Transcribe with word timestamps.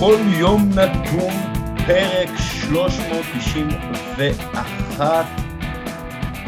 בכל 0.00 0.18
יום 0.40 0.68
נתון, 0.68 1.34
פרק 1.86 2.28
391, 2.68 5.26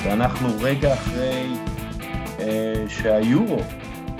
ואנחנו 0.04 0.48
רגע 0.60 0.94
אחרי 0.94 1.46
אה, 2.40 2.84
שהיורו, 2.88 3.58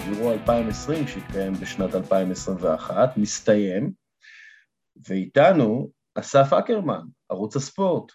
יורו 0.09 0.33
2020, 0.33 1.09
שהתקיים 1.09 1.53
בשנת 1.53 1.95
2021, 1.95 3.16
מסתיים, 3.16 3.93
ואיתנו 5.09 5.91
אסף 6.14 6.53
אקרמן, 6.53 7.03
ערוץ 7.29 7.57
הספורט. 7.57 8.12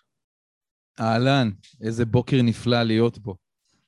אהלן, 0.99 1.49
איזה 1.81 2.05
בוקר 2.05 2.37
נפלא 2.43 2.83
להיות 2.83 3.17
בו. 3.17 3.35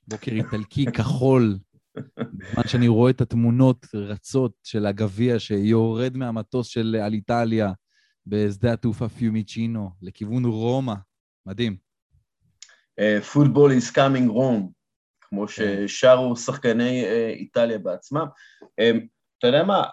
בוקר 0.07 0.31
איטלקי 0.31 0.85
כחול, 0.85 1.57
בזמן 1.97 2.67
שאני 2.67 2.87
רואה 2.87 3.11
את 3.11 3.21
התמונות 3.21 3.85
רצות 3.93 4.51
של 4.63 4.85
הגביע 4.85 5.39
שיורד 5.39 6.17
מהמטוס 6.17 6.67
של 6.67 6.95
אליטליה 7.05 7.71
בשדה 8.27 8.73
התעופה 8.73 9.09
פיומיצ'ינו 9.09 9.89
לכיוון 10.01 10.45
רומא. 10.45 10.93
מדהים. 11.45 11.77
פוטבול 13.33 13.71
is 13.71 13.91
coming 13.95 14.29
Rome, 14.29 14.71
כמו 15.21 15.47
כן. 15.47 15.87
ששרו 15.87 16.35
שחקני 16.35 17.03
uh, 17.03 17.37
איטליה 17.37 17.77
בעצמם. 17.77 18.25
Um, 18.63 18.97
אתה 19.37 19.47
יודע 19.47 19.63
מה, 19.63 19.83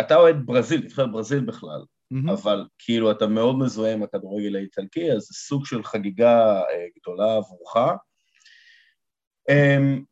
אתה 0.00 0.16
אוהד 0.16 0.36
ברזיל, 0.44 0.84
נבחרת 0.84 1.12
ברזיל 1.12 1.40
בכלל, 1.40 1.84
mm-hmm. 2.14 2.32
אבל 2.32 2.66
כאילו 2.78 3.10
אתה 3.10 3.26
מאוד 3.26 3.58
מזוהה 3.58 3.92
עם 3.92 4.02
הכדורגל 4.02 4.56
האיטלקי, 4.56 5.12
אז 5.12 5.18
זה 5.18 5.34
סוג 5.34 5.66
של 5.66 5.84
חגיגה 5.84 6.60
uh, 6.60 7.00
גדולה 7.00 7.36
עבורך. 7.36 7.76
Um, 9.50 10.04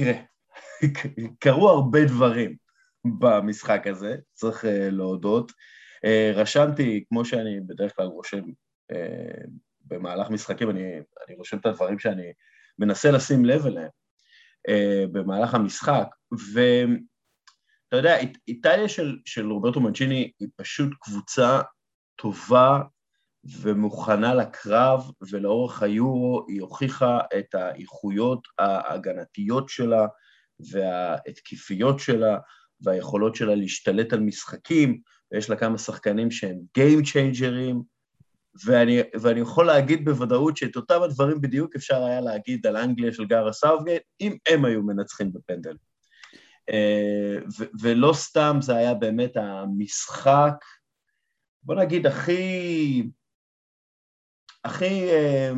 תראה, 0.00 0.22
קרו 1.44 1.68
הרבה 1.68 2.04
דברים 2.04 2.56
במשחק 3.18 3.86
הזה, 3.86 4.16
צריך 4.32 4.64
uh, 4.64 4.68
להודות. 4.68 5.50
Uh, 5.50 6.36
רשמתי, 6.36 7.04
כמו 7.08 7.24
שאני 7.24 7.60
בדרך 7.60 7.96
כלל 7.96 8.06
רושם 8.06 8.42
uh, 8.92 9.48
במהלך 9.80 10.30
משחקים, 10.30 10.70
אני, 10.70 10.82
אני 11.26 11.36
רושם 11.36 11.58
את 11.58 11.66
הדברים 11.66 11.98
שאני 11.98 12.32
מנסה 12.78 13.10
לשים 13.10 13.44
לב 13.44 13.66
אליהם 13.66 13.90
uh, 14.70 15.06
במהלך 15.12 15.54
המשחק, 15.54 16.06
ואתה 16.52 17.96
יודע, 17.96 18.16
אית, 18.16 18.38
איטליה 18.48 18.88
של, 18.88 19.18
של 19.24 19.50
רוברטו 19.50 19.80
מנצ'יני 19.80 20.32
היא 20.40 20.48
פשוט 20.56 20.92
קבוצה 21.00 21.60
טובה 22.16 22.80
ומוכנה 23.44 24.34
לקרב, 24.34 25.10
ולאורך 25.30 25.82
היורו 25.82 26.44
היא 26.48 26.60
הוכיחה 26.60 27.20
את 27.38 27.54
האיכויות 27.54 28.48
ההגנתיות 28.58 29.68
שלה 29.68 30.06
וההתקפיות 30.72 32.00
שלה 32.00 32.38
והיכולות 32.80 33.34
שלה 33.34 33.54
להשתלט 33.54 34.12
על 34.12 34.20
משחקים, 34.20 35.00
ויש 35.32 35.50
לה 35.50 35.56
כמה 35.56 35.78
שחקנים 35.78 36.30
שהם 36.30 36.58
Game 36.78 37.02
Changer 37.02 37.54
ים, 37.54 37.76
ואני, 38.64 39.00
ואני 39.20 39.40
יכול 39.40 39.66
להגיד 39.66 40.04
בוודאות 40.04 40.56
שאת 40.56 40.76
אותם 40.76 41.02
הדברים 41.02 41.40
בדיוק 41.40 41.76
אפשר 41.76 42.04
היה 42.04 42.20
להגיד 42.20 42.66
על 42.66 42.76
אנגליה 42.76 43.12
של 43.12 43.24
גארת' 43.24 43.52
סאות'גייט, 43.52 44.02
אם 44.20 44.36
הם 44.48 44.64
היו 44.64 44.82
מנצחים 44.82 45.32
בפנדל. 45.32 45.76
אה, 46.70 47.36
ו- 47.58 47.70
ולא 47.80 48.12
סתם 48.12 48.58
זה 48.60 48.76
היה 48.76 48.94
באמת 48.94 49.36
המשחק, 49.36 50.54
בוא 51.62 51.74
נגיד, 51.74 52.06
הכי... 52.06 53.02
הכי 54.64 55.10
אה, 55.10 55.52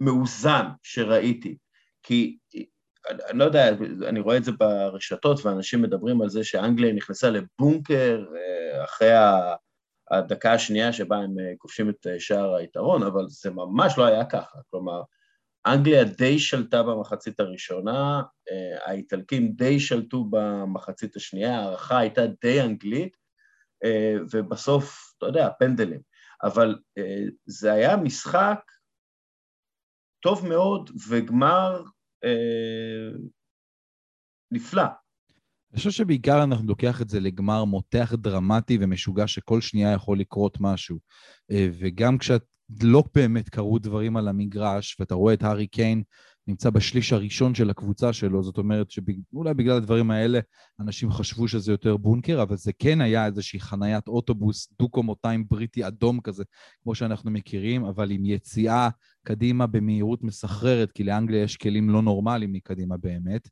מאוזן 0.00 0.66
שראיתי, 0.82 1.56
כי 2.02 2.38
אני 3.30 3.38
לא 3.38 3.44
יודע, 3.44 3.68
אני 4.08 4.20
רואה 4.20 4.36
את 4.36 4.44
זה 4.44 4.52
ברשתות 4.52 5.46
ואנשים 5.46 5.82
מדברים 5.82 6.22
על 6.22 6.28
זה 6.28 6.44
שאנגליה 6.44 6.92
נכנסה 6.92 7.30
לבונקר 7.30 8.24
אה, 8.36 8.84
אחרי 8.84 9.10
הדקה 10.10 10.52
השנייה 10.52 10.92
שבה 10.92 11.16
הם 11.16 11.38
אה, 11.38 11.52
כובשים 11.58 11.90
את 11.90 12.06
אה, 12.06 12.20
שער 12.20 12.54
היתרון, 12.54 13.02
אבל 13.02 13.24
זה 13.28 13.50
ממש 13.50 13.98
לא 13.98 14.04
היה 14.04 14.24
ככה, 14.24 14.58
כלומר, 14.70 15.02
אנגליה 15.66 16.04
די 16.04 16.38
שלטה 16.38 16.82
במחצית 16.82 17.40
הראשונה, 17.40 18.22
האיטלקים 18.84 19.52
די 19.52 19.80
שלטו 19.80 20.24
במחצית 20.30 21.16
השנייה, 21.16 21.58
ההערכה 21.58 21.98
הייתה 21.98 22.22
די 22.42 22.60
אנגלית, 22.60 23.16
ובסוף, 24.32 25.14
אתה 25.18 25.26
יודע, 25.26 25.48
פנדלים. 25.58 26.00
אבל 26.44 26.78
זה 27.46 27.72
היה 27.72 27.96
משחק 27.96 28.60
טוב 30.22 30.46
מאוד 30.48 30.90
וגמר 31.08 31.82
אה, 32.24 33.18
נפלא. 34.50 34.82
אני 35.70 35.78
חושב 35.78 35.90
שבעיקר 35.90 36.44
אנחנו 36.44 36.66
לוקח 36.66 37.02
את 37.02 37.08
זה 37.08 37.20
לגמר 37.20 37.64
מותח 37.64 38.12
דרמטי 38.14 38.78
ומשוגע 38.80 39.26
שכל 39.26 39.60
שנייה 39.60 39.92
יכול 39.92 40.18
לקרות 40.18 40.58
משהו. 40.60 40.98
אה, 41.50 41.68
וגם 41.80 42.18
כשאת 42.18 42.44
לא 42.82 43.02
באמת 43.14 43.48
קרו 43.48 43.78
דברים 43.78 44.16
על 44.16 44.28
המגרש, 44.28 44.96
ואתה 45.00 45.14
רואה 45.14 45.34
את 45.34 45.42
הארי 45.42 45.66
קיין 45.66 46.02
נמצא 46.46 46.70
בשליש 46.70 47.12
הראשון 47.12 47.54
של 47.54 47.70
הקבוצה 47.70 48.12
שלו, 48.12 48.42
זאת 48.42 48.58
אומרת 48.58 48.90
שאולי 48.90 49.54
בגלל 49.54 49.76
הדברים 49.76 50.10
האלה 50.10 50.40
אנשים 50.80 51.10
חשבו 51.10 51.48
שזה 51.48 51.72
יותר 51.72 51.96
בונקר, 51.96 52.42
אבל 52.42 52.56
זה 52.56 52.72
כן 52.78 53.00
היה 53.00 53.26
איזושהי 53.26 53.60
חניית 53.60 54.08
אוטובוס 54.08 54.72
דו-קומותיים 54.78 55.44
בריטי 55.50 55.86
אדום 55.86 56.20
כזה, 56.20 56.44
כמו 56.82 56.94
שאנחנו 56.94 57.30
מכירים, 57.30 57.84
אבל 57.84 58.10
עם 58.10 58.24
יציאה 58.24 58.88
קדימה 59.26 59.66
במהירות 59.66 60.24
מסחררת, 60.24 60.92
כי 60.92 61.04
לאנגליה 61.04 61.42
יש 61.42 61.56
כלים 61.56 61.90
לא 61.90 62.02
נורמליים 62.02 62.52
מקדימה 62.52 62.96
באמת. 62.96 63.48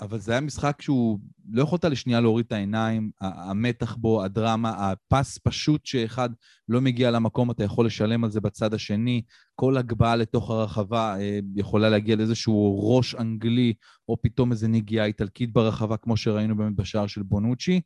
אבל 0.00 0.18
זה 0.18 0.32
היה 0.32 0.40
משחק 0.40 0.82
שהוא, 0.82 1.18
לא 1.50 1.62
יכולת 1.62 1.84
לשנייה 1.84 2.20
להוריד 2.20 2.46
את 2.46 2.52
העיניים, 2.52 3.10
המתח 3.20 3.96
בו, 3.96 4.24
הדרמה, 4.24 4.90
הפס 4.90 5.38
פשוט 5.38 5.86
שאחד 5.86 6.30
לא 6.68 6.80
מגיע 6.80 7.10
למקום, 7.10 7.50
אתה 7.50 7.64
יכול 7.64 7.86
לשלם 7.86 8.24
על 8.24 8.30
זה 8.30 8.40
בצד 8.40 8.74
השני. 8.74 9.22
כל 9.54 9.76
הגבהה 9.76 10.16
לתוך 10.16 10.50
הרחבה 10.50 11.16
אה, 11.20 11.38
יכולה 11.56 11.90
להגיע 11.90 12.16
לאיזשהו 12.16 12.80
ראש 12.96 13.14
אנגלי, 13.14 13.74
או 14.08 14.22
פתאום 14.22 14.52
איזו 14.52 14.68
נגיעה 14.68 15.06
איטלקית 15.06 15.52
ברחבה, 15.52 15.96
כמו 15.96 16.16
שראינו 16.16 16.56
באמת 16.56 16.76
בשער 16.76 17.06
של 17.06 17.22
בונוצ'י. 17.22 17.80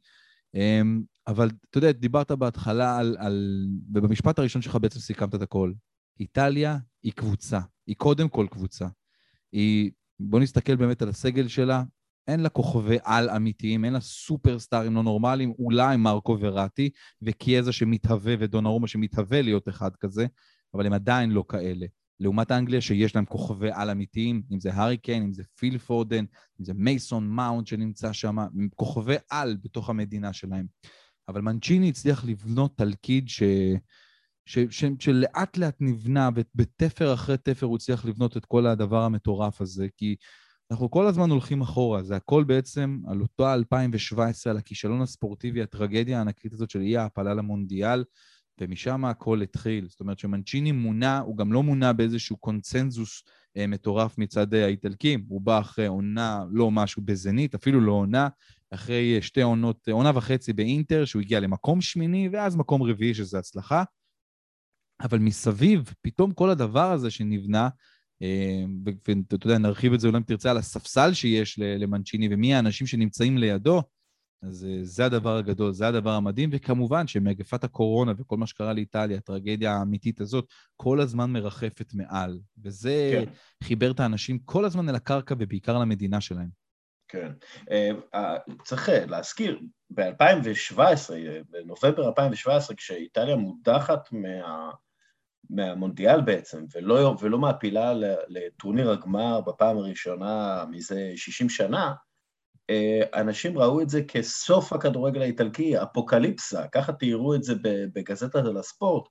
אמ, 0.54 1.02
אבל 1.26 1.50
אתה 1.70 1.78
יודע, 1.78 1.92
דיברת 1.92 2.32
בהתחלה 2.32 2.98
על, 2.98 3.16
על... 3.18 3.66
ובמשפט 3.94 4.38
הראשון 4.38 4.62
שלך 4.62 4.76
בעצם 4.76 5.00
סיכמת 5.00 5.34
את 5.34 5.42
הכל. 5.42 5.72
איטליה 6.20 6.78
היא 7.02 7.12
קבוצה, 7.12 7.60
היא 7.86 7.96
קודם 7.96 8.28
כל 8.28 8.46
קבוצה. 8.50 8.86
היא, 9.52 9.90
בוא 10.20 10.40
נסתכל 10.40 10.76
באמת 10.76 11.02
על 11.02 11.08
הסגל 11.08 11.48
שלה, 11.48 11.82
אין 12.28 12.40
לה 12.40 12.48
כוכבי 12.48 12.98
על 13.04 13.30
אמיתיים, 13.30 13.84
אין 13.84 13.92
לה 13.92 14.00
סופרסטארים 14.00 14.94
לא 14.94 15.02
נורמליים, 15.02 15.52
אולי 15.58 15.96
מרקו 15.96 16.36
וראטי 16.40 16.90
וקיאזה 17.22 17.72
שמתהווה 17.72 18.34
ודונרומה 18.38 18.88
שמתהווה 18.88 19.42
להיות 19.42 19.68
אחד 19.68 19.96
כזה, 19.96 20.26
אבל 20.74 20.86
הם 20.86 20.92
עדיין 20.92 21.30
לא 21.30 21.44
כאלה. 21.48 21.86
לעומת 22.20 22.52
אנגליה 22.52 22.80
שיש 22.80 23.14
להם 23.14 23.24
כוכבי 23.24 23.70
על 23.72 23.90
אמיתיים, 23.90 24.42
אם 24.52 24.60
זה 24.60 24.74
הארי 24.74 24.96
קיין, 24.96 25.22
אם 25.22 25.32
זה 25.32 25.42
פיל 25.58 25.78
פורדן, 25.78 26.24
אם 26.60 26.64
זה 26.64 26.74
מייסון 26.74 27.28
מאונט 27.28 27.66
שנמצא 27.66 28.12
שם, 28.12 28.36
כוכבי 28.74 29.16
על 29.30 29.56
בתוך 29.64 29.90
המדינה 29.90 30.32
שלהם. 30.32 30.66
אבל 31.28 31.40
מנצ'יני 31.40 31.88
הצליח 31.88 32.24
לבנות 32.24 32.78
תלכיד 32.78 33.28
ש... 33.28 33.42
ש... 34.46 34.58
ש... 34.70 34.84
שלאט 34.98 35.56
לאט 35.56 35.76
נבנה, 35.80 36.30
ובתפר 36.34 37.14
אחרי 37.14 37.36
תפר 37.36 37.66
הוא 37.66 37.76
הצליח 37.76 38.04
לבנות 38.04 38.36
את 38.36 38.44
כל 38.44 38.66
הדבר 38.66 39.02
המטורף 39.02 39.60
הזה, 39.60 39.86
כי 39.96 40.16
אנחנו 40.70 40.90
כל 40.90 41.06
הזמן 41.06 41.30
הולכים 41.30 41.60
אחורה, 41.60 42.02
זה 42.02 42.16
הכל 42.16 42.44
בעצם 42.44 43.00
על 43.06 43.20
אותו 43.20 43.54
2017, 43.54 44.50
על 44.50 44.56
הכישלון 44.56 45.02
הספורטיבי, 45.02 45.62
הטרגדיה 45.62 46.18
הענקית 46.18 46.52
הזאת 46.52 46.70
של 46.70 46.80
אי 46.80 46.96
ההעפלה 46.96 47.34
למונדיאל, 47.34 48.04
ומשם 48.60 49.04
הכל 49.04 49.42
התחיל. 49.42 49.88
זאת 49.88 50.00
אומרת 50.00 50.18
שמנצ'יני 50.18 50.72
מונה, 50.72 51.18
הוא 51.18 51.36
גם 51.36 51.52
לא 51.52 51.62
מונה 51.62 51.92
באיזשהו 51.92 52.36
קונצנזוס 52.36 53.22
אה, 53.56 53.66
מטורף 53.66 54.18
מצד 54.18 54.54
אה, 54.54 54.64
האיטלקים, 54.64 55.24
הוא 55.28 55.40
בא 55.40 55.60
אחרי 55.60 55.86
עונה, 55.86 56.44
לא 56.50 56.70
משהו 56.70 57.02
בזנית, 57.04 57.54
אפילו 57.54 57.80
לא 57.80 57.92
עונה, 57.92 58.28
אחרי 58.70 59.16
אה, 59.16 59.22
שתי 59.22 59.42
עונות, 59.42 59.88
אה, 59.88 59.92
עונה 59.92 60.10
וחצי 60.14 60.52
באינטר, 60.52 61.04
שהוא 61.04 61.22
הגיע 61.22 61.40
למקום 61.40 61.80
שמיני, 61.80 62.28
ואז 62.32 62.56
מקום 62.56 62.82
רביעי, 62.82 63.14
שזה 63.14 63.38
הצלחה. 63.38 63.84
אבל 65.00 65.18
מסביב, 65.18 65.92
פתאום 66.02 66.32
כל 66.32 66.50
הדבר 66.50 66.92
הזה 66.92 67.10
שנבנה, 67.10 67.68
ואתה 68.84 69.46
יודע, 69.46 69.58
נרחיב 69.58 69.92
את 69.92 70.00
זה 70.00 70.08
אולי 70.08 70.18
אם 70.18 70.22
תרצה 70.22 70.50
על 70.50 70.56
הספסל 70.56 71.12
שיש 71.12 71.58
למנצ'יני 71.58 72.28
ומי 72.30 72.54
האנשים 72.54 72.86
שנמצאים 72.86 73.38
לידו, 73.38 73.82
אז 74.42 74.64
אה, 74.64 74.78
זה 74.82 75.04
הדבר 75.04 75.36
הגדול, 75.36 75.72
זה 75.72 75.88
הדבר 75.88 76.10
המדהים, 76.10 76.50
וכמובן 76.52 77.06
שמגפת 77.06 77.64
הקורונה 77.64 78.12
וכל 78.18 78.36
מה 78.36 78.46
שקרה 78.46 78.72
לאיטליה, 78.72 79.18
הטרגדיה 79.18 79.72
האמיתית 79.72 80.20
הזאת, 80.20 80.46
כל 80.76 81.00
הזמן 81.00 81.30
מרחפת 81.30 81.94
מעל, 81.94 82.38
וזה 82.62 83.10
כן. 83.12 83.32
חיבר 83.64 83.90
את 83.90 84.00
האנשים 84.00 84.38
כל 84.38 84.64
הזמן 84.64 84.88
אל 84.88 84.94
הקרקע 84.94 85.34
ובעיקר 85.38 85.78
למדינה 85.78 86.20
שלהם. 86.20 86.48
כן. 87.08 87.32
אה, 87.70 88.36
צריך 88.64 88.88
להזכיר, 89.06 89.60
ב-2017, 89.90 91.10
בנובמבר 91.50 92.08
2017, 92.08 92.76
כשאיטליה 92.76 93.36
מודחת 93.36 94.12
מה... 94.12 94.70
מהמונדיאל 95.50 96.20
בעצם, 96.20 96.64
ולא, 96.74 97.16
ולא 97.20 97.38
מעפילה 97.38 97.92
לטורניר 98.28 98.90
הגמר 98.90 99.40
בפעם 99.40 99.78
הראשונה 99.78 100.64
מזה 100.70 101.12
60 101.16 101.48
שנה, 101.48 101.92
אנשים 103.14 103.58
ראו 103.58 103.80
את 103.80 103.88
זה 103.88 104.02
כסוף 104.02 104.72
הכדורגל 104.72 105.22
האיטלקי, 105.22 105.82
אפוקליפסה, 105.82 106.68
ככה 106.68 106.92
תיארו 106.92 107.34
את 107.34 107.42
זה 107.42 107.54
בגזטה 107.94 108.44
של 108.44 108.56
הספורט, 108.56 109.08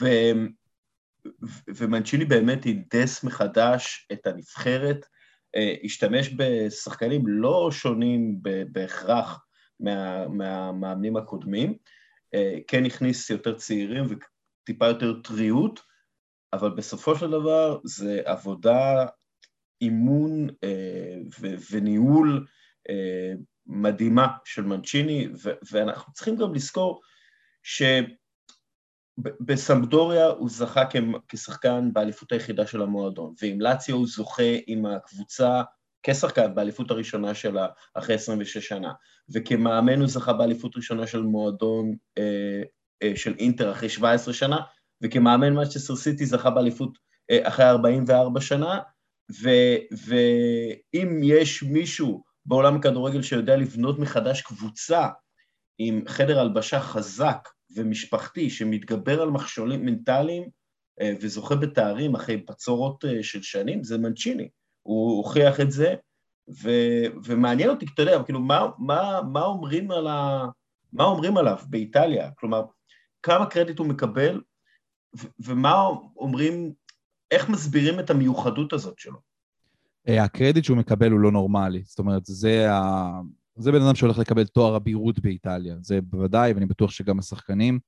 ו... 0.00 0.06
ומנצ'יני 1.68 2.24
באמת 2.24 2.66
הנדס 2.66 3.24
מחדש 3.24 4.08
את 4.12 4.26
הנבחרת, 4.26 5.06
השתמש 5.84 6.30
בשחקנים 6.36 7.26
לא 7.26 7.68
שונים 7.72 8.38
בהכרח 8.72 9.44
מה, 9.80 10.28
מהמאמנים 10.28 11.16
הקודמים, 11.16 11.74
כן 12.68 12.84
הכניס 12.84 13.30
יותר 13.30 13.54
צעירים 13.54 14.04
וטיפה 14.62 14.86
יותר 14.86 15.20
טריות, 15.20 15.80
אבל 16.52 16.70
בסופו 16.70 17.16
של 17.16 17.30
דבר 17.30 17.78
זה 17.84 18.20
עבודה, 18.24 19.06
אימון 19.80 20.48
אה, 20.64 21.18
ו- 21.40 21.54
וניהול 21.70 22.46
אה, 22.90 23.32
מדהימה 23.66 24.26
של 24.44 24.62
מנצ'יני, 24.62 25.28
ו- 25.44 25.58
ואנחנו 25.72 26.12
צריכים 26.12 26.36
גם 26.36 26.54
לזכור 26.54 27.00
שבסמפדוריה 29.18 30.26
הוא 30.26 30.50
זכה 30.50 30.82
כשחקן 31.28 31.92
באליפות 31.92 32.32
היחידה 32.32 32.66
של 32.66 32.82
המועדון, 32.82 33.34
ועם 33.42 33.60
לאציו 33.60 33.96
הוא 33.96 34.06
זוכה 34.06 34.56
עם 34.66 34.86
הקבוצה 34.86 35.62
כשחקן 36.02 36.54
באליפות 36.54 36.90
הראשונה 36.90 37.34
שלה 37.34 37.66
אחרי 37.94 38.14
26 38.14 38.58
שנה, 38.68 38.92
וכמאמן 39.34 39.98
הוא 39.98 40.08
זכה 40.08 40.32
באליפות 40.32 40.76
ראשונה 40.76 41.06
של 41.06 41.22
מועדון 41.22 41.96
אה, 42.18 42.62
של 43.16 43.34
אינטר 43.38 43.72
אחרי 43.72 43.88
17 43.88 44.34
שנה, 44.34 44.58
וכמאמן 45.02 45.62
מצ'סטר 45.62 45.96
סיטי 45.96 46.26
זכה 46.26 46.50
באליפות 46.50 46.98
אה, 47.30 47.48
אחרי 47.48 47.64
44 47.64 48.40
שנה, 48.40 48.78
ו, 49.42 49.48
ואם 50.06 51.20
יש 51.22 51.62
מישהו 51.62 52.22
בעולם 52.46 52.76
הכדורגל 52.76 53.22
שיודע 53.22 53.56
לבנות 53.56 53.98
מחדש 53.98 54.40
קבוצה 54.40 55.08
עם 55.78 56.02
חדר 56.08 56.40
הלבשה 56.40 56.80
חזק 56.80 57.48
ומשפחתי 57.76 58.50
שמתגבר 58.50 59.22
על 59.22 59.30
מכשולים 59.30 59.86
מנטליים 59.86 60.48
אה, 61.00 61.12
וזוכה 61.20 61.54
בתארים 61.54 62.14
אחרי 62.14 62.36
בצורות 62.36 63.04
של 63.22 63.42
שנים, 63.42 63.84
זה 63.84 63.98
מנצ'יני. 63.98 64.48
הוא 64.82 65.16
הוכיח 65.16 65.60
את 65.60 65.70
זה, 65.70 65.94
ו, 66.62 66.70
ומעניין 67.24 67.70
אותי, 67.70 67.86
אתה 67.94 68.02
יודע, 68.02 68.22
כאילו, 68.22 68.40
מה, 68.40 68.66
מה, 68.78 69.20
מה, 69.32 69.44
אומרים 69.44 69.90
ה, 69.90 70.44
מה 70.92 71.04
אומרים 71.04 71.36
עליו 71.36 71.58
באיטליה? 71.66 72.30
כלומר, 72.30 72.62
כמה 73.22 73.46
קרדיט 73.46 73.78
הוא 73.78 73.86
מקבל, 73.86 74.40
ומה 75.38 75.86
אומרים, 76.16 76.72
איך 77.30 77.48
מסבירים 77.48 78.00
את 78.00 78.10
המיוחדות 78.10 78.72
הזאת 78.72 78.98
שלו? 78.98 79.18
אה, 80.08 80.24
הקרדיט 80.24 80.64
שהוא 80.64 80.76
מקבל 80.76 81.10
הוא 81.10 81.20
לא 81.20 81.32
נורמלי. 81.32 81.82
זאת 81.86 81.98
אומרת, 81.98 82.22
זה, 82.24 82.72
ה... 82.72 83.10
זה 83.56 83.72
בן 83.72 83.82
אדם 83.82 83.94
שהולך 83.94 84.18
לקבל 84.18 84.44
תואר 84.44 84.76
אבירות 84.76 85.18
באיטליה. 85.18 85.76
זה 85.80 86.00
בוודאי, 86.00 86.52
ואני 86.52 86.66
בטוח 86.66 86.90
שגם 86.90 87.18
השחקנים, 87.18 87.78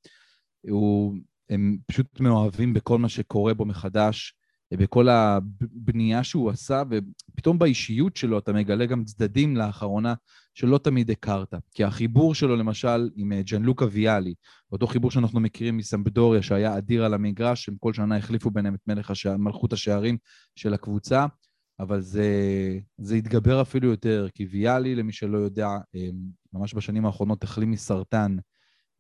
הוא... 0.70 1.14
הם 1.50 1.78
פשוט 1.86 2.20
מאוהבים 2.20 2.74
בכל 2.74 2.98
מה 2.98 3.08
שקורה 3.08 3.54
בו 3.54 3.64
מחדש. 3.64 4.34
בכל 4.72 5.08
הבנייה 5.08 6.24
שהוא 6.24 6.50
עשה, 6.50 6.82
ופתאום 6.90 7.58
באישיות 7.58 8.16
שלו 8.16 8.38
אתה 8.38 8.52
מגלה 8.52 8.86
גם 8.86 9.04
צדדים 9.04 9.56
לאחרונה 9.56 10.14
שלא 10.54 10.78
תמיד 10.78 11.10
הכרת. 11.10 11.54
כי 11.74 11.84
החיבור 11.84 12.34
שלו 12.34 12.56
למשל 12.56 13.10
עם 13.16 13.32
אה, 13.32 13.42
ג'אנלוקה 13.42 13.86
ויאלי, 13.90 14.34
אותו 14.72 14.86
חיבור 14.86 15.10
שאנחנו 15.10 15.40
מכירים 15.40 15.76
מסמבדוריה, 15.76 16.42
שהיה 16.42 16.78
אדיר 16.78 17.04
על 17.04 17.14
המגרש, 17.14 17.68
הם 17.68 17.76
כל 17.80 17.92
שנה 17.92 18.16
החליפו 18.16 18.50
ביניהם 18.50 18.74
את 18.74 18.80
מלך 18.86 19.10
השע... 19.10 19.36
מלכות 19.36 19.72
השערים 19.72 20.16
של 20.56 20.74
הקבוצה, 20.74 21.26
אבל 21.80 22.00
זה, 22.00 22.28
זה 22.98 23.14
התגבר 23.14 23.62
אפילו 23.62 23.88
יותר, 23.88 24.28
כי 24.34 24.44
ויאלי, 24.44 24.94
למי 24.94 25.12
שלא 25.12 25.38
יודע, 25.38 25.68
ממש 26.52 26.74
בשנים 26.74 27.06
האחרונות 27.06 27.44
החלים 27.44 27.70
מסרטן, 27.70 28.36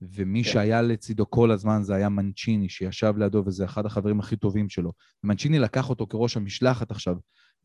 ומי 0.02 0.44
כן. 0.44 0.50
שהיה 0.50 0.82
לצידו 0.82 1.30
כל 1.30 1.50
הזמן 1.50 1.82
זה 1.82 1.94
היה 1.94 2.08
מנצ'יני, 2.08 2.68
שישב 2.68 3.14
לידו, 3.16 3.42
וזה 3.46 3.64
אחד 3.64 3.86
החברים 3.86 4.20
הכי 4.20 4.36
טובים 4.36 4.68
שלו. 4.68 4.92
ומנצ'יני 5.24 5.58
לקח 5.58 5.90
אותו 5.90 6.06
כראש 6.06 6.36
המשלחת 6.36 6.90
עכשיו, 6.90 7.16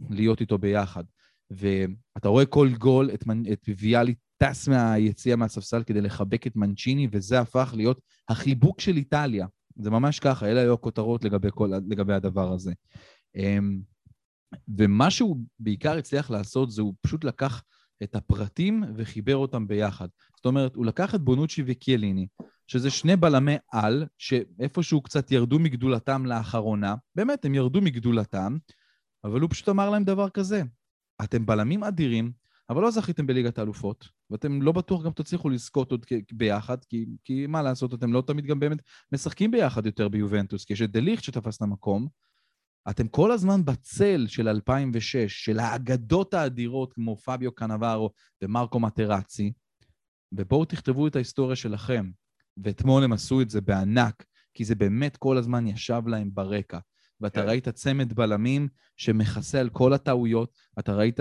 להיות 0.10 0.42
איתו 0.42 0.58
ביחד. 0.58 1.04
ואתה 1.52 2.30
רואה 2.30 2.46
כל 2.46 2.70
גול 2.78 3.10
את. 3.14 3.24
את 3.52 3.70
ויאלי 3.80 4.16
טס 4.38 4.68
מהיציאה 4.68 5.36
מהספסל 5.36 5.84
כדי 5.84 6.02
לחבק 6.02 6.48
את 6.48 6.56
מנצ'יני, 6.56 7.08
וזה 7.12 7.40
הפך 7.40 7.74
להיות 7.78 8.02
החיבוק 8.30 8.82
של 8.82 8.98
איטליה. 8.98 9.48
זה 9.76 9.90
ממש 9.90 10.20
ככה, 10.20 10.46
אלה 10.46 10.62
היו 10.62 10.74
הכותרות 10.74 11.24
לגבי, 11.24 11.48
כל... 11.52 11.72
לגבי 11.90 12.14
הדבר 12.14 12.54
הזה. 12.54 12.74
אמ, 13.36 13.80
ומה 14.78 15.12
שהוא 15.12 15.38
בעיקר 15.60 15.98
הצליח 15.98 16.30
לעשות 16.32 16.72
זה 16.72 16.82
הוא 16.82 16.94
פשוט 17.02 17.24
לקח 17.24 17.64
את 18.04 18.16
הפרטים 18.16 18.84
וחיבר 18.96 19.36
אותם 19.36 19.68
ביחד. 19.68 20.08
זאת 20.36 20.46
אומרת, 20.46 20.76
הוא 20.76 20.86
לקח 20.86 21.16
את 21.16 21.22
בונוצ'י 21.22 21.64
וקיאליני, 21.66 22.28
שזה 22.68 22.90
שני 22.90 23.16
בלמי 23.16 23.56
על, 23.72 24.06
שאיפשהו 24.18 25.02
קצת 25.02 25.32
ירדו 25.32 25.60
מגדולתם 25.60 26.26
לאחרונה, 26.26 26.96
באמת, 27.16 27.46
הם 27.46 27.56
ירדו 27.56 27.82
מגדולתם, 27.82 28.58
אבל 29.24 29.42
הוא 29.42 29.50
פשוט 29.50 29.70
אמר 29.70 29.90
להם 29.90 30.04
דבר 30.04 30.30
כזה, 30.30 30.64
אתם 31.24 31.46
בלמים 31.46 31.84
אדירים, 31.84 32.32
אבל 32.70 32.82
לא 32.82 32.92
זכיתם 32.92 33.28
בליגת 33.28 33.58
האלופות, 33.60 34.10
ואתם 34.30 34.62
לא 34.62 34.72
בטוח 34.72 35.04
גם 35.04 35.12
תצליחו 35.12 35.50
לזכות 35.50 35.92
עוד 35.92 36.06
ביחד, 36.32 36.86
כי, 36.86 37.06
כי 37.24 37.48
מה 37.48 37.62
לעשות, 37.62 37.94
אתם 37.94 38.14
לא 38.14 38.24
תמיד 38.28 38.46
גם 38.46 38.60
באמת 38.60 38.78
משחקים 39.12 39.52
ביחד 39.52 39.86
יותר 39.86 40.10
ביובנטוס, 40.10 40.66
כי 40.66 40.74
יש 40.74 40.82
את 40.82 40.92
דליכט 40.92 41.24
שתפס 41.24 41.58
את 41.58 41.62
המקום, 41.62 42.08
אתם 42.90 43.08
כל 43.08 43.32
הזמן 43.32 43.66
בצל 43.66 44.26
של 44.28 44.48
2006, 44.48 45.46
של 45.46 45.60
האגדות 45.60 46.34
האדירות 46.34 46.94
כמו 46.94 47.16
פביו 47.16 47.52
קנברו 47.52 48.12
ומרקו 48.42 48.80
מטרצי, 48.80 49.54
ובואו 50.32 50.66
תכתבו 50.66 51.08
את 51.08 51.16
ההיסטוריה 51.16 51.56
שלכם. 51.56 52.12
ואתמול 52.64 53.04
הם 53.04 53.14
עשו 53.14 53.42
את 53.42 53.50
זה 53.50 53.62
בענק, 53.62 54.26
כי 54.54 54.66
זה 54.66 54.76
באמת 54.76 55.18
כל 55.18 55.38
הזמן 55.38 55.68
ישב 55.68 56.02
להם 56.08 56.30
ברקע. 56.34 56.80
ואתה 57.22 57.42
כן. 57.42 57.48
ראית 57.48 57.70
צמד 57.70 58.14
בלמים 58.14 58.68
שמכסה 58.98 59.60
על 59.60 59.70
כל 59.70 59.94
הטעויות, 59.94 60.54
אתה 60.80 60.94
ראית 60.94 61.20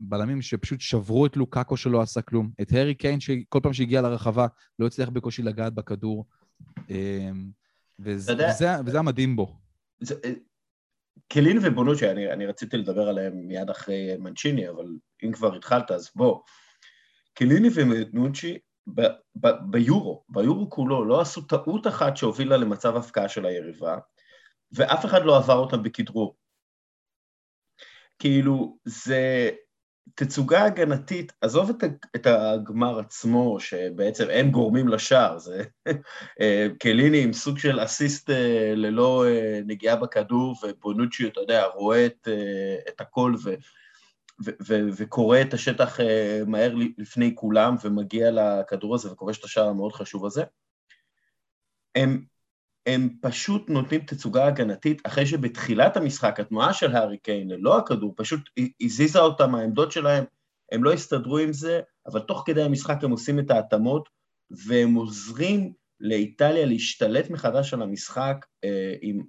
בלמים 0.00 0.42
שפשוט 0.42 0.80
שברו 0.80 1.26
את 1.26 1.36
לוקאקו 1.36 1.76
שלא 1.76 2.00
עשה 2.00 2.22
כלום, 2.22 2.50
את 2.62 2.72
הארי 2.72 2.94
קיין 2.94 3.20
שכל 3.20 3.60
פעם 3.62 3.72
שהגיע 3.72 4.00
לרחבה 4.00 4.46
לא 4.78 4.86
הצליח 4.86 5.08
בקושי 5.08 5.42
לגעת 5.42 5.74
בכדור, 5.74 6.26
אמ, 6.90 7.50
וזה, 7.98 8.32
וזה, 8.32 8.68
וזה 8.86 8.98
המדהים 8.98 9.36
בו. 9.36 9.56
זה, 10.00 10.14
קלין 11.28 11.58
ובונוצ'י, 11.62 12.10
אני, 12.10 12.32
אני 12.32 12.46
רציתי 12.46 12.76
לדבר 12.76 13.08
עליהם 13.08 13.32
מיד 13.34 13.70
אחרי 13.70 14.16
מנצ'יני, 14.18 14.68
אבל 14.68 14.86
אם 15.24 15.32
כבר 15.32 15.56
התחלת, 15.56 15.90
אז 15.90 16.10
בוא. 16.16 16.40
קליני 17.34 17.68
ב, 18.94 19.02
ב, 19.36 19.48
ביורו, 19.70 20.24
ביורו 20.28 20.70
כולו, 20.70 21.04
לא 21.04 21.20
עשו 21.20 21.42
טעות 21.42 21.86
אחת 21.86 22.16
שהובילה 22.16 22.56
למצב 22.56 22.96
הפקעה 22.96 23.28
של 23.28 23.46
היריבה, 23.46 23.98
ואף 24.72 25.04
אחד 25.04 25.24
לא 25.24 25.36
עבר 25.36 25.54
אותם 25.54 25.82
בכדרור. 25.82 26.36
כאילו, 28.18 28.78
זה 28.84 29.50
תצוגה 30.14 30.64
הגנתית, 30.64 31.32
עזוב 31.40 31.70
את, 31.70 31.84
את 32.16 32.26
הגמר 32.26 32.98
עצמו, 32.98 33.60
שבעצם 33.60 34.26
הם 34.32 34.50
גורמים 34.50 34.88
לשער, 34.88 35.38
זה 35.38 35.64
אה, 36.40 36.66
קליני 36.78 37.22
עם 37.22 37.32
סוג 37.32 37.58
של 37.58 37.84
אסיסט 37.84 38.30
אה, 38.30 38.72
ללא 38.76 39.26
אה, 39.26 39.60
נגיעה 39.66 39.96
בכדור, 39.96 40.56
ובונוצ'י, 40.62 41.28
אתה 41.28 41.40
יודע, 41.40 41.64
רואה 41.66 42.06
את, 42.06 42.28
את 42.88 43.00
הכל 43.00 43.34
ו, 43.44 43.54
ו, 44.44 44.50
ו, 44.68 44.80
וקורא 44.96 45.40
את 45.40 45.54
השטח 45.54 45.98
מהר 46.46 46.74
לפני 46.98 47.34
כולם, 47.34 47.76
ומגיע 47.84 48.30
לכדור 48.30 48.94
הזה 48.94 49.12
וכובש 49.12 49.38
את 49.38 49.44
השער 49.44 49.68
המאוד 49.68 49.92
חשוב 49.92 50.26
הזה. 50.26 50.42
הם 51.94 52.24
הם 52.88 53.08
פשוט 53.20 53.70
נותנים 53.70 54.00
תצוגה 54.00 54.46
הגנתית 54.46 55.02
אחרי 55.06 55.26
שבתחילת 55.26 55.96
המשחק 55.96 56.40
התנועה 56.40 56.72
של 56.72 56.96
הארי 56.96 57.18
קיין 57.18 57.50
ללא 57.50 57.78
הכדור 57.78 58.14
פשוט 58.16 58.40
הזיזה 58.80 59.18
אותם 59.18 59.50
מהעמדות 59.50 59.92
שלהם, 59.92 60.24
הם 60.72 60.84
לא 60.84 60.92
הסתדרו 60.92 61.38
עם 61.38 61.52
זה, 61.52 61.80
אבל 62.06 62.20
תוך 62.20 62.42
כדי 62.46 62.62
המשחק 62.62 63.04
הם 63.04 63.10
עושים 63.10 63.38
את 63.38 63.50
ההתאמות 63.50 64.08
והם 64.50 64.94
עוזרים 64.94 65.72
לאיטליה 66.00 66.66
להשתלט 66.66 67.30
מחדש 67.30 67.74
על 67.74 67.82
המשחק 67.82 68.46
אה, 68.64 68.94
עם 69.00 69.22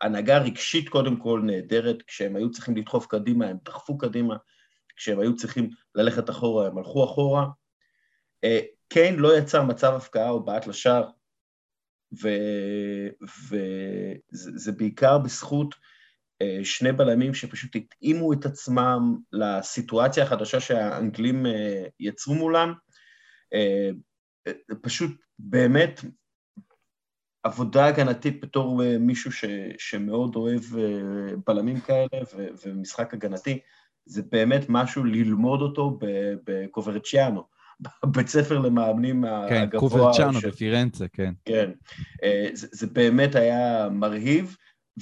הנהגה 0.00 0.38
רגשית 0.38 0.88
קודם 0.88 1.16
כל 1.16 1.42
נהדרת, 1.44 2.02
כשהם 2.02 2.36
היו 2.36 2.50
צריכים 2.50 2.76
לדחוף 2.76 3.06
קדימה 3.06 3.46
הם 3.46 3.56
דחפו 3.64 3.98
קדימה, 3.98 4.36
כשהם 4.96 5.20
היו 5.20 5.36
צריכים 5.36 5.70
ללכת 5.94 6.30
אחורה 6.30 6.66
הם 6.66 6.78
הלכו 6.78 7.04
אחורה. 7.04 7.46
אה, 8.44 8.60
קיין 8.88 9.16
לא 9.16 9.38
יצר 9.38 9.62
מצב 9.62 9.94
הפקעה 9.94 10.30
או 10.30 10.44
בעט 10.44 10.66
לשער 10.66 11.08
וזה 14.32 14.72
בעיקר 14.72 15.18
בזכות 15.18 15.74
אה, 16.42 16.60
שני 16.64 16.92
בלמים 16.92 17.34
שפשוט 17.34 17.76
התאימו 17.76 18.32
את 18.32 18.46
עצמם 18.46 19.18
לסיטואציה 19.32 20.24
החדשה 20.24 20.60
שהאנגלים 20.60 21.46
אה, 21.46 21.84
יצרו 22.00 22.34
מולם. 22.34 22.72
אה, 23.54 23.90
פשוט 24.82 25.10
באמת 25.38 26.00
עבודה 27.42 27.86
הגנתית 27.86 28.40
בתור 28.40 28.82
מישהו 29.00 29.32
ש, 29.32 29.44
שמאוד 29.78 30.36
אוהב 30.36 30.62
בלמים 31.46 31.80
כאלה 31.80 32.22
ומשחק 32.64 33.14
הגנתי, 33.14 33.60
זה 34.04 34.22
באמת 34.32 34.66
משהו 34.68 35.04
ללמוד 35.04 35.60
אותו 35.60 35.98
בקוברצ'יאנו, 36.44 37.42
בית 38.06 38.28
ספר 38.28 38.58
למאמנים 38.58 39.24
כן, 39.48 39.62
הגבוה. 39.62 39.68
כן, 39.70 39.78
קוברצ'יאנו 39.78 40.40
ש... 40.40 40.44
בפירנצה, 40.44 41.08
כן. 41.08 41.34
כן, 41.44 41.70
אה, 42.22 42.48
זה, 42.52 42.66
זה 42.70 42.86
באמת 42.86 43.34
היה 43.34 43.88
מרהיב, 43.90 44.56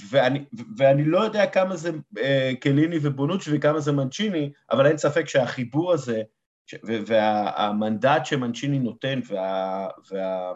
ואני, 0.09 0.45
ואני 0.77 1.05
לא 1.05 1.19
יודע 1.19 1.45
כמה 1.47 1.75
זה 1.75 1.91
אה, 2.17 2.51
קליני 2.59 2.97
ובונוצ'י 3.01 3.49
וכמה 3.53 3.79
זה 3.79 3.91
מנצ'יני, 3.91 4.51
אבל 4.71 4.87
אין 4.87 4.97
ספק 4.97 5.27
שהחיבור 5.27 5.93
הזה, 5.93 6.21
והמנדט 6.83 8.25
שמנצ'יני 8.25 8.79
נותן, 8.79 9.19
וה, 9.27 9.87
וה, 10.11 10.53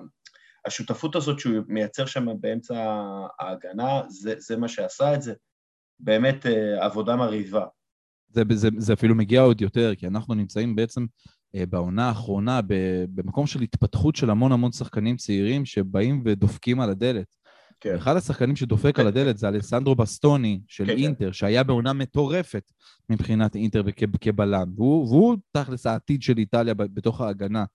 השותפות 0.65 1.15
הזאת 1.15 1.39
שהוא 1.39 1.53
מייצר 1.67 2.05
שם 2.05 2.25
באמצע 2.39 3.03
ההגנה, 3.39 4.01
זה, 4.09 4.33
זה 4.37 4.57
מה 4.57 4.67
שעשה 4.67 5.13
את 5.13 5.21
זה. 5.21 5.33
באמת 5.99 6.45
אה, 6.45 6.85
עבודה 6.85 7.15
מרהיבה. 7.15 7.65
זה, 8.29 8.43
זה, 8.53 8.69
זה 8.77 8.93
אפילו 8.93 9.15
מגיע 9.15 9.41
עוד 9.41 9.61
יותר, 9.61 9.95
כי 9.95 10.07
אנחנו 10.07 10.33
נמצאים 10.33 10.75
בעצם 10.75 11.05
בעונה 11.69 12.07
האחרונה 12.07 12.59
במקום 13.15 13.47
של 13.47 13.61
התפתחות 13.61 14.15
של 14.15 14.29
המון 14.29 14.51
המון 14.51 14.71
שחקנים 14.71 15.17
צעירים 15.17 15.65
שבאים 15.65 16.21
ודופקים 16.25 16.79
על 16.79 16.89
הדלת. 16.89 17.35
כן. 17.79 17.95
אחד 17.95 18.15
השחקנים 18.15 18.55
שדופק. 18.55 18.99
על 18.99 19.07
הדלת 19.07 19.37
זה 19.37 19.47
אלסנדרו 19.47 19.95
בסטוני 19.95 20.61
של 20.67 20.85
כן, 20.85 20.91
כן. 20.91 20.97
אינטר, 20.97 21.25
כן. 21.25 21.33
שהיה 21.33 21.63
בעונה 21.63 21.93
מטורפת 21.93 22.71
מבחינת 23.09 23.55
אינטר 23.55 23.83
כבלם, 24.21 24.73
והוא, 24.75 25.07
והוא 25.07 25.37
תכלס 25.51 25.85
העתיד 25.85 26.21
של 26.21 26.37
איטליה 26.37 26.73
בתוך 26.73 27.21
ההגנה. 27.21 27.65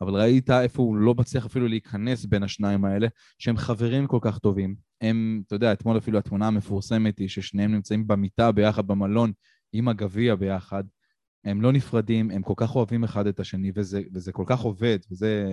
אבל 0.00 0.14
ראית 0.14 0.50
איפה 0.50 0.82
הוא 0.82 0.96
לא 0.96 1.14
מצליח 1.14 1.46
אפילו 1.46 1.68
להיכנס 1.68 2.24
בין 2.24 2.42
השניים 2.42 2.84
האלה, 2.84 3.08
שהם 3.38 3.56
חברים 3.56 4.06
כל 4.06 4.18
כך 4.22 4.38
טובים. 4.38 4.74
הם, 5.00 5.42
אתה 5.46 5.54
יודע, 5.54 5.72
אתמול 5.72 5.98
אפילו 5.98 6.18
התמונה 6.18 6.46
המפורסמת 6.46 7.18
היא 7.18 7.28
ששניהם 7.28 7.72
נמצאים 7.72 8.06
במיטה 8.06 8.52
ביחד 8.52 8.86
במלון 8.86 9.32
עם 9.72 9.88
הגביע 9.88 10.34
ביחד. 10.34 10.84
הם 11.44 11.62
לא 11.62 11.72
נפרדים, 11.72 12.30
הם 12.30 12.42
כל 12.42 12.54
כך 12.56 12.76
אוהבים 12.76 13.04
אחד 13.04 13.26
את 13.26 13.40
השני, 13.40 13.72
וזה, 13.74 14.00
וזה 14.14 14.32
כל 14.32 14.44
כך 14.46 14.60
עובד, 14.60 14.98
וזה, 15.10 15.44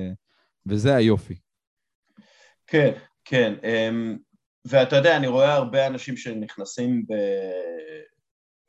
וזה 0.66 0.96
היופי. 0.96 1.40
כן, 2.68 2.92
כן. 3.26 3.54
אמ, 3.64 4.18
ואתה 4.66 4.96
יודע, 4.96 5.18
אני 5.18 5.28
רואה 5.28 5.54
הרבה 5.54 5.88
אנשים 5.88 6.18
שנכנסים 6.18 7.06
ב... 7.08 7.14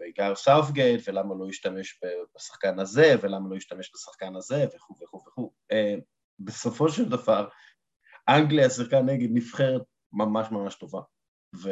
בעיקר 0.00 0.34
סאופגייט, 0.34 1.08
ולמה 1.08 1.34
לא 1.38 1.48
ישתמש 1.48 2.00
בשחקן 2.36 2.78
הזה, 2.78 3.14
ולמה 3.22 3.48
לא 3.50 3.56
ישתמש 3.56 3.90
בשחקן 3.94 4.36
הזה, 4.36 4.66
וכו' 4.74 4.94
וכו' 5.02 5.24
וכו'. 5.28 5.52
אה, 5.72 5.94
בסופו 6.38 6.88
של 6.88 7.08
דבר, 7.08 7.48
אנגליה 8.28 8.70
שיחקה 8.70 9.02
נגד 9.02 9.28
נבחרת 9.32 9.82
ממש 10.12 10.50
ממש 10.50 10.74
טובה. 10.74 11.00
ו... 11.56 11.70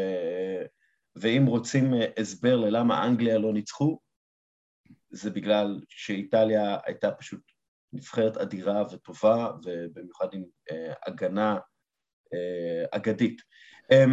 ואם 1.17 1.47
רוצים 1.47 1.95
אה, 1.95 2.07
הסבר 2.19 2.57
ללמה 2.57 3.07
אנגליה 3.07 3.39
לא 3.39 3.53
ניצחו, 3.53 4.01
זה 5.11 5.31
בגלל 5.31 5.81
שאיטליה 5.89 6.79
הייתה 6.87 7.11
פשוט 7.11 7.41
נבחרת 7.93 8.37
אדירה 8.37 8.83
וטובה, 8.93 9.51
ובמיוחד 9.65 10.27
עם 10.33 10.45
אה, 10.71 10.93
הגנה 11.07 11.59
אה, 12.35 12.85
אגדית. 12.91 13.43
אה, 13.93 14.05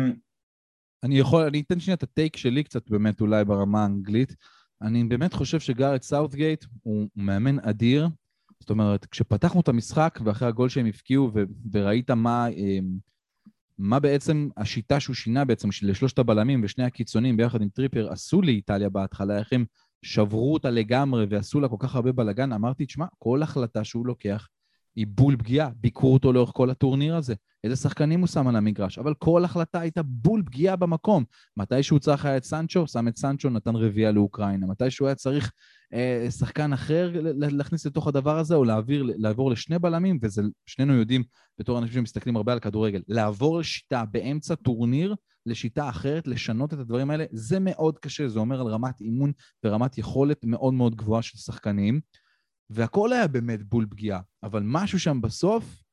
אני 1.03 1.19
יכול, 1.19 1.43
אני 1.43 1.61
אתן 1.61 1.79
שנייה 1.79 1.95
את 1.95 2.03
ה 2.03 2.10
take 2.10 2.37
שלי 2.37 2.63
קצת 2.63 2.89
באמת 2.89 3.21
אולי 3.21 3.45
ברמה 3.45 3.83
האנגלית. 3.83 4.35
אני 4.81 5.03
באמת 5.03 5.33
חושב 5.33 5.59
שגארת' 5.59 6.01
סאות'גייט 6.01 6.65
הוא 6.83 7.07
מאמן 7.15 7.59
אדיר. 7.59 8.07
זאת 8.59 8.69
אומרת, 8.69 9.05
כשפתחנו 9.05 9.61
את 9.61 9.67
המשחק 9.67 10.19
ואחרי 10.25 10.47
הגול 10.47 10.69
שהם 10.69 10.85
הבקיעו 10.85 11.31
ו- 11.33 11.43
וראית 11.71 12.11
מה, 12.11 12.47
אה, 12.49 12.79
מה 13.77 13.99
בעצם 13.99 14.49
השיטה 14.57 14.99
שהוא 14.99 15.15
שינה 15.15 15.45
בעצם 15.45 15.69
לשלושת 15.81 16.19
הבלמים 16.19 16.63
ושני 16.63 16.83
הקיצונים 16.83 17.37
ביחד 17.37 17.61
עם 17.61 17.69
טריפר 17.69 18.11
עשו 18.11 18.41
לאיטליה 18.41 18.89
בהתחלה, 18.89 19.39
איך 19.39 19.53
הם 19.53 19.65
שברו 20.01 20.53
אותה 20.53 20.69
לגמרי 20.69 21.25
ועשו 21.29 21.59
לה 21.59 21.67
כל 21.67 21.75
כך 21.79 21.95
הרבה 21.95 22.11
בלאגן, 22.11 22.51
אמרתי, 22.51 22.85
תשמע, 22.85 23.05
כל 23.19 23.43
החלטה 23.43 23.83
שהוא 23.83 24.05
לוקח 24.07 24.47
היא 24.97 25.07
בול 25.09 25.35
פגיעה, 25.37 25.69
ביקרו 25.75 26.13
אותו 26.13 26.33
לאורך 26.33 26.51
כל 26.53 26.69
הטורניר 26.69 27.15
הזה. 27.15 27.35
איזה 27.63 27.75
שחקנים 27.75 28.19
הוא 28.19 28.27
שם 28.27 28.47
על 28.47 28.55
המגרש, 28.55 28.99
אבל 28.99 29.13
כל 29.13 29.45
החלטה 29.45 29.79
הייתה 29.79 30.01
בול 30.03 30.43
פגיעה 30.45 30.75
במקום. 30.75 31.23
מתי 31.57 31.83
שהוא 31.83 31.99
צריך 31.99 32.25
היה 32.25 32.37
את 32.37 32.43
סנצ'ו, 32.43 32.87
שם 32.87 33.07
את 33.07 33.17
סנצ'ו, 33.17 33.49
נתן 33.49 33.75
רביעייה 33.75 34.11
לאוקראינה. 34.11 34.67
מתי 34.67 34.91
שהוא 34.91 35.07
היה 35.07 35.15
צריך 35.15 35.51
אה, 35.93 36.27
שחקן 36.31 36.73
אחר 36.73 37.11
להכניס 37.35 37.85
לתוך 37.85 38.07
הדבר 38.07 38.37
הזה, 38.37 38.55
או 38.55 38.63
להעביר, 38.63 39.03
לעבור 39.17 39.51
לשני 39.51 39.79
בלמים, 39.79 40.19
וזה, 40.21 40.41
שנינו 40.65 40.93
יודעים, 40.93 41.23
בתור 41.59 41.79
אנשים 41.79 41.93
שמסתכלים 41.93 42.35
הרבה 42.35 42.53
על 42.53 42.59
כדורגל, 42.59 43.01
לעבור 43.07 43.59
לשיטה 43.59 44.05
באמצע 44.11 44.55
טורניר, 44.55 45.15
לשיטה 45.47 45.89
אחרת, 45.89 46.27
לשנות 46.27 46.73
את 46.73 46.79
הדברים 46.79 47.11
האלה, 47.11 47.25
זה 47.31 47.59
מאוד 47.59 47.99
קשה, 47.99 48.27
זה 48.27 48.39
אומר 48.39 48.61
על 48.61 48.67
רמת 48.67 49.01
אימון 49.01 49.31
ורמת 49.63 49.97
יכולת 49.97 50.45
מאוד 50.45 50.73
מאוד 50.73 50.95
גבוהה 50.95 51.21
של 51.21 51.37
שחקנים. 51.37 51.99
והכל 52.69 53.13
היה 53.13 53.27
באמת 53.27 53.63
בול 53.63 53.85
פגיעה, 53.89 54.21
אבל 54.43 54.63
משהו 54.65 54.99
שם 54.99 55.21
בסוף 55.21 55.83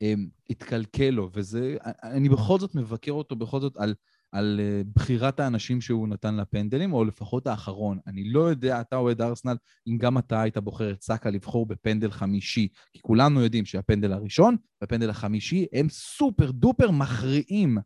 הם, 0.00 0.28
התקלקל 0.50 1.10
לו, 1.10 1.30
וזה, 1.34 1.76
אני 2.02 2.28
בכל 2.28 2.58
זאת 2.58 2.74
מבקר 2.74 3.12
אותו 3.12 3.36
בכל 3.36 3.60
זאת 3.60 3.76
על, 3.76 3.94
על 4.32 4.60
uh, 4.60 4.88
בחירת 4.94 5.40
האנשים 5.40 5.80
שהוא 5.80 6.08
נתן 6.08 6.36
לפנדלים, 6.36 6.92
או 6.92 7.04
לפחות 7.04 7.46
האחרון. 7.46 7.98
אני 8.06 8.24
לא 8.24 8.40
יודע, 8.40 8.80
אתה 8.80 8.96
אוהד 8.96 9.20
ארסנל, 9.20 9.56
אם 9.86 9.98
גם 9.98 10.18
אתה 10.18 10.42
היית 10.42 10.58
בוחר 10.58 10.92
את 10.92 11.02
סאקה 11.02 11.30
לבחור 11.30 11.66
בפנדל 11.66 12.10
חמישי, 12.10 12.68
כי 12.92 12.98
כולנו 13.02 13.40
יודעים 13.40 13.64
שהפנדל 13.64 14.12
הראשון 14.12 14.56
והפנדל 14.80 15.10
החמישי 15.10 15.66
הם 15.72 15.88
סופר 15.88 16.50
דופר 16.50 16.90
מכריעים. 16.90 17.78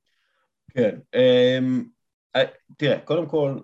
כן, 0.71 0.99
um, 1.17 2.43
תראה, 2.77 3.01
קודם 3.01 3.29
כל, 3.29 3.61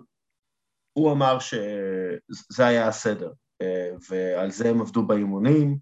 הוא 0.93 1.11
אמר 1.11 1.39
שזה 1.39 2.67
היה 2.67 2.87
הסדר. 2.87 3.31
אה, 3.61 3.91
ועל 4.09 4.51
זה 4.51 4.69
הם 4.69 4.81
עבדו 4.81 5.07
באימונים, 5.07 5.77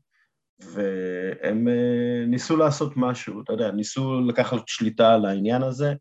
והם 0.59 1.67
אה, 1.67 2.25
ניסו 2.27 2.57
לעשות 2.57 2.93
משהו, 2.95 3.41
אתה 3.41 3.53
יודע, 3.53 3.71
ניסו 3.71 4.21
לקחת 4.21 4.67
שליטה 4.67 5.13
על 5.13 5.25
העניין 5.25 5.63
הזה. 5.63 5.93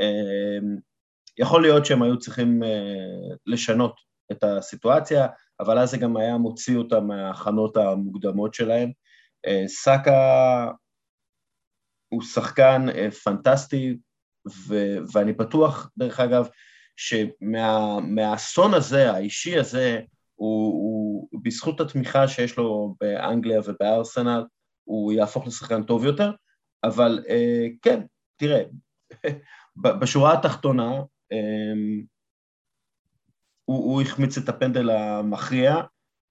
אה, 0.00 0.58
יכול 1.38 1.62
להיות 1.62 1.86
שהם 1.86 2.02
היו 2.02 2.18
צריכים 2.18 2.62
לשנות 3.46 4.00
את 4.32 4.44
הסיטואציה, 4.44 5.26
אבל 5.60 5.78
אז 5.78 5.90
זה 5.90 5.96
גם 5.96 6.16
היה 6.16 6.38
מוציא 6.38 6.76
אותם 6.76 7.06
מההכנות 7.06 7.76
המוקדמות 7.76 8.54
שלהם. 8.54 8.90
סאקה 9.66 10.70
הוא 12.08 12.22
שחקן 12.22 12.86
פנטסטי, 13.24 13.98
ו- 14.48 14.98
ואני 15.12 15.32
בטוח, 15.32 15.90
דרך 15.96 16.20
אגב, 16.20 16.48
שמהאסון 16.96 18.74
הזה, 18.74 19.12
האישי 19.12 19.58
הזה, 19.58 20.00
הוא, 20.34 20.72
הוא 20.72 21.40
בזכות 21.42 21.80
התמיכה 21.80 22.28
שיש 22.28 22.56
לו 22.56 22.94
באנגליה 23.00 23.60
ובארסנל, 23.66 24.44
הוא 24.84 25.12
יהפוך 25.12 25.46
לשחקן 25.46 25.82
טוב 25.82 26.04
יותר, 26.04 26.30
אבל 26.84 27.24
אה, 27.28 27.66
כן, 27.82 28.00
תראה, 28.36 28.62
בשורה 29.76 30.32
התחתונה, 30.32 30.90
אה, 31.32 31.72
הוא, 33.64 33.84
הוא 33.84 34.02
החמיץ 34.02 34.38
את 34.38 34.48
הפנדל 34.48 34.90
המכריע, 34.90 35.74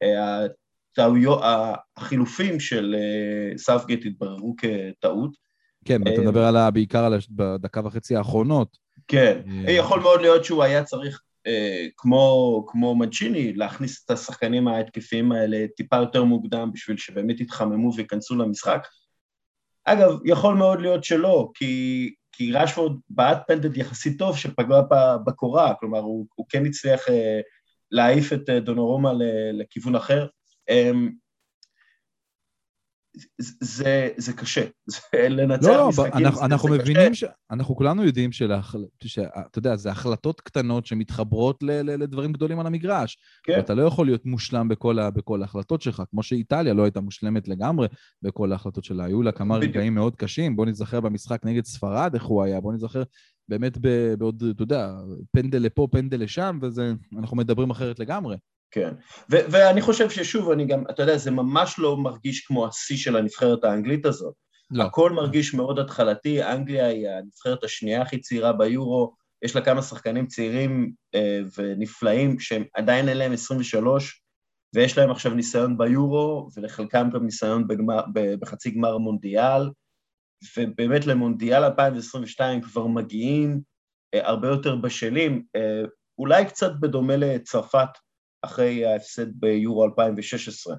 אה, 0.03 0.45
הטעויות, 0.45 1.41
החילופים 1.97 2.59
של 2.59 2.95
אה, 2.97 3.57
סאות'גייט 3.57 4.05
התבררו 4.05 4.55
כטעות. 4.57 5.48
כן, 5.86 6.01
אתה 6.01 6.09
אה, 6.09 6.19
מדבר 6.19 6.45
על, 6.45 6.69
בעיקר 6.69 7.05
על 7.05 7.17
בדקה 7.29 7.81
וחצי 7.86 8.15
האחרונות. 8.15 8.77
כן, 9.07 9.41
אה, 9.67 9.71
יכול 9.71 10.00
מאוד 10.00 10.21
להיות 10.21 10.45
שהוא 10.45 10.63
היה 10.63 10.83
צריך 10.83 11.21
אה, 11.48 11.88
כמו, 11.98 12.65
כמו 12.67 12.95
מנצ'יני, 12.95 13.53
להכניס 13.53 14.05
את 14.05 14.12
השחקנים 14.12 14.67
ההתקפיים 14.67 15.31
האלה 15.31 15.65
טיפה 15.75 15.95
יותר 15.95 16.24
מוקדם 16.24 16.69
בשביל 16.74 16.98
שבאמת 16.98 17.39
יתחממו 17.39 17.91
וייכנסו 17.95 18.36
למשחק. 18.36 18.88
אגב, 19.86 20.19
יכול 20.25 20.55
מאוד 20.55 20.81
להיות 20.81 21.03
שלא, 21.03 21.51
כי, 21.53 22.13
כי 22.31 22.51
רשפורד 22.51 22.91
בעט 23.09 23.41
פנדל 23.48 23.77
יחסית 23.79 24.19
טוב 24.19 24.38
שפגע 24.38 24.81
בקורה, 25.25 25.74
כלומר, 25.79 26.00
הוא, 26.00 26.25
הוא 26.36 26.45
כן 26.50 26.65
הצליח 26.65 27.09
אה, 27.09 27.39
להעיף 27.91 28.33
את 28.33 28.50
אה, 28.50 28.59
דונורומה 28.59 29.12
לכיוון 29.53 29.95
אחר. 29.95 30.27
זה, 33.61 34.09
זה 34.17 34.33
קשה, 34.33 34.65
זה 34.85 34.99
לנצח 35.29 35.67
לא, 35.67 35.77
לא, 35.77 35.89
משחקים 35.89 36.25
אנחנו, 36.25 36.39
זה, 36.39 36.45
אנחנו 36.45 36.69
זה 36.69 36.77
מבינים 36.77 37.11
קשה. 37.11 37.27
ש... 37.27 37.31
אנחנו 37.51 37.75
כולנו 37.75 38.03
יודעים 38.03 38.31
שאתה 38.31 39.57
יודע, 39.57 39.75
זה 39.75 39.91
החלטות 39.91 40.41
קטנות 40.41 40.85
שמתחברות 40.85 41.63
ל, 41.63 41.71
ל, 41.71 42.03
לדברים 42.03 42.33
גדולים 42.33 42.59
על 42.59 42.67
המגרש. 42.67 43.17
כן. 43.43 43.53
ואתה 43.57 43.73
לא 43.73 43.83
יכול 43.83 44.05
להיות 44.05 44.25
מושלם 44.25 44.67
בכל, 44.67 44.99
ה, 44.99 45.09
בכל 45.09 45.41
ההחלטות 45.41 45.81
שלך, 45.81 46.03
כמו 46.11 46.23
שאיטליה 46.23 46.73
לא 46.73 46.83
הייתה 46.83 47.01
מושלמת 47.01 47.47
לגמרי 47.47 47.87
בכל 48.21 48.51
ההחלטות 48.51 48.83
שלה. 48.83 49.05
היו 49.05 49.21
לה 49.21 49.31
כמה 49.31 49.57
בדיוק. 49.57 49.75
רגעים 49.75 49.95
מאוד 49.95 50.15
קשים, 50.15 50.55
בוא 50.55 50.65
נזכר 50.65 50.99
במשחק 50.99 51.45
נגד 51.45 51.65
ספרד 51.65 52.13
איך 52.13 52.23
הוא 52.23 52.43
היה, 52.43 52.61
בוא 52.61 52.73
נזכר 52.73 53.03
באמת 53.49 53.77
בעוד, 54.17 54.43
אתה 54.49 54.63
יודע, 54.63 54.91
פנדל 55.31 55.61
לפה, 55.61 55.87
פנדל 55.91 56.21
לשם, 56.21 56.59
ואנחנו 57.11 57.37
מדברים 57.37 57.69
אחרת 57.69 57.99
לגמרי. 57.99 58.35
כן, 58.71 58.93
ו- 59.31 59.45
ואני 59.51 59.81
חושב 59.81 60.09
ששוב, 60.09 60.51
אני 60.51 60.65
גם, 60.65 60.83
אתה 60.89 61.03
יודע, 61.03 61.17
זה 61.17 61.31
ממש 61.31 61.79
לא 61.79 61.97
מרגיש 61.97 62.45
כמו 62.45 62.67
השיא 62.67 62.97
של 62.97 63.15
הנבחרת 63.15 63.63
האנגלית 63.63 64.05
הזאת. 64.05 64.33
לא. 64.71 64.83
הכל 64.83 65.11
מרגיש 65.11 65.53
מאוד 65.53 65.79
התחלתי, 65.79 66.43
אנגליה 66.43 66.88
היא 66.88 67.09
הנבחרת 67.09 67.63
השנייה 67.63 68.01
הכי 68.01 68.19
צעירה 68.19 68.53
ביורו, 68.53 69.13
יש 69.41 69.55
לה 69.55 69.61
כמה 69.61 69.81
שחקנים 69.81 70.27
צעירים 70.27 70.91
אה, 71.15 71.39
ונפלאים 71.57 72.39
שהם 72.39 72.63
עדיין 72.73 73.09
אין 73.09 73.17
להם 73.17 73.31
23, 73.31 74.21
ויש 74.75 74.97
להם 74.97 75.11
עכשיו 75.11 75.33
ניסיון 75.33 75.77
ביורו, 75.77 76.49
ולחלקם 76.57 77.09
גם 77.13 77.25
ניסיון 77.25 77.67
בגמר, 77.67 78.01
בחצי 78.39 78.71
גמר 78.71 78.97
מונדיאל, 78.97 79.69
ובאמת 80.57 81.05
למונדיאל 81.05 81.63
2022 81.63 82.61
כבר 82.61 82.88
מגיעים 82.88 83.61
אה, 84.13 84.27
הרבה 84.27 84.47
יותר 84.47 84.75
בשלים, 84.75 85.43
אה, 85.55 85.81
אולי 86.17 86.45
קצת 86.45 86.71
בדומה 86.79 87.15
לצרפת 87.15 87.89
אחרי 88.41 88.86
ההפסד 88.86 89.27
ביורו 89.34 89.86
2016, 89.86 90.75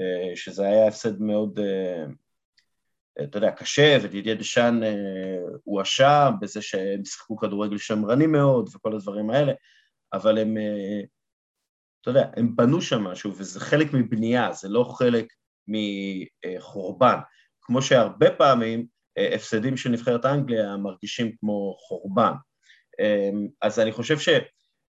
אה, 0.00 0.36
שזה 0.36 0.66
היה 0.66 0.88
הפסד 0.88 1.20
מאוד, 1.20 1.58
אה, 1.58 2.04
אתה 3.24 3.38
יודע, 3.38 3.50
קשה, 3.50 3.98
ודידיה 4.02 4.34
דשאן 4.34 4.82
אה, 4.82 5.38
הואשם 5.64 6.32
בזה 6.40 6.62
שהם 6.62 7.04
שיחקו 7.04 7.36
כדורגל 7.36 7.78
שמרני 7.78 8.26
מאוד 8.26 8.68
וכל 8.74 8.94
הדברים 8.94 9.30
האלה, 9.30 9.52
אבל 10.12 10.38
הם, 10.38 10.56
אתה 12.00 12.10
יודע, 12.10 12.30
הם 12.36 12.56
בנו 12.56 12.82
שם 12.82 13.04
משהו, 13.04 13.32
וזה 13.36 13.60
חלק 13.60 13.92
מבנייה, 13.92 14.52
זה 14.52 14.68
לא 14.68 14.84
חלק 14.84 15.26
מחורבן. 15.68 17.16
כמו 17.60 17.82
שהרבה 17.82 18.30
פעמים 18.30 18.86
הפסדים 19.34 19.76
של 19.76 19.90
נבחרת 19.90 20.24
אנגליה 20.24 20.76
מרגישים 20.76 21.36
כמו 21.36 21.76
חורבן. 21.78 22.32
אז 23.62 23.78
אני 23.78 23.92
חושב 23.92 24.16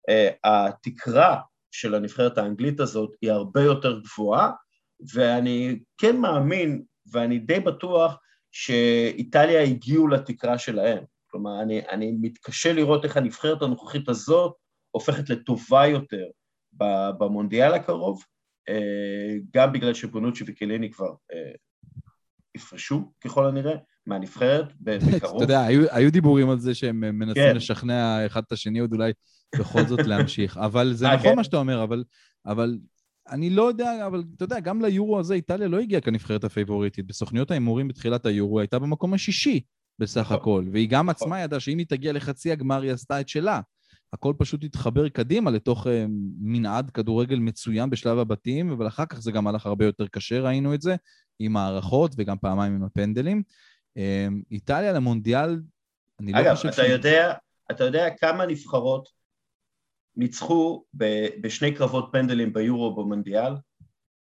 שהתקרה 0.08 1.40
של 1.72 1.94
הנבחרת 1.94 2.38
האנגלית 2.38 2.80
הזאת 2.80 3.10
היא 3.22 3.32
הרבה 3.32 3.62
יותר 3.62 4.00
גבוהה, 4.00 4.50
ואני 5.14 5.78
כן 5.98 6.16
מאמין, 6.16 6.82
ואני 7.12 7.38
די 7.38 7.60
בטוח, 7.60 8.16
שאיטליה 8.50 9.62
הגיעו 9.62 10.08
לתקרה 10.08 10.58
שלהם. 10.58 11.04
כלומר, 11.30 11.62
אני, 11.62 11.88
אני 11.88 12.12
מתקשה 12.20 12.72
לראות 12.72 13.04
איך 13.04 13.16
הנבחרת 13.16 13.62
הנוכחית 13.62 14.08
הזאת 14.08 14.54
הופכת 14.90 15.30
לטובה 15.30 15.86
יותר 15.86 16.26
במונדיאל 17.18 17.74
הקרוב, 17.74 18.24
אה, 18.68 19.34
גם 19.54 19.72
בגלל 19.72 19.94
שבונוצ'י 19.94 20.44
וקליני 20.46 20.92
כבר 20.92 21.14
אה, 21.32 21.52
יפרשו 22.54 23.12
ככל 23.24 23.46
הנראה 23.46 23.76
מהנבחרת 24.06 24.72
בקרוב. 24.80 25.42
אתה 25.42 25.44
יודע, 25.44 25.60
היו, 25.60 25.84
היו 25.90 26.12
דיבורים 26.12 26.50
על 26.50 26.58
זה 26.58 26.74
שהם 26.74 27.00
מנסים 27.00 27.42
כן. 27.42 27.56
לשכנע 27.56 28.26
אחד 28.26 28.42
את 28.46 28.52
השני 28.52 28.78
עוד 28.78 28.92
אולי 28.92 29.12
בכל 29.58 29.86
זאת 29.86 30.06
להמשיך. 30.06 30.56
אבל 30.66 30.92
זה 30.92 31.06
아, 31.06 31.08
אה, 31.08 31.16
נכון 31.16 31.30
כן? 31.30 31.36
מה 31.36 31.44
שאתה 31.44 31.56
אומר, 31.56 31.84
אבל, 31.84 32.04
אבל 32.46 32.78
אני 33.30 33.50
לא 33.50 33.62
יודע, 33.62 34.06
אבל 34.06 34.24
אתה 34.36 34.44
יודע, 34.44 34.60
גם 34.60 34.82
ליורו 34.82 35.18
הזה 35.18 35.34
איטליה 35.34 35.68
לא 35.68 35.78
הגיעה 35.78 36.00
כנבחרת 36.00 36.44
הפייבוריטית. 36.44 37.06
בסוכניות 37.06 37.50
ההימורים 37.50 37.88
בתחילת 37.88 38.26
היורו 38.26 38.60
הייתה 38.60 38.78
במקום 38.78 39.14
השישי 39.14 39.60
בסך 39.98 40.20
נכון. 40.20 40.36
הכל, 40.36 40.64
והיא 40.72 40.88
גם 40.88 41.10
נכון. 41.10 41.26
עצמה 41.26 41.40
ידעה 41.40 41.60
שאם 41.60 41.78
היא 41.78 41.86
תגיע 41.86 42.12
לחצי 42.12 42.52
הגמר 42.52 42.82
היא 42.82 42.92
עשתה 42.92 43.20
את 43.20 43.28
שלה. 43.28 43.60
הכל 44.12 44.34
פשוט 44.38 44.64
התחבר 44.64 45.08
קדימה 45.08 45.50
לתוך 45.50 45.86
uh, 45.86 45.90
מנעד 46.40 46.90
כדורגל 46.90 47.38
מצוין 47.38 47.90
בשלב 47.90 48.18
הבתים, 48.18 48.70
אבל 48.70 48.86
אחר 48.86 49.06
כך 49.06 49.20
זה 49.20 49.32
גם 49.32 49.46
הלך 49.46 49.66
הרבה 49.66 49.84
יותר 49.84 50.06
קשה, 50.06 50.40
ראינו 50.40 50.74
את 50.74 50.82
זה, 50.82 50.96
עם 51.38 51.56
הערכות 51.56 52.14
וגם 52.18 52.38
פעמיים 52.38 52.74
עם 52.74 52.84
הפנדלים. 52.84 53.42
Uh, 53.98 54.32
איטליה 54.50 54.92
למונדיאל, 54.92 55.60
אני 56.20 56.32
אגב, 56.32 56.50
לא 56.50 56.54
חושב 56.54 56.72
ש... 56.72 56.78
אגב, 56.78 57.00
אתה 57.00 57.32
אתה 57.70 57.84
יודע 57.84 58.10
כמה 58.10 58.46
נבחרות 58.46 59.08
ניצחו 60.16 60.84
בשני 61.40 61.74
קרבות 61.74 62.08
פנדלים 62.12 62.52
ביורו 62.52 62.94
במונדיאל. 62.94 63.52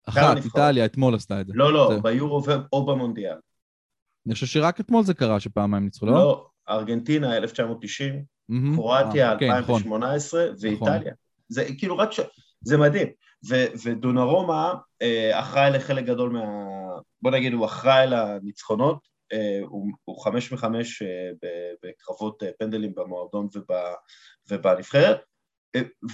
אחת, 0.08 0.37
איטליה, 0.44 0.85
אתמול 0.85 1.14
עשתה 1.14 1.40
את 1.40 1.46
זה. 1.46 1.52
לא, 1.56 1.73
לא, 1.73 1.90
זה... 1.94 2.00
ביורו 2.00 2.42
או 2.73 2.87
במונדיאל. 2.87 3.37
אני 4.26 4.35
חושב 4.35 4.46
שרק 4.46 4.80
אתמול 4.80 5.04
זה 5.04 5.14
קרה 5.14 5.40
שפעמיים 5.40 5.85
ניצחו, 5.85 6.06
לא? 6.06 6.12
לא, 6.12 6.49
ארגנטינה 6.68 7.37
1990, 7.37 8.14
mm-hmm. 8.14 8.54
קרואטיה 8.75 9.32
2018 9.32 10.40
אה, 10.40 10.46
אוקיי, 10.49 10.70
נכון. 10.70 10.87
ואיטליה. 10.88 11.00
נכון. 11.00 11.14
זה 11.49 11.64
כאילו 11.78 11.99
רק 11.99 12.12
ש... 12.12 12.20
זה 12.61 12.76
מדהים. 12.76 13.08
ו- 13.49 13.66
ודונרומה 13.84 14.75
אה, 15.02 15.41
אחראי 15.41 15.71
לחלק 15.71 16.04
גדול 16.04 16.30
מה... 16.30 16.45
בוא 17.23 17.30
נגיד, 17.30 17.52
הוא 17.52 17.64
אחראי 17.67 18.06
לניצחונות, 18.06 18.97
אה, 18.97 19.16
הוא, 19.69 19.93
הוא 20.04 20.25
חמש 20.25 20.52
מחמש 20.52 21.02
אה, 21.02 21.30
בקרבות 21.82 22.43
אה, 22.43 22.50
פנדלים 22.58 22.95
במועדון 22.95 23.49
וב, 23.54 23.67
ובנבחרת, 24.50 25.21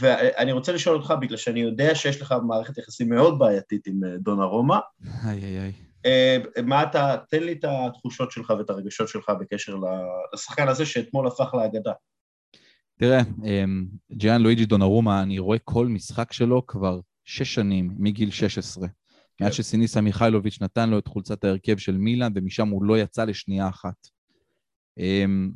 ואני 0.00 0.52
רוצה 0.52 0.72
לשאול 0.72 0.96
אותך, 0.96 1.14
בגלל 1.20 1.36
שאני 1.36 1.60
יודע 1.60 1.94
שיש 1.94 2.22
לך 2.22 2.34
מערכת 2.46 2.78
יחסים 2.78 3.08
מאוד 3.08 3.38
בעייתית 3.38 3.86
עם 3.86 4.04
אה, 4.04 4.18
דונה 4.18 4.44
רומא. 4.44 4.76
איי 5.24 5.44
איי 5.44 5.60
איי. 5.60 5.72
אה, 6.06 6.36
מה 6.62 6.82
אתה, 6.82 7.16
תן 7.30 7.42
לי 7.42 7.52
את 7.52 7.64
התחושות 7.64 8.30
שלך 8.32 8.50
ואת 8.58 8.70
הרגשות 8.70 9.08
שלך 9.08 9.32
בקשר 9.40 9.76
לשחקן 10.34 10.68
הזה 10.68 10.86
שאתמול 10.86 11.26
הפך 11.26 11.54
לאגדה. 11.54 11.92
תראה, 12.98 13.20
אמ, 13.44 13.86
ג'יאן 14.12 14.42
לואיג'י 14.42 14.66
דונרומה, 14.66 15.22
אני 15.22 15.38
רואה 15.38 15.58
כל 15.58 15.86
משחק 15.86 16.32
שלו 16.32 16.66
כבר 16.66 17.00
שש 17.24 17.54
שנים, 17.54 17.90
מגיל 17.98 18.30
16. 18.30 18.88
כן. 19.36 19.44
מאז 19.44 19.54
שסיניסה 19.54 20.00
מיכאילוביץ' 20.00 20.58
נתן 20.60 20.90
לו 20.90 20.98
את 20.98 21.08
חולצת 21.08 21.44
ההרכב 21.44 21.76
של 21.76 21.96
מילאן, 21.96 22.32
ומשם 22.34 22.68
הוא 22.68 22.84
לא 22.84 22.98
יצא 22.98 23.24
לשנייה 23.24 23.68
אחת. 23.68 24.08
אמ, 24.98 25.50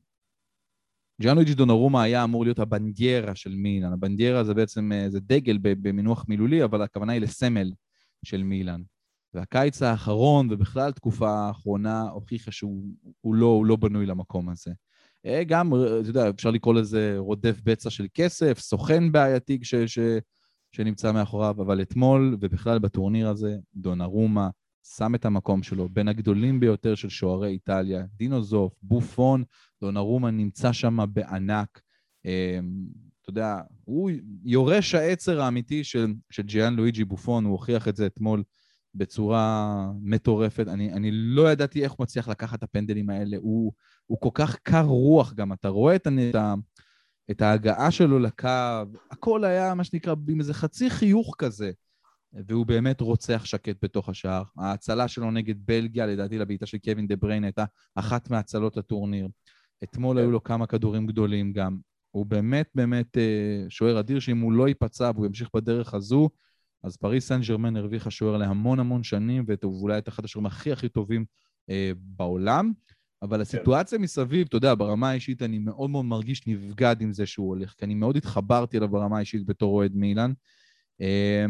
ג'אנלואיג'י 1.23 1.55
דונרומה 1.55 2.03
היה 2.03 2.25
אמור 2.25 2.45
להיות 2.45 2.59
הבנדיירה 2.59 3.35
של 3.35 3.55
מילאן. 3.55 3.93
הבנדיירה 3.93 4.45
זה 4.45 4.55
בעצם, 4.55 4.93
אה, 4.93 5.11
זה 5.11 5.21
דגל 5.21 5.59
במינוח 5.63 6.25
מילולי, 6.29 6.65
אבל 6.65 6.83
הכוונה 6.83 7.13
היא 7.13 7.21
לסמל 7.21 7.73
של 8.25 8.43
מילאן. 8.43 8.83
והקיץ 9.35 9.83
האחרון, 9.83 10.49
ובכלל 10.51 10.93
תקופה 10.93 11.31
האחרונה, 11.31 12.03
הוכיחה 12.03 12.53
שהוא 12.53 12.85
לא, 13.25 13.63
לא 13.67 13.77
בנוי 13.77 14.07
למקום 14.07 14.49
הזה. 14.49 14.71
אה, 15.27 15.45
גם, 15.45 15.75
אתה 15.75 16.09
יודע, 16.09 16.31
אפשר 16.31 16.51
לקרוא 16.51 16.75
לזה 16.75 17.15
רודף 17.19 17.61
בצע 17.65 17.91
של 17.91 18.07
כסף, 18.15 18.59
סוכן 18.59 19.13
בעייתי 19.13 19.59
ש, 19.63 19.75
ש, 19.75 19.99
שנמצא 20.77 21.13
מאחוריו, 21.13 21.55
אבל 21.63 21.83
אתמול, 21.83 22.37
ובכלל 22.41 22.79
בטורניר 22.79 23.29
הזה, 23.29 23.57
דונרומה 23.75 24.49
שם 24.97 25.15
את 25.15 25.25
המקום 25.25 25.63
שלו 25.63 25.89
בין 25.89 26.09
הגדולים 26.09 26.61
ביותר 26.61 26.95
של 26.95 27.09
שוערי 27.09 27.49
איטליה, 27.49 28.05
דינו 28.17 28.43
זוף, 28.43 28.73
בופון, 28.83 29.45
דונרומה 29.81 30.31
נמצא 30.31 30.73
שם 30.73 30.99
בענק. 31.13 31.81
אמ, 32.25 32.87
אתה 33.23 33.31
יודע, 33.31 33.61
הוא 33.85 34.11
יורש 34.45 34.95
העצר 34.95 35.41
האמיתי 35.41 35.85
של, 35.85 36.15
של 36.31 36.43
ג'יאן 36.43 36.75
לואיג'י 36.75 37.05
בופון, 37.05 37.45
הוא 37.45 37.53
הוכיח 37.53 37.89
את 37.89 37.97
זה 37.97 38.07
אתמול 38.07 38.43
בצורה 38.95 39.91
מטורפת. 40.01 40.69
אני, 40.69 40.93
אני 40.93 41.11
לא 41.13 41.53
ידעתי 41.53 41.85
איך 41.85 41.93
הוא 41.93 42.05
מצליח 42.05 42.29
לקחת 42.29 42.59
את 42.59 42.63
הפנדלים 42.63 43.11
האלה. 43.11 43.37
הוא, 43.41 43.73
הוא 44.07 44.19
כל 44.21 44.31
כך 44.35 44.57
קר 44.63 44.85
רוח 44.85 45.33
גם, 45.33 45.53
אתה 45.53 45.69
רואה 45.69 45.97
את, 45.97 46.07
את, 46.07 46.37
את 47.31 47.43
ההגעה 47.43 47.91
שלו 47.91 48.19
לקו, 48.19 48.49
הכל 49.11 49.45
היה 49.45 49.75
מה 49.75 49.85
שנקרא 49.85 50.15
עם 50.29 50.41
איזה 50.41 50.55
חצי 50.55 50.91
חיוך 50.91 51.35
כזה. 51.39 51.71
והוא 52.49 52.67
באמת 52.67 53.01
רוצח 53.01 53.45
שקט 53.45 53.77
בתוך 53.83 54.09
השער. 54.09 54.43
ההצלה 54.59 55.09
שלו 55.09 55.31
נגד 55.31 55.55
בלגיה, 55.59 56.07
לדעתי 56.07 56.39
לבעיטה 56.39 56.67
של 56.67 56.79
קווין 56.79 57.07
דה 57.07 57.17
בריין, 57.17 57.45
הייתה 57.45 57.65
אחת 57.95 58.31
מההצלות 58.31 58.77
לטורניר. 58.77 59.29
אתמול 59.85 60.19
היו 60.19 60.31
לו 60.31 60.43
כמה 60.43 60.67
כדורים 60.67 61.07
גדולים 61.07 61.53
גם. 61.53 61.79
הוא 62.11 62.27
באמת 62.27 62.69
באמת 62.75 63.19
אה, 63.19 63.65
שוער 63.69 64.01
אדיר, 64.01 64.21
שאם 64.21 64.41
הוא 64.41 64.53
לא 64.53 64.69
ייפצע 64.69 65.11
והוא 65.15 65.27
ימשיך 65.27 65.49
בדרך 65.55 65.95
הזו, 65.95 66.29
אז 66.83 66.97
פריס 66.97 67.29
סן 67.29 67.41
ג'רמן 67.41 67.77
הרוויחה 67.77 68.11
שוער 68.11 68.37
להמון 68.37 68.81
המון 68.81 69.03
שנים, 69.03 69.45
ואולי 69.63 69.99
את 69.99 70.09
אחד 70.09 70.25
השוערים 70.25 70.47
הכי 70.47 70.73
הכי 70.73 70.89
טובים 70.89 71.25
אה, 71.71 71.91
בעולם. 71.97 72.73
אבל 73.23 73.37
כן. 73.37 73.43
הסיטואציה 73.43 73.99
מסביב, 73.99 74.47
אתה 74.49 74.57
יודע, 74.57 74.75
ברמה 74.75 75.11
האישית 75.11 75.43
אני 75.43 75.59
מאוד 75.59 75.91
מאוד 75.91 76.05
מרגיש 76.05 76.47
נבגד 76.47 76.97
עם 77.01 77.13
זה 77.13 77.27
שהוא 77.27 77.49
הולך, 77.49 77.75
כי 77.79 77.85
אני 77.85 77.95
מאוד 77.95 78.17
התחברתי 78.17 78.77
אליו 78.79 78.89
ברמה 78.89 79.17
האישית 79.17 79.47
בתור 79.47 79.77
אוהד 79.77 79.93
מילאן. 79.95 80.33
אה, 81.01 81.47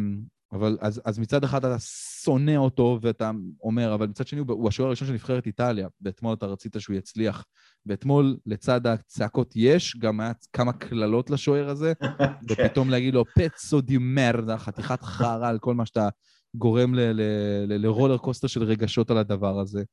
אבל 0.52 0.78
אז, 0.80 1.00
אז 1.04 1.18
מצד 1.18 1.44
אחד 1.44 1.64
אתה 1.64 1.78
שונא 2.24 2.56
אותו 2.56 2.98
ואתה 3.02 3.30
אומר, 3.60 3.94
אבל 3.94 4.06
מצד 4.06 4.26
שני 4.26 4.40
הוא, 4.40 4.68
השוער 4.68 4.86
הראשון 4.86 5.08
של 5.08 5.14
נבחרת 5.14 5.46
איטליה, 5.46 5.88
ואתמול 6.00 6.34
אתה 6.34 6.46
רצית 6.46 6.76
שהוא 6.78 6.96
יצליח. 6.96 7.44
ואתמול 7.86 8.36
לצד 8.46 8.86
הצעקות 8.86 9.52
יש, 9.56 9.96
גם 9.96 10.20
היה 10.20 10.32
כמה 10.52 10.72
קללות 10.72 11.30
לשוער 11.30 11.68
הזה, 11.68 11.92
כן. 12.00 12.24
ופתאום 12.50 12.90
להגיד 12.90 13.14
לו, 13.14 13.24
פצו 13.24 13.80
די 13.80 13.98
מרדה, 13.98 14.58
חתיכת 14.58 15.02
חרא 15.02 15.48
על 15.48 15.58
כל 15.58 15.74
מה 15.74 15.86
שאתה 15.86 16.08
גורם 16.54 16.94
לרולר 17.68 18.18
קוסטר 18.18 18.46
של 18.46 18.62
רגשות 18.62 19.10
על 19.10 19.18
הדבר 19.18 19.60
הזה. 19.60 19.84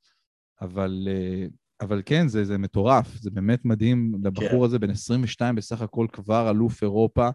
אבל, 0.62 1.07
אה, 1.07 1.45
אבל 1.84 2.02
כן, 2.06 2.28
זה, 2.28 2.46
זה 2.46 2.58
מטורף, 2.58 3.08
זה 3.13 3.32
באמת 3.32 3.65
מדהים 3.65 4.12
לבחור 4.24 4.60
כן. 4.60 4.65
הזה, 4.65 4.80
בן 4.80 4.89
22 4.89 5.56
בסך 5.56 5.82
הכל 5.82 6.08
כבר 6.12 6.50
אלוף 6.50 6.84
אירופה. 6.84 7.30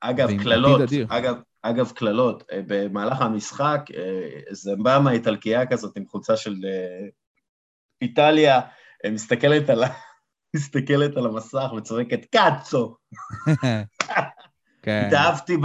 אגב, 0.00 0.42
קללות, 0.42 0.80
אגב, 1.08 1.36
אגב, 1.62 1.90
קללות, 1.90 2.44
אה, 2.52 2.60
במהלך 2.66 3.20
המשחק, 3.20 3.80
אה, 3.96 4.40
זמבמה 4.50 5.12
איטלקייה 5.12 5.66
כזאת 5.66 5.96
עם 5.96 6.04
חולצה 6.06 6.36
של 6.36 6.54
אה, 6.64 7.06
איטליה, 8.02 8.60
מסתכלת 9.10 9.70
על, 9.70 9.82
מסתכלת 10.56 11.16
על 11.16 11.26
המסך 11.26 11.72
וצועקת 11.76 12.24
קאצו. 12.24 12.96
כן. 14.82 15.04
התאהבתי 15.06 15.56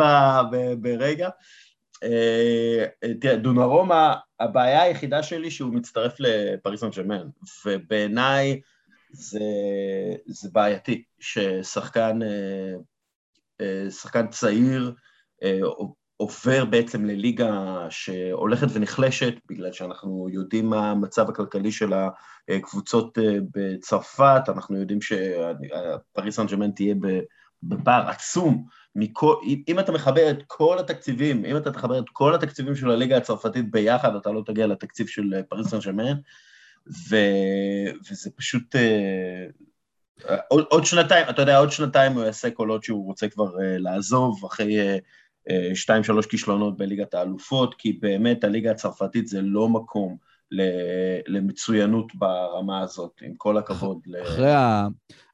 ברגע. 0.82 1.30
תראה, 3.21 3.36
דונרומה, 3.36 4.15
הבעיה 4.39 4.82
היחידה 4.82 5.23
שלי 5.23 5.52
שהוא 5.52 5.73
מצטרף 5.73 6.15
לפריס 6.19 6.82
סן 6.82 6.89
ג'רמן, 6.89 7.28
ובעיניי 7.65 8.62
זה, 9.12 9.39
זה 10.28 10.49
בעייתי, 10.52 11.04
ששחקן 11.19 12.19
שחקן 13.89 14.28
צעיר 14.28 14.93
עובר 16.17 16.65
בעצם 16.65 17.06
לליגה 17.06 17.86
שהולכת 17.89 18.67
ונחלשת, 18.73 19.34
בגלל 19.49 19.71
שאנחנו 19.71 20.28
יודעים 20.32 20.65
מה 20.69 20.91
המצב 20.91 21.30
הכלכלי 21.30 21.71
של 21.71 21.93
הקבוצות 22.49 23.17
בצרפת, 23.52 24.41
אנחנו 24.47 24.78
יודעים 24.78 24.99
שפריס 25.02 26.36
סן 26.36 26.47
ז'רמן 26.47 26.75
תהיה 26.75 26.95
בפער 27.63 28.10
עצום 28.10 28.65
מכל, 28.95 29.36
אם 29.67 29.80
אתה 29.80 29.91
מחבר 29.91 30.30
את 30.30 30.43
כל 30.47 30.80
התקציבים, 30.80 31.45
אם 31.45 31.58
אתה 31.58 31.71
תחבר 31.71 31.99
את 31.99 32.10
כל 32.13 32.36
התקציבים 32.36 32.75
של 32.75 32.91
הליגה 32.91 33.17
הצרפתית 33.17 33.71
ביחד, 33.71 34.15
אתה 34.15 34.32
לא 34.32 34.41
תגיע 34.45 34.67
לתקציב 34.67 35.08
של 35.08 35.41
פריס 35.49 35.67
סן 35.67 35.80
ז'רמן, 35.79 36.17
וזה 36.88 38.30
פשוט... 38.36 38.75
אה, 38.75 39.45
עוד, 40.47 40.65
עוד 40.69 40.86
שנתיים, 40.86 41.25
אתה 41.30 41.41
יודע, 41.41 41.58
עוד 41.58 41.71
שנתיים 41.71 42.13
הוא 42.13 42.23
יעשה 42.23 42.52
קולות 42.52 42.84
שהוא 42.84 43.06
רוצה 43.06 43.30
כבר 43.30 43.56
uh, 43.56 43.60
לעזוב 43.62 44.45
אחרי 44.45 44.97
uh, 44.97 45.52
שתיים, 45.75 46.04
שלוש 46.04 46.25
כישלונות 46.25 46.78
בליגת 46.78 47.13
האלופות, 47.13 47.75
כי 47.78 47.93
באמת 47.93 48.43
הליגה 48.43 48.71
הצרפתית 48.71 49.28
זה 49.28 49.41
לא 49.41 49.69
מקום 49.69 50.17
למצוינות 51.27 52.15
ברמה 52.15 52.79
הזאת, 52.79 53.12
עם 53.21 53.33
כל 53.38 53.57
הכבוד. 53.57 53.99
אחרי, 54.21 54.53
ל... 54.53 54.88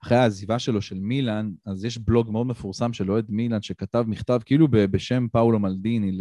אחרי 0.04 0.18
העזיבה 0.18 0.60
שלו 0.60 0.82
של 0.82 1.00
מילאן, 1.00 1.52
אז 1.66 1.86
יש 1.86 1.98
בלוג 1.98 2.32
מאוד 2.32 2.48
מפורסם 2.48 2.94
של 2.94 3.12
אוהד 3.12 3.26
מילאן 3.30 3.62
שכתב 3.62 4.04
מכתב 4.08 4.40
כאילו 4.46 4.68
בשם 4.72 5.28
פאולו 5.32 5.60
מלדיני 5.60 6.18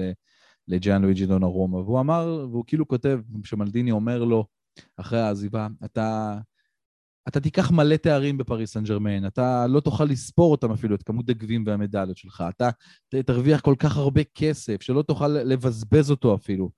לג'אן 0.68 1.02
לואיג'י 1.02 1.26
דונרומה, 1.26 1.78
והוא 1.78 2.00
אמר, 2.00 2.46
והוא 2.50 2.64
כאילו 2.66 2.88
כותב, 2.88 3.20
שמלדיני 3.44 3.90
אומר 3.90 4.24
לו, 4.24 4.46
אחרי 4.96 5.20
העזיבה, 5.20 5.68
אתה, 5.84 6.38
אתה 7.28 7.40
תיקח 7.40 7.70
מלא 7.70 7.96
תארים 7.96 8.38
בפריס 8.38 8.72
סן 8.72 8.84
ג'רמן, 8.84 9.26
אתה 9.26 9.66
לא 9.66 9.80
תוכל 9.80 10.04
לספור 10.04 10.52
אותם 10.52 10.72
אפילו, 10.72 10.94
את 10.94 11.02
כמות 11.02 11.28
הגביעים 11.28 11.64
והמדליות 11.66 12.16
שלך, 12.16 12.44
אתה 12.48 12.70
תרוויח 13.26 13.60
כל 13.60 13.74
כך 13.78 13.96
הרבה 13.96 14.22
כסף, 14.34 14.82
שלא 14.82 15.02
תוכל 15.02 15.28
לבזבז 15.28 16.10
אותו 16.10 16.34
אפילו, 16.34 16.70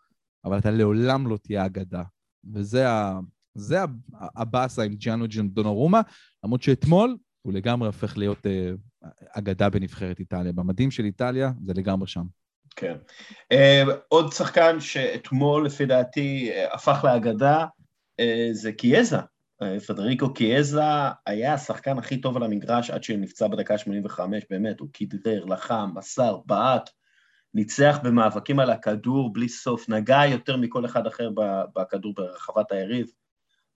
אבל 0.47 0.59
אתה 0.59 0.71
לעולם 0.71 1.27
לא 1.27 1.37
תהיה 1.37 1.67
אגדה. 1.67 2.03
וזה 2.55 2.89
ה... 2.89 3.21
זה 3.55 3.79
הבאסה 4.37 4.83
עם 4.83 4.95
ג'אנו 4.95 5.27
דונרומה, 5.49 6.01
למרות 6.45 6.63
שאתמול 6.63 7.17
הוא 7.43 7.53
לגמרי 7.53 7.87
הופך 7.87 8.19
להיות 8.19 8.47
אה, 8.47 8.71
אגדה 9.31 9.71
בנבחרת 9.71 10.21
איטליה. 10.21 10.53
במדים 10.53 10.91
של 10.91 11.05
איטליה 11.05 11.51
זה 11.65 11.73
לגמרי 11.77 12.09
שם. 12.09 12.25
כן. 12.77 12.97
אה, 13.53 13.83
עוד 14.09 14.33
שחקן 14.33 14.81
שאתמול, 14.81 15.67
לפי 15.67 15.87
דעתי, 15.87 16.51
אה, 16.53 16.75
הפך 16.75 17.05
לאגדה, 17.05 17.67
זה 18.53 18.73
קיאזה. 18.73 19.17
פדריקו 19.87 20.35
קיאזה 20.35 20.81
היה 21.27 21.55
השחקן 21.55 21.99
הכי 21.99 22.21
טוב 22.21 22.37
על 22.37 22.43
המגרש 22.43 22.91
עד 22.91 23.03
שנפצע 23.03 23.49
בדקה 23.49 23.79
85, 23.79 24.45
באמת, 24.51 24.81
הוא 24.81 24.89
כדרר, 24.93 25.45
לחם, 25.45 25.91
מסר, 25.95 26.39
בעט, 26.47 26.91
ניצח 27.57 27.99
במאבקים 28.03 28.59
על 28.61 28.71
הכדור 28.71 29.33
בלי 29.33 29.49
סוף, 29.49 29.89
נגע 29.89 30.21
יותר 30.27 30.57
מכל 30.57 30.85
אחד 30.87 31.07
אחר 31.07 31.31
בכדור 31.77 32.15
ברחבת 32.15 32.73
היריב, 32.73 33.07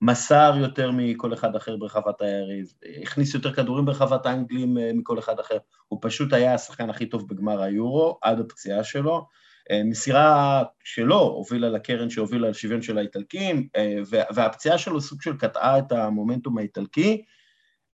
מסר 0.02 0.54
יותר 0.60 0.90
מכל 0.94 1.34
אחד 1.34 1.56
אחר 1.56 1.76
ברחבת 1.76 2.20
היריב, 2.20 2.72
הכניס 3.02 3.34
יותר 3.34 3.52
כדורים 3.52 3.84
ברחבת 3.84 4.26
האנגלים 4.26 4.78
אה, 4.78 4.90
מכל 4.94 5.18
אחד 5.18 5.38
אחר, 5.38 5.58
הוא 5.88 5.98
פשוט 6.02 6.32
היה 6.32 6.54
השחקן 6.54 6.90
הכי 6.90 7.06
טוב 7.06 7.28
בגמר 7.28 7.62
היורו 7.62 8.18
עד 8.22 8.40
הפציעה 8.40 8.84
שלו, 8.84 9.26
אה, 9.70 9.84
מסירה 9.84 10.62
שלו 10.84 11.20
הובילה 11.20 11.68
לקרן 11.68 12.10
שהובילה 12.10 12.50
לשוויון 12.50 12.82
של 12.82 12.98
האיטלקים, 12.98 13.68
אה, 13.76 13.96
והפציעה 14.34 14.78
שלו 14.78 15.00
סוג 15.00 15.22
של 15.22 15.36
קטעה 15.36 15.78
את 15.78 15.92
המומנטום 15.92 16.58
האיטלקי. 16.58 17.24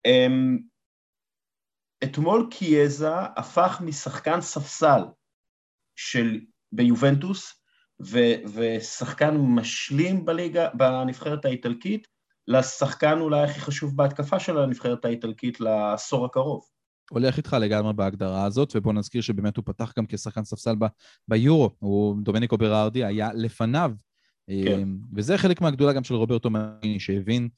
אמ, 0.06 0.58
אתמול 2.04 2.48
קיאזה 2.52 3.16
הפך 3.16 3.82
משחקן 3.86 4.42
ספסל 4.42 5.02
של, 5.96 6.40
ביובנטוס, 6.72 7.54
ו, 8.02 8.20
ושחקן 8.56 9.38
משלים 9.38 10.26
בליגה, 10.26 10.70
בנבחרת 10.74 11.46
האיטלקית, 11.46 12.08
לשחקן 12.48 13.20
אולי 13.20 13.44
הכי 13.44 13.60
חשוב 13.60 13.98
בהתקפה 13.98 14.40
של 14.40 14.58
הנבחרת 14.58 15.06
האיטלקית 15.06 15.60
לעשור 15.60 16.26
הקרוב. 16.26 16.64
הולך 17.12 17.38
איתך 17.38 17.58
לגמרי 17.62 17.94
בהגדרה 17.94 18.46
הזאת, 18.46 18.76
ובוא 18.76 18.94
נזכיר 18.94 19.22
שבאמת 19.22 19.58
הוא 19.58 19.66
פתח 19.66 19.94
גם 19.98 20.06
כשחקן 20.06 20.44
ספסל 20.44 20.76
ב- 20.80 20.86
ביורו, 21.28 21.76
הוא 21.80 22.16
דומניקו 22.24 22.58
ברארדי 22.58 23.04
היה 23.04 23.30
לפניו. 23.34 23.92
כן. 24.48 24.54
אמ, 24.54 24.98
וזה 25.16 25.38
חלק 25.38 25.62
מהגדולה 25.62 25.94
גם 25.94 26.04
של 26.04 26.16
רוברטו 26.16 26.50
מריני, 26.50 27.00
שהבין 27.00 27.50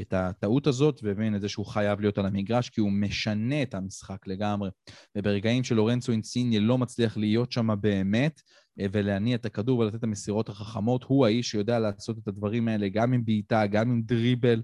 את 0.00 0.12
הטעות 0.12 0.66
הזאת 0.66 1.00
והבין 1.02 1.36
את 1.36 1.40
זה 1.40 1.48
שהוא 1.48 1.66
חייב 1.66 2.00
להיות 2.00 2.18
על 2.18 2.26
המגרש, 2.26 2.70
כי 2.70 2.80
הוא 2.80 2.92
משנה 2.92 3.62
את 3.62 3.74
המשחק 3.74 4.26
לגמרי. 4.26 4.70
וברגעים 5.16 5.64
שלורנצו 5.64 6.12
אינסיניה 6.12 6.60
לא 6.60 6.78
מצליח 6.78 7.16
להיות 7.16 7.52
שם 7.52 7.68
באמת, 7.80 8.40
אה, 8.80 8.86
ולהניע 8.92 9.36
את 9.36 9.46
הכדור 9.46 9.78
ולתת 9.78 9.94
את 9.94 10.04
המסירות 10.04 10.48
החכמות, 10.48 11.04
הוא 11.04 11.26
האיש 11.26 11.50
שיודע 11.50 11.78
לעשות 11.78 12.18
את 12.18 12.28
הדברים 12.28 12.68
האלה 12.68 12.88
גם 12.88 13.12
עם 13.12 13.24
בעיטה, 13.24 13.66
גם 13.66 13.90
עם 13.90 14.02
דריבל. 14.02 14.62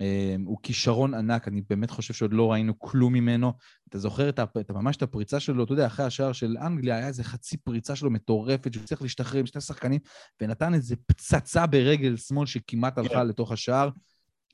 אמ, 0.00 0.44
הוא 0.46 0.58
כישרון 0.62 1.14
ענק, 1.14 1.48
אני 1.48 1.62
באמת 1.70 1.90
חושב 1.90 2.14
שעוד 2.14 2.32
לא 2.32 2.52
ראינו 2.52 2.78
כלום 2.78 3.12
ממנו. 3.12 3.52
אתה 3.88 3.98
זוכר 3.98 4.28
את, 4.28 4.40
את, 4.60 4.70
ממש 4.70 4.96
את 4.96 5.02
הפריצה 5.02 5.40
שלו, 5.40 5.64
אתה 5.64 5.72
יודע, 5.72 5.86
אחרי 5.86 6.06
השער 6.06 6.32
של 6.32 6.56
אנגליה, 6.58 6.96
היה 6.96 7.06
איזה 7.06 7.24
חצי 7.24 7.56
פריצה 7.56 7.96
שלו 7.96 8.10
מטורפת, 8.10 8.72
שהוא 8.72 8.84
צריך 8.84 9.02
להשתחרר 9.02 9.40
עם 9.40 9.46
שני 9.46 9.60
שחקנים, 9.60 10.00
ונתן 10.42 10.74
איזה 10.74 10.96
פצצה 11.06 11.66
ברגל 11.66 12.16
שמאל 12.16 12.46
שכמעט 12.46 12.98
הלכה 12.98 13.20
yeah. 13.20 13.24
לתוך 13.24 13.52
השער. 13.52 13.90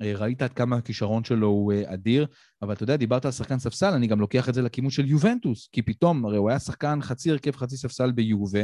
אה, 0.02 0.12
ראית 0.16 0.42
עד 0.42 0.52
כמה 0.52 0.76
הכישרון 0.76 1.24
שלו 1.24 1.46
הוא 1.46 1.72
אה, 1.72 1.94
אדיר, 1.94 2.26
אבל 2.62 2.72
אתה 2.72 2.82
יודע, 2.82 2.96
דיברת 2.96 3.24
על 3.24 3.30
שחקן 3.30 3.58
ספסל, 3.58 3.92
אני 3.94 4.06
גם 4.06 4.20
לוקח 4.20 4.48
את 4.48 4.54
זה 4.54 4.62
לכיוון 4.62 4.90
של 4.90 5.06
יובנטוס, 5.06 5.68
כי 5.72 5.82
פתאום, 5.82 6.24
הרי 6.24 6.36
הוא 6.36 6.50
היה 6.50 6.58
שחקן 6.58 6.98
חצי 7.02 7.30
הרכב, 7.30 7.56
חצי 7.56 7.76
ספסל 7.76 8.12
ביובה, 8.12 8.62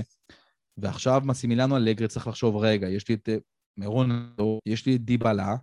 ועכשיו 0.77 1.23
מסימילנו 1.25 1.77
אלגרי 1.77 2.09
צריך 2.09 2.27
לחשוב, 2.27 2.57
רגע, 2.57 2.89
יש 2.89 3.09
לי 3.09 3.15
את 3.15 3.29
אה, 3.29 3.37
מירון, 3.77 4.35
יש 4.67 4.87
לי 4.87 4.97
את 4.97 5.05
דיבלה, 5.05 5.57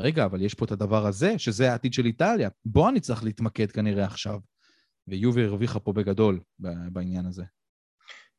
רגע, 0.00 0.24
אבל 0.24 0.42
יש 0.42 0.54
פה 0.54 0.64
את 0.64 0.72
הדבר 0.72 1.06
הזה, 1.06 1.38
שזה 1.38 1.70
העתיד 1.70 1.92
של 1.92 2.06
איטליה. 2.06 2.48
בוא 2.64 2.88
אני 2.88 3.00
צריך 3.00 3.24
להתמקד 3.24 3.70
כנראה 3.70 4.04
עכשיו. 4.04 4.40
ויובי 5.08 5.44
הרוויחה 5.44 5.80
פה 5.80 5.92
בגדול 5.92 6.40
בעניין 6.92 7.26
הזה. 7.26 7.44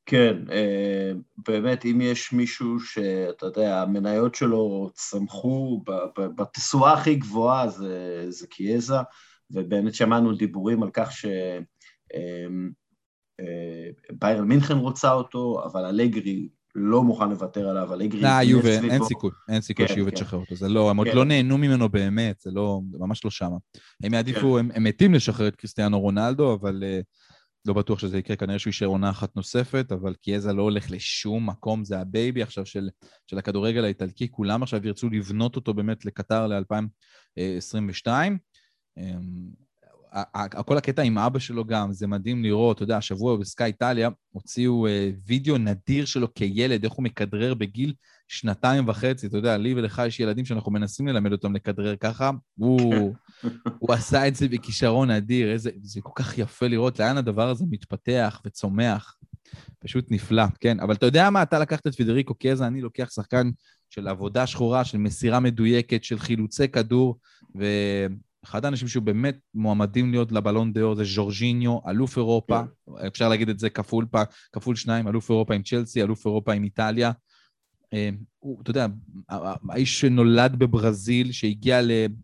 כן, 0.06 0.38
אה, 0.52 1.12
באמת, 1.48 1.86
אם 1.86 2.02
יש 2.02 2.34
מישהו 2.34 2.80
שאתה 2.80 3.46
יודע, 3.46 3.82
המניות 3.82 4.36
שלו 4.36 4.89
צמחו 4.94 5.84
בתשואה 6.16 6.94
הכי 6.94 7.16
גבוהה, 7.16 7.68
זה, 7.68 8.26
זה 8.30 8.48
קיאזה, 8.48 8.96
ובאמת 9.52 9.94
שמענו 9.94 10.34
דיבורים 10.36 10.84
על 10.84 10.89
כך 10.94 11.12
שביירן 11.12 12.70
אה, 14.22 14.39
אה, 14.39 14.42
מינכן 14.42 14.78
רוצה 14.78 15.12
אותו, 15.12 15.63
אבל 15.66 15.86
אלגרי 15.86 16.48
לא 16.76 17.04
מוכן 17.04 17.30
לוותר 17.30 17.70
עליו, 17.70 17.94
אלגרי... 17.94 18.22
לא, 18.22 18.30
יובה, 18.44 18.70
אין 18.70 19.04
סיכוי, 19.04 19.32
אין 19.50 19.62
סיכוי 19.62 19.88
כן, 19.88 19.94
שיובה 19.94 20.12
כן. 20.12 20.16
תשחרר 20.16 20.39
אותו. 20.39 20.56
זה 20.56 20.70
לא, 20.70 20.89
הם 20.89 20.98
עוד 20.98 21.08
כן. 21.08 21.16
לא 21.16 21.26
נהנו 21.26 21.58
ממנו 21.58 21.89
באמת, 21.89 22.39
זה 22.39 22.52
לא, 22.52 22.82
זה 22.92 22.98
ממש 23.00 23.26
לא 23.26 23.32
שמה. 23.32 23.58
הם 24.04 24.13
יעדיפו, 24.13 24.60
הם, 24.60 24.70
הם 24.74 24.84
מתים 24.84 25.13
לשחרר 25.13 25.48
את 25.48 25.56
קריסטיאנו 25.56 26.00
רונלדו, 26.00 26.54
אבל 26.54 26.84
לא 27.65 27.73
בטוח 27.73 27.99
שזה 27.99 28.17
יקרה, 28.17 28.36
כנראה 28.36 28.60
שהוא 28.60 28.71
יישאר 28.71 28.88
עונה 28.88 29.10
אחת 29.10 29.36
נוספת, 29.36 29.91
אבל 29.91 30.13
קייזה 30.15 30.54
לא 30.54 30.62
הולך 30.62 30.91
לשום 30.91 31.49
מקום, 31.49 31.84
זה 31.86 31.99
ה 31.99 32.08
baby 32.08 32.41
עכשיו 32.41 32.65
של, 32.65 32.89
של 33.28 33.38
הכדורגל 33.38 33.84
האיטלקי, 33.84 34.32
כולם 34.32 34.63
עכשיו 34.63 34.88
ירצו 34.88 35.10
לבנות 35.10 35.56
אותו 35.56 35.73
באמת 35.73 36.06
לקטר 36.06 36.47
ל-2022. 36.47 38.08
כל 40.65 40.78
הקטע 40.78 41.02
עם 41.02 41.17
אבא 41.17 41.39
שלו 41.39 41.65
גם, 41.65 41.93
זה 41.93 42.08
מדהים 42.08 42.43
לראות, 42.43 42.76
אתה 42.76 42.84
יודע, 42.84 42.97
השבוע 42.97 43.38
בסקאי 43.38 43.67
איטליה 43.67 44.10
הוציאו 44.32 44.88
אה, 44.88 45.12
וידאו 45.26 45.58
נדיר 45.58 46.06
שלו 46.06 46.34
כילד, 46.34 46.84
איך 46.84 46.93
הוא 46.93 47.04
מכדרר 47.04 47.54
בגיל 47.54 47.93
שנתיים 48.27 48.88
וחצי, 48.88 49.27
אתה 49.27 49.38
יודע, 49.38 49.57
לי 49.57 49.73
ולך 49.73 50.01
יש 50.07 50.19
ילדים 50.19 50.45
שאנחנו 50.45 50.71
מנסים 50.71 51.07
ללמד 51.07 51.31
אותם 51.31 51.55
לכדרר 51.55 51.95
ככה, 51.95 52.31
הוא, 52.55 53.13
הוא 53.79 53.93
עשה 53.93 54.27
את 54.27 54.36
זה 54.36 54.47
בכישרון 54.47 55.12
אדיר, 55.12 55.51
איזה, 55.51 55.69
זה 55.81 56.01
כל 56.01 56.12
כך 56.15 56.38
יפה 56.38 56.67
לראות 56.67 56.99
לאן 56.99 57.17
הדבר 57.17 57.49
הזה 57.49 57.65
מתפתח 57.69 58.41
וצומח. 58.45 59.15
פשוט 59.79 60.05
נפלא, 60.12 60.43
כן. 60.59 60.79
אבל 60.79 60.93
אתה 60.93 61.05
יודע 61.05 61.29
מה, 61.29 61.43
אתה 61.43 61.59
לקחת 61.59 61.88
את 61.88 61.95
פדריקו 61.95 62.33
קזה, 62.39 62.67
אני 62.67 62.81
לוקח 62.81 63.09
שחקן 63.09 63.49
של 63.89 64.07
עבודה 64.07 64.47
שחורה, 64.47 64.86
של 64.86 64.97
מסירה 64.97 65.39
מדויקת, 65.39 66.03
של 66.03 66.19
חילוצי 66.19 66.67
כדור, 66.67 67.17
ו... 67.59 67.65
אחד 68.45 68.65
האנשים 68.65 68.88
שהוא 68.88 69.03
באמת 69.03 69.38
מועמדים 69.53 70.12
להיות 70.12 70.31
לבלון 70.31 70.73
דה-אור 70.73 70.95
זה 70.95 71.03
ז'ורג'יניו, 71.03 71.79
אלוף 71.89 72.17
אירופה, 72.17 72.62
כן. 72.86 73.07
אפשר 73.07 73.29
להגיד 73.29 73.49
את 73.49 73.59
זה 73.59 73.69
כפול. 73.69 74.05
כפול 74.51 74.75
שניים, 74.75 75.07
אלוף 75.07 75.29
אירופה 75.29 75.53
עם 75.53 75.63
צ'לסי, 75.63 76.03
אלוף 76.03 76.25
אירופה 76.25 76.53
עם 76.53 76.63
איטליה. 76.63 77.12
אה, 77.93 78.10
הוא, 78.39 78.62
אתה 78.62 78.71
יודע, 78.71 78.88
האיש 79.69 79.99
שנולד 80.01 80.56
בברזיל, 80.56 81.32
שהגיע 81.32 81.79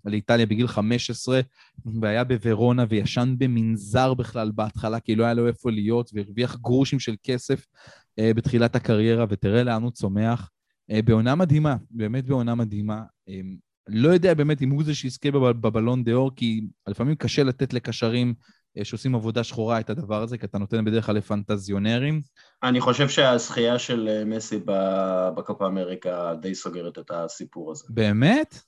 לאיטליה 0.05 0.45
בגיל 0.45 0.67
15, 0.67 1.41
והיה 2.01 2.23
בוורונה 2.23 2.86
וישן 2.89 3.36
במנזר 3.38 4.13
בכלל 4.13 4.51
בהתחלה, 4.55 4.99
כי 4.99 5.15
לא 5.15 5.23
היה 5.23 5.34
לו 5.34 5.47
איפה 5.47 5.71
להיות, 5.71 6.12
והרוויח 6.13 6.55
גרושים 6.55 6.99
של 6.99 7.15
כסף 7.23 7.65
אה, 8.19 8.34
בתחילת 8.34 8.75
הקריירה, 8.75 9.25
ותראה 9.29 9.63
לאן 9.63 9.84
הוא 9.84 9.91
צומח. 9.91 10.49
אה, 10.91 11.01
בעונה 11.01 11.36
מדהימה, 11.36 11.75
באמת 11.91 12.25
בעונה 12.25 12.55
מדהימה. 12.55 13.01
לא 13.88 14.10
יודע 14.10 14.34
באמת 14.34 14.62
אם 14.62 14.69
הוא 14.69 14.84
זה 14.84 14.95
שיזכה 14.95 15.32
בבלון 15.32 16.03
דה 16.03 16.13
אור, 16.13 16.32
כי 16.36 16.62
לפעמים 16.88 17.15
קשה 17.15 17.43
לתת 17.43 17.73
לקשרים 17.73 18.34
שעושים 18.84 19.15
עבודה 19.15 19.43
שחורה 19.43 19.79
את 19.79 19.89
הדבר 19.89 20.21
הזה, 20.21 20.38
כי 20.38 20.45
אתה 20.45 20.58
נותן 20.58 20.86
בדרך 20.86 21.05
כלל 21.05 21.15
לפנטזיונרים. 21.15 22.21
אני 22.63 22.82
חושב 22.82 23.10
שהזכייה 23.10 23.79
של 23.79 24.08
אה, 24.12 24.25
מסי 24.25 24.60
בקופה 25.36 25.67
אמריקה 25.67 26.34
די 26.41 26.55
סוגרת 26.55 26.97
את 26.97 27.12
הסיפור 27.12 27.71
הזה. 27.71 27.86
באמת? 27.89 28.62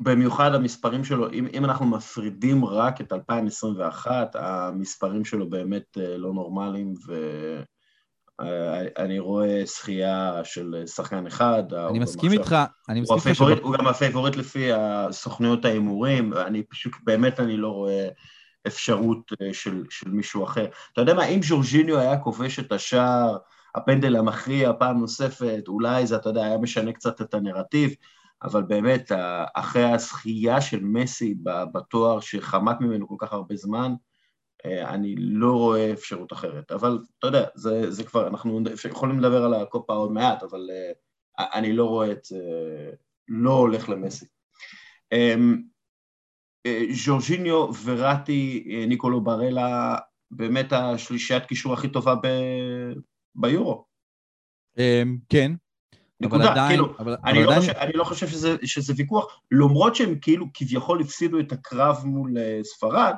במיוחד 0.00 0.54
המספרים 0.54 1.04
שלו, 1.04 1.30
אם, 1.32 1.46
אם 1.54 1.64
אנחנו 1.64 1.86
מפרידים 1.86 2.64
רק 2.64 3.00
את 3.00 3.12
2021, 3.12 4.30
המספרים 4.34 5.24
שלו 5.24 5.50
באמת 5.50 5.98
אה, 5.98 6.18
לא 6.18 6.32
נורמליים, 6.32 6.94
ואני 8.38 9.18
רואה 9.18 9.62
זכייה 9.64 10.40
של 10.44 10.82
שחקן 10.86 11.26
אחד. 11.26 11.62
אני 11.90 11.98
מסכים 11.98 12.32
איתך, 12.32 12.56
אני 12.88 13.00
מסכים 13.00 13.32
איתך. 13.32 13.40
הוא, 13.40 13.50
הוא 13.62 13.76
גם 13.78 13.86
הפייבוריט 13.86 14.36
לפי 14.36 14.70
סוכנויות 15.10 15.64
ההימורים, 15.64 16.32
אני 16.32 16.62
פשוט, 16.62 16.92
באמת 17.04 17.40
אני 17.40 17.56
לא 17.56 17.68
רואה... 17.68 18.08
אפשרות 18.66 19.32
אה, 19.42 19.54
של, 19.54 19.84
של 19.90 20.10
מישהו 20.10 20.44
אחר. 20.44 20.66
אתה 20.92 21.00
יודע 21.00 21.14
מה, 21.14 21.24
אם 21.24 21.40
ז'ורג'יניו 21.42 21.98
היה 21.98 22.18
כובש 22.18 22.58
את 22.58 22.72
השער, 22.72 23.36
הפנדל 23.74 24.16
המכריע 24.16 24.72
פעם 24.78 24.98
נוספת, 24.98 25.64
אולי 25.68 26.06
זה, 26.06 26.16
אתה 26.16 26.28
יודע, 26.28 26.44
היה 26.44 26.58
משנה 26.58 26.92
קצת 26.92 27.20
את 27.20 27.34
הנרטיב, 27.34 27.94
אבל 28.42 28.62
באמת, 28.62 29.12
אחרי 29.54 29.84
הזכייה 29.84 30.60
של 30.60 30.84
מסי 30.84 31.34
בתואר 31.72 32.20
שחמק 32.20 32.80
ממנו 32.80 33.08
כל 33.08 33.14
כך 33.18 33.32
הרבה 33.32 33.56
זמן, 33.56 33.94
אה, 34.66 34.90
אני 34.94 35.14
לא 35.18 35.52
רואה 35.52 35.92
אפשרות 35.92 36.32
אחרת. 36.32 36.72
אבל 36.72 36.98
אתה 37.18 37.26
יודע, 37.26 37.44
זה, 37.54 37.90
זה 37.90 38.04
כבר, 38.04 38.28
אנחנו 38.28 38.60
יכולים 38.90 39.20
לדבר 39.20 39.44
על 39.44 39.54
הקופה 39.54 39.92
עוד 39.92 40.12
מעט, 40.12 40.42
אבל 40.42 40.70
אה, 40.70 41.46
אני 41.58 41.72
לא 41.72 41.84
רואה 41.84 42.12
את 42.12 42.24
זה, 42.24 42.38
לא 43.28 43.52
הולך 43.52 43.88
למסי. 43.88 44.26
אמ, 46.66 46.92
ז'ורג'יניו 46.92 47.70
וראטי, 47.84 48.68
אה, 48.70 48.86
ניקולו 48.86 49.20
ברלה, 49.20 49.96
באמת 50.30 50.72
השלישיית 50.72 51.46
קישור 51.46 51.72
הכי 51.72 51.88
טובה 51.88 52.14
ב... 52.14 52.26
ביורו. 53.34 53.84
אמ, 54.78 55.18
כן. 55.28 55.52
נקודה, 56.20 56.50
עדיין, 56.50 56.68
כאילו, 56.68 56.94
אבל, 56.98 57.16
אני, 57.24 57.38
אבל 57.38 57.46
לא 57.46 57.50
עדיין... 57.50 57.60
חושב, 57.60 57.72
אני 57.72 57.92
לא 57.92 58.04
חושב 58.04 58.28
שזה, 58.28 58.56
שזה 58.64 58.92
ויכוח, 58.96 59.40
למרות 59.50 59.96
שהם 59.96 60.18
כאילו 60.18 60.46
כביכול 60.54 61.00
הפסידו 61.00 61.40
את 61.40 61.52
הקרב 61.52 62.02
מול 62.04 62.38
אה, 62.38 62.60
ספרד, 62.62 63.14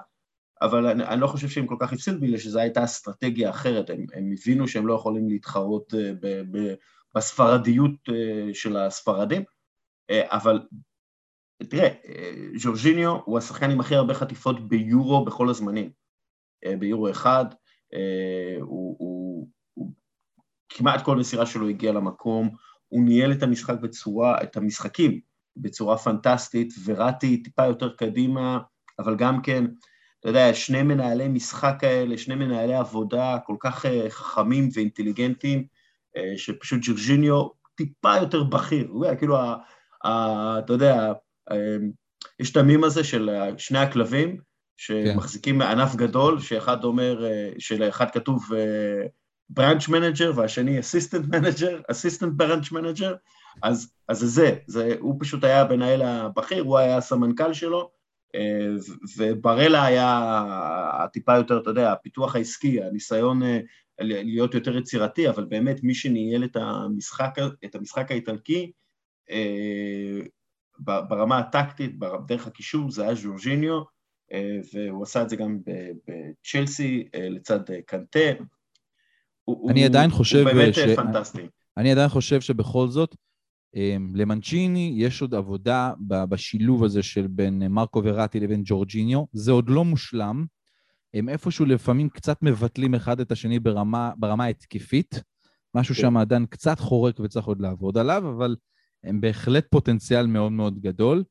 אבל 0.63 0.87
אני, 0.87 1.05
אני 1.05 1.21
לא 1.21 1.27
חושב 1.27 1.49
שהם 1.49 1.67
כל 1.67 1.77
כך 1.81 1.93
הפסידו 1.93 2.21
בגלל 2.21 2.39
שזו 2.39 2.59
הייתה 2.59 2.85
אסטרטגיה 2.85 3.51
אחרת, 3.51 3.91
הם, 3.91 4.07
הם 4.15 4.31
הבינו 4.33 4.69
שהם 4.69 4.87
לא 4.87 4.95
יכולים 4.95 5.29
להתחרות 5.29 5.95
אה, 5.95 6.13
ב, 6.21 6.27
ב, 6.57 6.75
בספרדיות 7.15 7.93
של 8.53 8.77
הספרדים, 8.77 9.43
אבל 10.11 10.61
תראה, 11.63 11.89
ז'ורג'יניו 12.57 13.17
הוא 13.25 13.39
השחקן 13.39 13.71
עם 13.71 13.81
הכי 13.81 13.95
הרבה 13.95 14.15
חטיפות 14.15 14.69
ביורו 14.69 15.25
בכל 15.25 15.49
הזמנים. 15.49 15.91
אה, 16.65 16.77
ביורו 16.77 17.11
אחד, 17.11 17.45
אה, 17.95 18.57
הוא, 18.61 18.97
הוא, 18.99 19.49
הוא 19.75 19.93
כמעט 20.69 21.05
כל 21.05 21.17
מסירה 21.17 21.47
שלו 21.47 21.69
הגיעה 21.69 21.93
למקום, 21.93 22.51
הוא 22.89 23.05
ניהל 23.05 23.33
את 23.33 23.43
המשחק 23.43 23.81
בצורה, 23.81 24.43
את 24.43 24.57
המשחקים 24.57 25.21
בצורה 25.57 25.99
פנטסטית, 25.99 26.75
וראטי 26.85 27.43
טיפה 27.43 27.67
יותר 27.67 27.95
קדימה, 27.95 28.59
אבל 28.99 29.17
גם 29.17 29.43
כן, 29.43 29.65
אתה 30.21 30.29
יודע, 30.29 30.55
שני 30.55 30.83
מנהלי 30.83 31.29
משחק 31.29 31.85
האלה, 31.85 32.19
שני 32.19 32.35
מנהלי 32.35 32.75
עבודה 32.75 33.39
כל 33.47 33.57
כך 33.61 33.87
אה, 33.87 34.11
חכמים 34.11 34.69
ואינטליגנטים, 34.75 35.67
שפשוט 36.37 36.81
ג'ורג'יניו 36.83 37.49
טיפה 37.75 38.17
יותר 38.17 38.43
בכיר, 38.45 38.89
הוא 38.91 39.05
היה 39.05 39.17
כאילו, 39.17 39.37
ה, 39.37 39.57
ה, 40.05 40.59
אתה 40.59 40.73
יודע, 40.73 41.13
יש 42.41 42.51
את 42.51 42.57
המים 42.57 42.85
הזה 42.85 43.05
של 43.05 43.31
שני 43.59 43.79
הכלבים, 43.79 44.41
שמחזיקים 44.77 45.63
כן. 45.63 45.67
ענף 45.67 45.95
גדול, 45.95 46.41
שאחד 46.41 46.85
אומר, 46.85 47.25
אה, 47.25 47.51
שלאחד 47.59 48.11
כתוב 48.11 48.49
branch 49.51 49.89
אה, 49.89 50.01
manager 50.01 50.33
והשני 50.37 50.81
assistant 50.81 51.27
manager, 51.35 51.81
assistant 51.91 52.33
branch 52.37 52.73
manager, 52.73 53.15
אז, 53.63 53.93
אז 54.09 54.19
זה 54.19 54.27
זה, 54.27 54.55
זה, 54.67 54.97
הוא 55.01 55.17
פשוט 55.21 55.45
היה 55.45 55.61
המנהל 55.61 56.03
הבכיר, 56.03 56.63
הוא 56.63 56.79
היה 56.79 56.97
הסמנכ"ל 56.97 57.53
שלו, 57.53 57.91
אה, 58.35 58.69
וברלה 59.17 59.85
היה 59.85 60.21
הטיפה 61.05 61.37
יותר, 61.37 61.59
אתה 61.59 61.71
יודע, 61.71 61.93
הפיתוח 61.93 62.37
העסקי, 62.37 62.83
הניסיון 62.83 63.43
להיות 64.01 64.55
יותר 64.55 64.77
יצירתי, 64.77 65.29
אבל 65.29 65.45
באמת 65.45 65.83
מי 65.83 65.95
שניהל 65.95 66.45
את 66.45 66.57
המשחק, 66.57 67.39
את 67.65 67.75
המשחק 67.75 68.11
האיטלקי, 68.11 68.73
ברמה 70.79 71.39
הטקטית, 71.39 71.99
דרך 72.27 72.47
הקישור, 72.47 72.91
זה 72.91 73.03
היה 73.03 73.15
ז'ורג'יניו, 73.15 73.83
אה, 74.33 74.59
והוא 74.75 75.03
עשה 75.03 75.23
את 75.23 75.29
זה 75.29 75.37
גם 75.37 75.59
בצ'לסי 75.67 77.09
אה, 77.15 77.29
לצד 77.29 77.71
אה, 77.71 77.83
קנטה. 77.87 78.19
אני 79.69 79.81
הוא, 79.81 79.87
עדיין 79.89 80.11
חושב... 80.11 80.39
הוא 80.39 80.53
באמת 80.53 80.75
ש... 80.75 80.79
פנטסטי. 80.79 81.49
אני 81.77 81.93
עדיין 81.93 82.09
חושב 82.09 82.41
שבכל 82.41 82.89
זאת, 82.89 83.17
למנצ'יני 84.15 84.95
יש 84.97 85.23
עוד 85.23 85.35
עבודה 85.35 85.93
בשילוב 86.29 86.85
הזה 86.85 87.03
של 87.03 87.27
בין 87.27 87.67
מרקו 87.67 88.03
וראטי 88.05 88.41
לבין 88.41 88.63
ג'ורג'יניו. 88.65 89.25
זה 89.33 89.53
עוד 89.53 89.69
לא 89.69 89.85
מושלם. 89.85 90.45
הם 91.15 91.29
איפשהו 91.29 91.67
לפעמים 91.67 92.09
קצת 92.09 92.43
מבטלים 92.43 92.95
אחד 92.95 93.21
את 93.21 93.33
השני 93.33 93.59
ברמה, 93.59 94.13
ברמה 94.17 94.47
התקפית. 94.47 95.21
משהו 95.75 95.95
כן. 95.95 96.01
שם 96.01 96.17
עדיין 96.17 96.47
קצת 96.47 96.79
חורק 96.81 97.21
וצריך 97.21 97.47
עוד 97.47 97.61
לעבוד 97.61 97.99
עליו, 97.99 98.35
אבל 98.37 98.57
הם 99.07 99.21
בהחלט 99.21 99.67
פוטנציאל 99.71 100.27
מאוד 100.27 100.53
מאוד 100.53 100.81
גדול. 100.81 101.25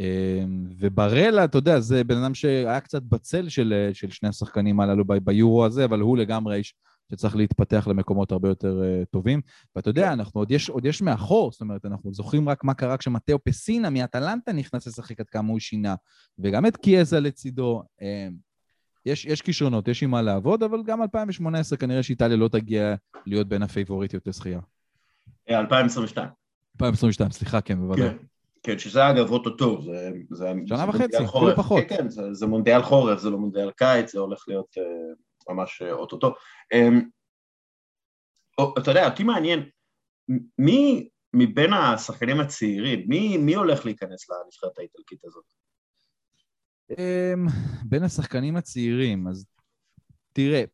אמ, 0.00 0.66
וברלה, 0.78 1.44
אתה 1.44 1.58
יודע, 1.58 1.80
זה 1.80 2.04
בן 2.04 2.16
אדם 2.16 2.34
שהיה 2.34 2.80
קצת 2.80 3.02
בצל 3.02 3.48
של, 3.48 3.90
של 3.92 4.10
שני 4.10 4.28
השחקנים 4.28 4.80
הללו 4.80 5.04
ביורו 5.04 5.64
הזה, 5.64 5.84
אבל 5.84 6.00
הוא 6.00 6.18
לגמרי 6.18 6.56
איש 6.56 6.74
שצריך 7.12 7.36
להתפתח 7.36 7.88
למקומות 7.90 8.32
הרבה 8.32 8.48
יותר 8.48 8.82
uh, 8.82 9.06
טובים. 9.06 9.40
ואתה 9.76 9.90
יודע, 9.90 10.12
אנחנו 10.12 10.40
עוד 10.40 10.50
יש, 10.50 10.70
עוד 10.70 10.86
יש 10.86 11.02
מאחור, 11.02 11.52
זאת 11.52 11.60
אומרת, 11.60 11.84
אנחנו 11.84 12.12
זוכרים 12.12 12.48
רק 12.48 12.64
מה 12.64 12.74
קרה 12.74 12.96
כשמטאו 12.96 13.44
פסינה 13.44 13.90
מאטלנטה 13.90 14.52
נכנס 14.52 14.86
לשחק 14.86 15.20
עד 15.20 15.28
כמה 15.30 15.48
הוא 15.48 15.60
שינה, 15.60 15.94
וגם 16.38 16.66
את 16.66 16.76
קיאזה 16.76 17.20
לצידו. 17.20 17.82
Um, 18.00 18.04
יש, 19.06 19.24
יש 19.24 19.42
כישרונות, 19.42 19.88
יש 19.88 20.02
עם 20.02 20.10
מה 20.10 20.22
לעבוד, 20.22 20.62
אבל 20.62 20.82
גם 20.82 21.02
2018 21.02 21.78
כנראה 21.78 22.02
שאיטליה 22.02 22.36
לא 22.36 22.48
תגיע 22.48 22.94
להיות 23.26 23.48
בין 23.48 23.62
הפייבוריטיות 23.62 24.26
לזכייה. 24.26 24.60
2022. 25.50 26.28
2022, 26.82 27.30
סליחה, 27.30 27.60
כן, 27.60 27.78
בוודאי. 27.78 28.08
כן, 28.08 28.16
כן, 28.62 28.78
שזה 28.78 29.10
אגב 29.10 29.30
אוטוטו, 29.30 29.82
זה, 29.82 30.10
זה, 30.30 30.52
שנה 30.66 30.78
זה 30.78 30.88
וחצי, 30.88 31.16
אפילו 31.16 31.56
פחות. 31.56 31.82
כן, 31.88 31.96
כן, 31.96 32.08
זה, 32.08 32.34
זה 32.34 32.46
מונדיאל 32.46 32.82
חורף, 32.82 33.18
זה 33.18 33.30
לא 33.30 33.38
מונדיאל 33.38 33.70
קיץ, 33.70 34.12
זה 34.12 34.20
הולך 34.20 34.44
להיות 34.48 34.74
uh, 34.78 35.52
ממש 35.52 35.82
אה, 35.82 35.92
אוטוטו. 35.92 36.34
Um, 36.74 37.04
אתה 38.78 38.90
יודע, 38.90 39.08
אותי 39.08 39.24
מעניין, 39.24 39.68
מי 40.58 41.08
מבין 41.32 41.72
השחקנים 41.72 42.40
הצעירים, 42.40 43.04
מי, 43.08 43.36
מי 43.36 43.54
הולך 43.54 43.84
להיכנס 43.84 44.30
לנבחרת 44.30 44.78
האיטלקית 44.78 45.24
הזאת? 45.24 45.44
Um, 46.92 47.50
בין 47.84 48.02
השחקנים 48.02 48.56
הצעירים, 48.56 49.28
אז 49.28 49.46
תראה, 50.32 50.64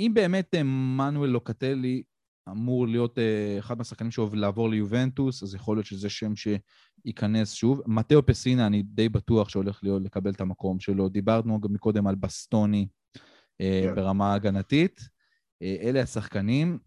אם 0.00 0.10
באמת 0.14 0.54
מנואל 0.64 1.30
לוקטלי 1.30 2.02
אמור 2.48 2.88
להיות 2.88 3.18
uh, 3.18 3.20
אחד 3.58 3.78
מהשחקנים 3.78 4.10
שאוהב 4.10 4.34
לעבור 4.34 4.70
ליובנטוס, 4.70 5.42
אז 5.42 5.54
יכול 5.54 5.76
להיות 5.76 5.86
שזה 5.86 6.08
שם 6.08 6.32
שייכנס 6.36 7.52
שוב. 7.52 7.82
מטאו 7.86 8.26
פסינה, 8.26 8.66
אני 8.66 8.82
די 8.82 9.08
בטוח 9.08 9.48
שהולך 9.48 9.80
להיות, 9.82 10.02
לקבל 10.02 10.30
את 10.30 10.40
המקום 10.40 10.80
שלו. 10.80 11.08
דיברנו 11.08 11.60
גם 11.60 11.72
מקודם 11.72 12.06
על 12.06 12.14
בסטוני 12.14 12.86
yeah. 13.16 13.18
כן. 13.58 13.94
ברמה 13.94 14.34
הגנתית. 14.34 15.00
Uh, 15.00 15.82
אלה 15.82 16.02
השחקנים. 16.02 16.78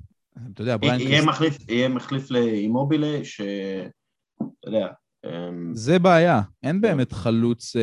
אתה 0.53 0.61
יודע, 0.61 0.77
בריין... 0.77 0.99
יהיה 0.99 1.09
קריסט... 1.09 1.27
מחליף, 1.27 1.69
יהיה 1.69 1.89
מחליף 1.89 2.31
לאימובילה, 2.31 3.19
ש... 3.23 3.41
אתה 3.41 4.69
יודע... 4.69 4.87
Um... 5.25 5.29
זה 5.73 5.99
בעיה. 5.99 6.41
אין 6.63 6.81
באמת 6.81 7.11
חלוץ 7.11 7.73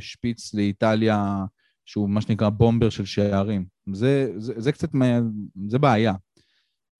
שפיץ 0.00 0.54
לאיטליה 0.54 1.44
שהוא 1.84 2.10
מה 2.10 2.20
שנקרא 2.20 2.48
בומבר 2.48 2.90
של 2.90 3.04
שערים. 3.04 3.64
זה, 3.92 4.32
זה, 4.36 4.52
זה 4.56 4.72
קצת, 4.72 4.88
זה 5.68 5.78
בעיה. 5.78 6.14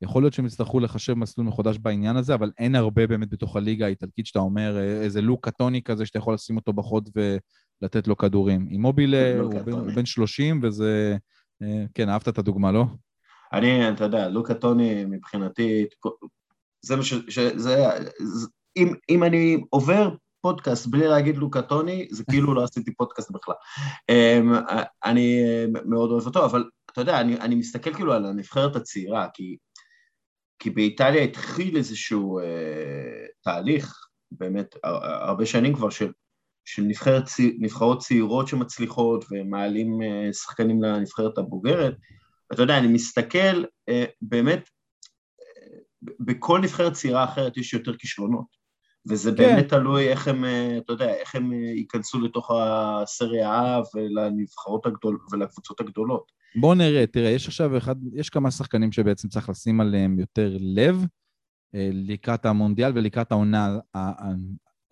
יכול 0.02 0.22
להיות 0.22 0.34
שהם 0.34 0.46
יצטרכו 0.46 0.80
לחשב 0.80 1.14
מסלול 1.14 1.46
מחודש 1.46 1.78
בעניין 1.78 2.16
הזה, 2.16 2.34
אבל 2.34 2.50
אין 2.58 2.74
הרבה 2.74 3.06
באמת 3.06 3.28
בתוך 3.28 3.56
הליגה 3.56 3.86
האיטלקית 3.86 4.26
שאתה 4.26 4.38
אומר, 4.38 4.76
אה, 4.76 5.02
איזה 5.02 5.20
לוק 5.20 5.48
קטוני 5.48 5.82
כזה 5.82 6.06
שאתה 6.06 6.18
יכול 6.18 6.34
לשים 6.34 6.56
אותו 6.56 6.72
בחוד 6.72 7.10
ולתת 7.16 8.08
לו 8.08 8.16
כדורים. 8.16 8.66
עם 8.70 8.82
מובילה 8.82 9.40
הוא 9.40 9.54
בן, 9.60 9.94
בן 9.94 10.06
30 10.06 10.60
וזה... 10.62 11.16
אה, 11.62 11.84
כן, 11.94 12.08
אהבת 12.08 12.28
את 12.28 12.38
הדוגמה, 12.38 12.72
לא? 12.72 12.84
אני, 13.52 13.90
אתה 13.90 14.04
יודע, 14.04 14.28
לוקה 14.28 14.54
טוני 14.54 15.04
מבחינתי, 15.04 15.84
זה 16.82 16.96
מה 16.96 17.02
ש... 17.02 17.14
זה, 17.56 17.86
אם, 18.76 18.94
אם 19.10 19.24
אני 19.24 19.60
עובר 19.70 20.14
פודקאסט 20.40 20.86
בלי 20.86 21.08
להגיד 21.08 21.36
לוקה 21.36 21.62
טוני, 21.62 22.08
זה 22.10 22.24
כאילו 22.30 22.54
לא 22.54 22.64
עשיתי 22.64 22.94
פודקאסט 22.94 23.30
בכלל. 23.30 23.54
אמ, 24.08 24.52
אני 25.04 25.42
מאוד 25.84 26.10
אוהב 26.10 26.26
אותו, 26.26 26.44
אבל 26.44 26.64
אתה 26.92 27.00
יודע, 27.00 27.20
אני, 27.20 27.40
אני 27.40 27.54
מסתכל 27.54 27.94
כאילו 27.94 28.12
על 28.12 28.26
הנבחרת 28.26 28.76
הצעירה, 28.76 29.26
כי 29.34 29.56
כי 30.60 30.70
באיטליה 30.70 31.22
התחיל 31.22 31.76
איזשהו 31.76 32.38
אה, 32.38 32.44
תהליך 33.42 33.94
באמת 34.30 34.74
הרבה 34.82 35.46
שנים 35.46 35.74
כבר 35.74 35.90
של, 35.90 36.12
של 36.64 36.82
נבחרת, 36.82 37.24
נבחרות 37.58 37.98
צעירות 37.98 38.48
שמצליחות 38.48 39.24
ומעלים 39.30 39.98
שחקנים 40.32 40.82
לנבחרת 40.82 41.38
הבוגרת. 41.38 41.94
אתה 42.52 42.62
יודע, 42.62 42.78
אני 42.78 42.88
מסתכל, 42.88 43.64
באמת, 44.22 44.68
בכל 46.20 46.60
נבחרת 46.60 46.92
צעירה 46.92 47.24
אחרת 47.24 47.56
יש 47.56 47.74
יותר 47.74 47.96
כישלונות. 47.96 48.60
וזה 49.08 49.30
כן. 49.30 49.36
באמת 49.36 49.68
תלוי 49.68 50.08
איך 50.08 50.28
הם, 50.28 50.44
אתה 50.78 50.92
יודע, 50.92 51.14
איך 51.14 51.34
הם 51.34 51.52
ייכנסו 51.52 52.20
לתוך 52.20 52.50
הסריה 52.54 53.78
A 53.78 53.82
ולנבחרות 53.94 54.86
הגדול, 54.86 55.18
ולקבוצות 55.32 55.80
הגדולות. 55.80 56.32
בואו 56.56 56.74
נראה, 56.74 57.06
תראה, 57.06 57.30
יש 57.30 57.48
עכשיו 57.48 57.76
אחד, 57.78 57.96
יש 58.14 58.30
כמה 58.30 58.50
שחקנים 58.50 58.92
שבעצם 58.92 59.28
צריך 59.28 59.48
לשים 59.48 59.80
עליהם 59.80 60.18
יותר 60.18 60.56
לב 60.60 61.04
אה, 61.74 61.90
לקראת 61.92 62.46
המונדיאל 62.46 62.92
ולקראת 62.94 63.32
העונה 63.32 63.78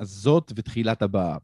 הזאת 0.01 0.53
ותחילת 0.57 1.03
הבאה. 1.03 1.37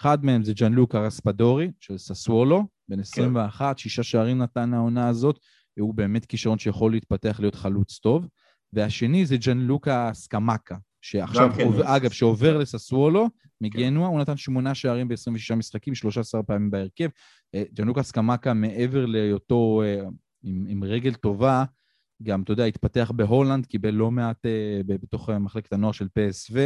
אחד 0.00 0.24
מהם 0.24 0.44
זה 0.44 0.52
ג'אן 0.52 0.72
לוקה 0.72 1.00
רספדורי 1.00 1.70
של 1.80 1.98
ססוולו, 1.98 2.66
בן 2.88 3.00
21, 3.00 3.76
כן. 3.76 3.82
שישה 3.82 4.02
שערים 4.02 4.38
נתן 4.38 4.74
העונה 4.74 5.08
הזאת, 5.08 5.38
הוא 5.78 5.94
באמת 5.94 6.26
כישרון 6.26 6.58
שיכול 6.58 6.92
להתפתח 6.92 7.40
להיות 7.40 7.54
חלוץ 7.54 7.98
טוב. 7.98 8.28
והשני 8.72 9.26
זה 9.26 9.36
ג'אן 9.36 9.58
לוקה 9.58 10.10
סקמקה, 10.12 10.76
שעכשיו, 11.00 11.50
כן, 11.56 11.64
עובר, 11.64 11.96
אגב, 11.96 12.10
שעובר 12.10 12.58
לססוולו 12.58 13.28
מגנוע, 13.60 14.06
כן. 14.08 14.12
הוא 14.12 14.20
נתן 14.20 14.36
שמונה 14.36 14.74
שערים 14.74 15.08
ב-26 15.08 15.54
משחקים, 15.56 15.94
13 15.94 16.42
פעמים 16.42 16.70
בהרכב. 16.70 17.08
אה, 17.54 17.62
ג'נוקה 17.72 18.02
סקמקה, 18.02 18.54
מעבר 18.54 19.06
להיותו 19.06 19.82
אה, 19.84 20.02
עם, 20.42 20.66
עם 20.68 20.84
רגל 20.84 21.14
טובה, 21.14 21.64
גם, 22.22 22.42
אתה 22.42 22.52
יודע, 22.52 22.64
התפתח 22.64 23.12
בהולנד, 23.16 23.66
קיבל 23.66 23.90
לא 23.90 24.10
מעט 24.10 24.46
uh, 24.46 24.84
בתוך 24.86 25.30
מחלקת 25.30 25.72
הנוער 25.72 25.92
של 25.92 26.06
PSV, 26.18 26.56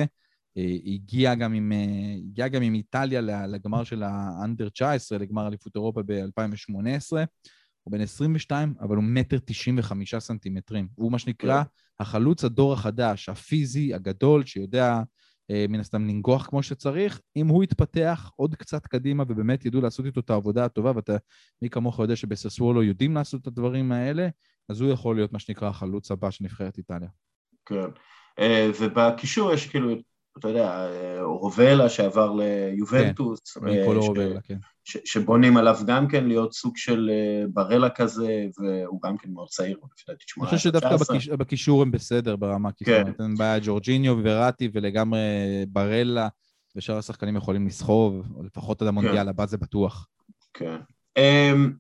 הגיע 0.87 1.35
גם 1.35 1.55
עם, 1.55 1.73
הגיע 2.19 2.49
גם 2.49 2.63
עם 2.63 2.75
איטליה 2.75 3.21
לגמר 3.47 3.85
של 3.85 4.03
האנדר 4.03 4.69
19, 4.69 5.19
לגמר 5.19 5.47
אליפות 5.47 5.77
אירופה 5.77 6.03
ב-2018. 6.07 7.17
הוא 7.85 7.93
בן 7.93 8.01
22, 8.01 8.75
אבל 8.81 8.97
הוא 8.97 9.05
מטר 9.05 9.39
95 9.45 10.15
סנטימטרים. 10.15 10.89
הוא 10.95 11.13
מה 11.13 11.19
שנקרא 11.19 11.63
החלוץ 12.01 12.45
הדור 12.45 12.73
החדש, 12.73 13.29
הפיזי, 13.29 13.95
הגדול, 13.95 14.45
שיודע 14.45 14.93
אה, 14.93 15.03
מן 15.69 15.81
הסתם 15.81 16.09
לנגוח 16.09 16.47
כמו 16.47 16.63
שצריך. 16.63 17.21
אם 17.37 17.47
הוא 17.47 17.65
יתפתח 17.65 18.31
עוד 18.37 18.55
קצת 18.55 18.87
קדימה 18.87 19.25
ובאמת 19.29 19.65
ידעו 19.65 19.81
לעשות 19.81 20.07
איתו 20.07 20.21
את 20.21 20.31
העבודה 20.31 20.65
הטובה, 20.65 20.93
ואתה, 20.97 21.17
מי 21.63 21.71
כמוך 21.71 21.99
יודע 21.99 22.17
שבססוולו 22.17 22.83
יודעים 22.83 23.15
לעשות 23.15 23.43
את 23.43 23.47
הדברים 23.47 23.93
האלה, 23.93 24.29
אז 24.69 24.81
הוא 24.81 24.93
יכול 24.93 25.17
להיות 25.17 25.33
מה 25.33 25.39
שנקרא 25.39 25.69
החלוץ 25.69 26.11
הבא 26.11 26.31
של 26.31 26.45
נבחרת 26.45 26.79
איטליה. 26.79 27.09
כן, 27.67 27.87
אה, 28.39 28.71
ובקישור 28.81 29.53
יש 29.53 29.67
כאילו 29.67 29.91
אתה 30.39 30.49
יודע, 30.49 30.89
רובלה 31.23 31.89
שעבר 31.89 32.33
ליובנטוס. 32.33 33.41
כן, 33.55 33.65
מיקולו 33.65 34.01
רובלה, 34.01 34.41
כן. 34.41 34.59
שבונים 34.85 35.57
עליו 35.57 35.79
גם 35.87 36.09
כן 36.09 36.27
להיות 36.27 36.53
סוג 36.53 36.77
של 36.77 37.11
אה, 37.13 37.47
ברלה 37.49 37.91
כזה, 37.91 38.47
והוא 38.59 39.01
גם 39.03 39.17
כן 39.17 39.31
מאוד 39.31 39.49
צעיר, 39.49 39.79
לפי 39.93 40.05
דעתי 40.09 40.25
18-19. 40.41 40.43
אני 40.43 40.47
חושב 40.47 40.59
שדווקא 40.59 41.37
בקישור 41.37 41.83
הם 41.83 41.91
בסדר 41.91 42.37
ברמה, 42.37 42.73
כי 42.73 42.85
כן. 42.85 43.05
אין 43.21 43.35
בעיה 43.35 43.59
ג'ורג'יניו 43.63 44.17
וראטי 44.23 44.69
ולגמרי 44.73 45.21
ברלה, 45.69 46.29
ושאר 46.77 46.99
השחקנים 46.99 47.37
יכולים 47.37 47.67
לסחוב, 47.67 48.23
או 48.37 48.43
לפחות 48.43 48.83
עד 48.83 48.89
המונדיאל 48.89 49.23
כן. 49.23 49.29
הבא 49.29 49.47
זה 49.47 49.57
בטוח. 49.57 50.09
כן. 50.55 50.77
אמ, 51.17 51.73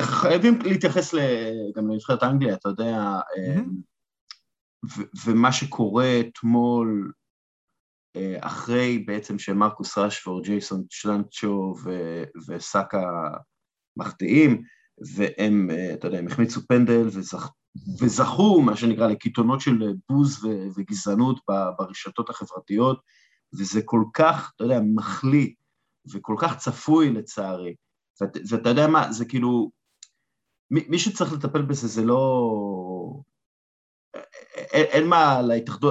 חייבים 0.00 0.58
להתייחס 0.62 1.14
גם 1.76 1.90
לנבחרת 1.90 2.22
אנגליה, 2.22 2.54
אתה 2.54 2.68
יודע, 2.68 3.20
ומה 5.26 5.52
שקורה 5.52 6.20
אתמול, 6.20 7.12
אה, 8.16 8.36
אחרי 8.40 8.98
בעצם 8.98 9.38
שמרקוס 9.38 9.98
רשפורד, 9.98 10.44
ג'ייסון 10.44 10.84
שלנצ'ו 10.90 11.74
וסאקה 12.48 13.30
מחטיאים, 13.96 14.62
והם, 15.16 15.70
אה, 15.70 15.94
אתה 15.94 16.06
יודע, 16.06 16.18
הם 16.18 16.26
החמיצו 16.26 16.60
פנדל 16.68 17.06
וזכ... 17.06 17.48
וזכו, 18.00 18.62
מה 18.62 18.76
שנקרא, 18.76 19.06
לקיתונות 19.06 19.60
של 19.60 19.92
בוז 20.08 20.44
וגזענות 20.76 21.40
ברשתות 21.78 22.30
החברתיות, 22.30 23.00
וזה 23.58 23.80
כל 23.84 24.02
כך, 24.14 24.52
אתה 24.56 24.64
יודע, 24.64 24.80
מחליא 24.94 25.48
וכל 26.12 26.36
כך 26.38 26.58
צפוי 26.58 27.10
לצערי. 27.10 27.74
ואתה 28.20 28.68
יודע 28.68 28.86
מה, 28.86 29.12
זה 29.12 29.24
כאילו, 29.24 29.70
מי 30.70 30.98
שצריך 30.98 31.32
לטפל 31.32 31.62
בזה 31.62 31.88
זה 31.88 32.04
לא, 32.04 32.50
אין, 34.72 35.06
מה, 35.06 35.40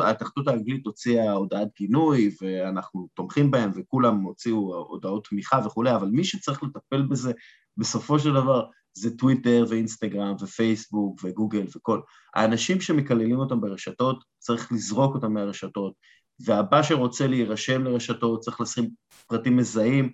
ההתאחדות 0.03 0.47
האנגלית 0.47 0.85
הוציאה 0.85 1.31
הודעת 1.31 1.67
גינוי 1.77 2.31
ואנחנו 2.41 3.07
תומכים 3.13 3.51
בהם 3.51 3.71
וכולם 3.75 4.21
הוציאו 4.21 4.75
הודעות 4.89 5.27
תמיכה 5.27 5.59
וכולי, 5.65 5.95
אבל 5.95 6.07
מי 6.07 6.23
שצריך 6.23 6.63
לטפל 6.63 7.01
בזה 7.01 7.31
בסופו 7.77 8.19
של 8.19 8.33
דבר 8.33 8.65
זה 8.93 9.17
טוויטר 9.17 9.65
ואינסטגרם 9.69 10.35
ופייסבוק 10.41 11.19
וגוגל 11.23 11.65
וכל. 11.75 12.01
האנשים 12.35 12.81
שמקללים 12.81 13.39
אותם 13.39 13.61
ברשתות, 13.61 14.23
צריך 14.39 14.71
לזרוק 14.71 15.15
אותם 15.15 15.33
מהרשתות, 15.33 15.93
והבא 16.39 16.83
שרוצה 16.83 17.27
להירשם 17.27 17.83
לרשתות 17.83 18.39
צריך 18.39 18.61
לשים 18.61 18.89
פרטים 19.27 19.57
מזהים, 19.57 20.11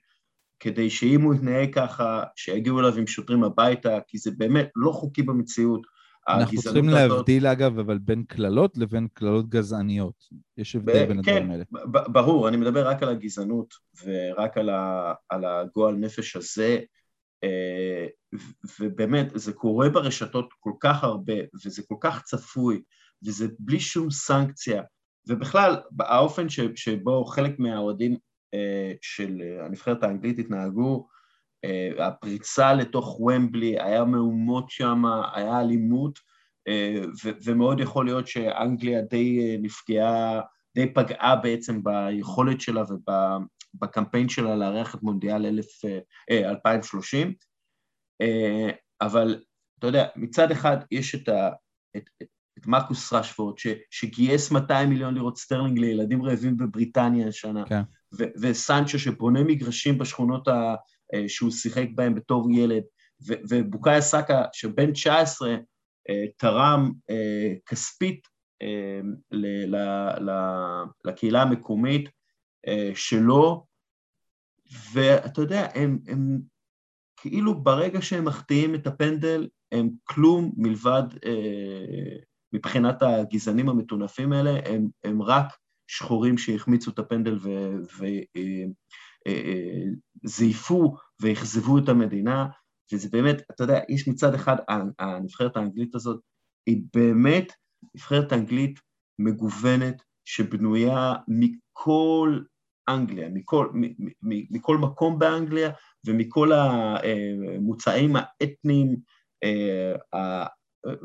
כדי 0.59 0.89
שאם 0.89 1.21
הוא 1.21 1.35
יתנהג 1.35 1.73
ככה, 1.75 2.23
שיגיעו 2.35 2.79
אליו 2.79 2.97
עם 2.97 3.07
שוטרים 3.07 3.43
הביתה, 3.43 3.97
כי 4.07 4.17
זה 4.17 4.31
באמת 4.37 4.69
לא 4.75 4.91
חוקי 4.91 5.23
במציאות. 5.23 5.98
אנחנו 6.29 6.61
צריכים 6.61 6.89
להבדיל, 6.89 7.47
אגב, 7.47 7.79
אבל 7.79 7.97
בין 7.97 8.23
קללות 8.23 8.77
לבין 8.77 9.07
קללות 9.13 9.49
גזעניות. 9.49 10.29
יש 10.57 10.75
הבדל 10.75 11.05
בין 11.05 11.23
כן, 11.23 11.31
הדברים 11.31 11.51
האלה. 11.51 11.63
כן, 11.65 12.13
ברור, 12.13 12.47
אני 12.47 12.57
מדבר 12.57 12.87
רק 12.87 13.03
על 13.03 13.09
הגזענות 13.09 13.73
ורק 14.05 14.57
על, 14.57 14.69
ה, 14.69 15.13
על 15.29 15.45
הגועל 15.45 15.95
נפש 15.95 16.35
הזה, 16.35 16.79
אה, 17.43 18.07
ובאמת, 18.79 19.27
זה 19.35 19.53
קורה 19.53 19.89
ברשתות 19.89 20.49
כל 20.59 20.73
כך 20.79 21.03
הרבה, 21.03 21.33
וזה 21.65 21.81
כל 21.87 21.95
כך 22.01 22.23
צפוי, 22.23 22.81
וזה 23.25 23.47
בלי 23.59 23.79
שום 23.79 24.11
סנקציה, 24.11 24.83
ובכלל, 25.27 25.75
האופן 25.99 26.49
ש, 26.49 26.59
שבו 26.75 27.25
חלק 27.25 27.59
מהאוהדים 27.59 28.17
אה, 28.53 28.93
של 29.01 29.41
הנבחרת 29.65 30.03
האנגלית 30.03 30.39
התנהגו, 30.39 31.07
הפריצה 31.99 32.73
לתוך 32.73 33.19
וומבלי, 33.19 33.79
היה 33.79 34.05
מהומות 34.05 34.69
שם, 34.69 35.03
היה 35.33 35.61
אלימות, 35.61 36.19
אה, 36.67 37.01
ומאוד 37.45 37.79
יכול 37.79 38.05
להיות 38.05 38.27
שאנגליה 38.27 39.01
די 39.01 39.39
אה, 39.39 39.55
נפגעה, 39.61 40.41
די 40.75 40.93
פגעה 40.93 41.35
בעצם 41.35 41.83
ביכולת 41.83 42.61
שלה 42.61 42.83
ובקמפיין 42.89 44.29
שלה 44.29 44.55
לארח 44.55 44.95
את 44.95 45.03
מונדיאל 45.03 45.59
2030, 46.31 47.33
אבל 49.01 49.43
אתה 49.79 49.87
יודע, 49.87 50.07
מצד 50.15 50.51
אחד 50.51 50.77
יש 50.91 51.15
את, 51.15 51.29
ה, 51.29 51.49
את, 51.97 52.09
את, 52.21 52.27
את 52.57 52.67
מרקוס 52.67 53.13
רשפורד, 53.13 53.57
ש, 53.57 53.67
שגייס 53.89 54.51
200 54.51 54.89
מיליון 54.89 55.13
לירות 55.13 55.37
סטרלינג 55.37 55.79
לילדים 55.79 56.23
רעבים 56.23 56.57
בבריטניה 56.57 57.27
השנה, 57.27 57.63
כן. 57.65 57.81
וסנצ'ו 58.41 58.99
שבונה 58.99 59.43
מגרשים 59.43 59.97
בשכונות 59.97 60.47
ה, 60.47 60.51
אה, 60.51 60.75
שהוא 61.27 61.51
שיחק 61.51 61.87
בהם 61.95 62.15
בתור 62.15 62.51
ילד, 62.51 62.83
ובוקאיה 63.21 64.01
סאקה, 64.01 64.43
שבן 64.53 64.91
19, 64.91 65.55
אה, 66.09 66.25
תרם 66.37 66.91
אה, 67.09 67.53
כספית 67.65 68.27
לקהילה 71.05 71.41
המקומית 71.41 72.09
שלו, 72.95 73.65
ואתה 74.93 75.41
יודע, 75.41 75.67
הם, 75.75 75.99
הם 76.07 76.39
כאילו 77.17 77.63
ברגע 77.63 78.01
שהם 78.01 78.25
מחטיאים 78.25 78.75
את 78.75 78.87
הפנדל, 78.87 79.47
הם 79.71 79.89
כלום 80.03 80.51
מלבד, 80.57 81.03
מבחינת 82.53 83.01
הגזענים 83.01 83.69
המטונפים 83.69 84.33
האלה, 84.33 84.59
הם, 84.65 84.87
הם 85.03 85.21
רק 85.21 85.45
שחורים 85.87 86.37
שהחמיצו 86.37 86.91
את 86.91 86.99
הפנדל 86.99 87.37
ו, 87.41 87.49
זייפו 90.23 90.95
ואכזבו 91.21 91.77
את 91.77 91.89
המדינה, 91.89 92.47
וזה 92.93 93.09
באמת, 93.11 93.41
אתה 93.51 93.63
יודע, 93.63 93.79
יש 93.89 94.07
מצד 94.07 94.33
אחד, 94.33 94.55
הנבחרת 94.99 95.57
האנגלית 95.57 95.95
הזאת 95.95 96.19
היא 96.65 96.81
באמת 96.93 97.53
נבחרת 97.95 98.33
אנגלית 98.33 98.79
מגוונת, 99.19 100.01
שבנויה 100.25 101.13
מכל 101.27 102.39
אנגליה, 102.89 103.29
מכל, 103.29 103.67
מכל 104.23 104.77
מקום 104.77 105.19
באנגליה 105.19 105.71
ומכל 106.07 106.51
המוצאים 106.53 108.15
האתניים 108.15 108.95
אה, 109.43 110.45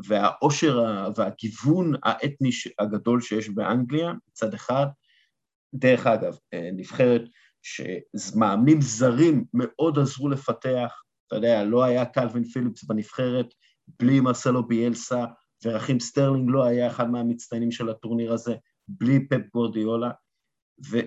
והעושר 0.06 0.84
והגיוון 1.16 1.92
האתני 2.02 2.50
הגדול 2.78 3.20
שיש 3.20 3.48
באנגליה, 3.48 4.12
מצד 4.28 4.54
אחד. 4.54 4.86
דרך 5.74 6.06
אגב, 6.06 6.36
אה, 6.54 6.70
נבחרת 6.72 7.22
שמאמנים 7.64 8.80
זרים 8.80 9.44
מאוד 9.54 9.98
עזרו 9.98 10.28
לפתח, 10.28 11.02
אתה 11.26 11.36
יודע, 11.36 11.64
לא 11.64 11.84
היה 11.84 12.04
קלווין 12.04 12.44
פיליפס 12.44 12.84
בנבחרת 12.84 13.46
בלי 14.00 14.20
מרסלו 14.20 14.68
ביאלסה, 14.68 15.24
ורכים 15.64 16.00
סטרלינג 16.00 16.50
לא 16.50 16.64
היה 16.64 16.86
אחד 16.86 17.10
מהמצטיינים 17.10 17.70
של 17.70 17.88
הטורניר 17.88 18.32
הזה, 18.32 18.54
בלי 18.88 19.28
פפ 19.28 19.40
גורדיולה, 19.54 20.10
ו, 20.90 20.98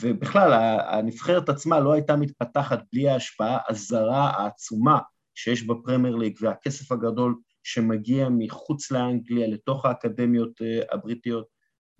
ובכלל 0.00 0.52
הנבחרת 0.88 1.48
עצמה 1.48 1.80
לא 1.80 1.92
הייתה 1.92 2.16
מתפתחת 2.16 2.82
בלי 2.92 3.08
ההשפעה 3.08 3.58
הזרה 3.68 4.30
העצומה 4.30 4.98
שיש 5.34 5.66
בפרמייר 5.66 6.16
ליג 6.16 6.36
והכסף 6.40 6.92
הגדול 6.92 7.34
שמגיע 7.62 8.28
מחוץ 8.28 8.90
לאנגליה 8.90 9.46
לתוך 9.46 9.84
האקדמיות 9.84 10.62
אה, 10.62 10.80
הבריטיות 10.92 11.46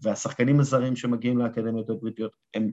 והשחקנים 0.02 0.60
הזרים 0.60 0.96
שמגיעים 0.96 1.38
לאקדמיות 1.38 1.90
הבריטיות, 1.90 2.32
הם, 2.54 2.70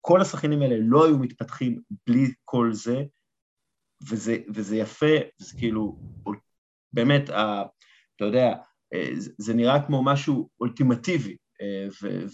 כל 0.00 0.20
השחקנים 0.20 0.62
האלה 0.62 0.76
לא 0.78 1.06
היו 1.06 1.18
מתפתחים 1.18 1.80
בלי 2.06 2.32
כל 2.44 2.72
זה, 2.72 3.02
וזה, 4.08 4.36
וזה 4.54 4.76
יפה, 4.76 5.14
זה 5.38 5.58
כאילו, 5.58 5.98
באמת, 6.92 7.30
אתה 7.30 8.24
יודע, 8.24 8.54
אה, 8.94 9.10
זה 9.38 9.54
נראה 9.54 9.86
כמו 9.86 10.04
משהו 10.04 10.50
אולטימטיבי 10.60 11.36
אה, 11.60 11.86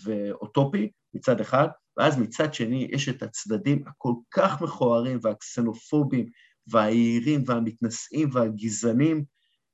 ואוטופי 0.04 0.90
מצד 1.14 1.40
אחד, 1.40 1.68
ואז 1.96 2.18
מצד 2.18 2.54
שני 2.54 2.88
יש 2.92 3.08
את 3.08 3.22
הצדדים 3.22 3.84
הכל 3.86 4.12
כך 4.30 4.62
מכוערים 4.62 5.18
והקסנופובים 5.22 6.26
והיהירים 6.66 7.42
והמתנשאים 7.46 8.28
והגזענים 8.32 9.24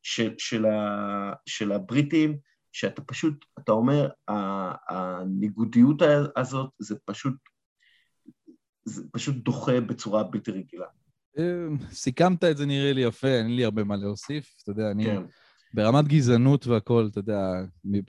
של, 0.03 0.34
של, 0.38 0.66
ה, 0.66 1.32
של 1.47 1.72
הבריטים, 1.72 2.38
שאתה 2.72 3.03
פשוט, 3.03 3.45
אתה 3.59 3.72
אומר, 3.72 4.09
הניגודיות 4.88 6.03
הזאת 6.36 6.70
זה 6.78 6.97
פשוט, 7.05 7.34
זה 8.85 9.03
פשוט 9.12 9.37
דוחה 9.37 9.80
בצורה 9.80 10.22
בלתי 10.22 10.51
רגילה. 10.51 10.87
אה, 11.39 11.45
סיכמת 11.91 12.45
את 12.45 12.57
זה 12.57 12.66
נראה 12.66 12.93
לי 12.93 13.01
יפה, 13.01 13.28
אין 13.28 13.57
לי 13.57 13.64
הרבה 13.64 13.85
מה 13.85 13.97
להוסיף. 13.97 14.55
אתה 14.62 14.70
יודע, 14.70 14.91
אני... 14.91 15.05
כן. 15.05 15.22
ברמת 15.74 16.09
גזענות 16.09 16.66
והכול, 16.66 17.09
אתה 17.11 17.18
יודע, 17.18 17.39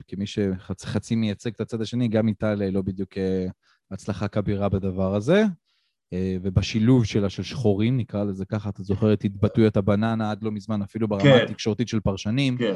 כמי 0.08 0.26
שחצי 0.26 1.14
מייצג 1.14 1.50
את 1.54 1.60
הצד 1.60 1.80
השני, 1.80 2.08
גם 2.08 2.28
איטליה 2.28 2.66
היא 2.66 2.74
לא 2.74 2.82
בדיוק 2.82 3.18
אה, 3.18 3.46
הצלחה 3.90 4.28
כבירה 4.28 4.68
בדבר 4.68 5.14
הזה. 5.14 5.44
אה, 6.12 6.36
ובשילוב 6.42 7.04
שלה, 7.04 7.30
של 7.30 7.42
שחורים, 7.42 7.96
נקרא 7.96 8.24
לזה 8.24 8.44
ככה, 8.44 8.68
אתה 8.68 8.82
זוכר 8.82 9.12
את 9.12 9.24
התבטאויות 9.24 9.76
הבננה 9.76 10.30
עד 10.30 10.42
לא 10.42 10.50
מזמן, 10.50 10.82
אפילו 10.82 11.08
ברמה 11.08 11.22
כן. 11.22 11.44
התקשורתית 11.48 11.88
של 11.88 12.00
פרשנים. 12.00 12.58
כן. 12.58 12.74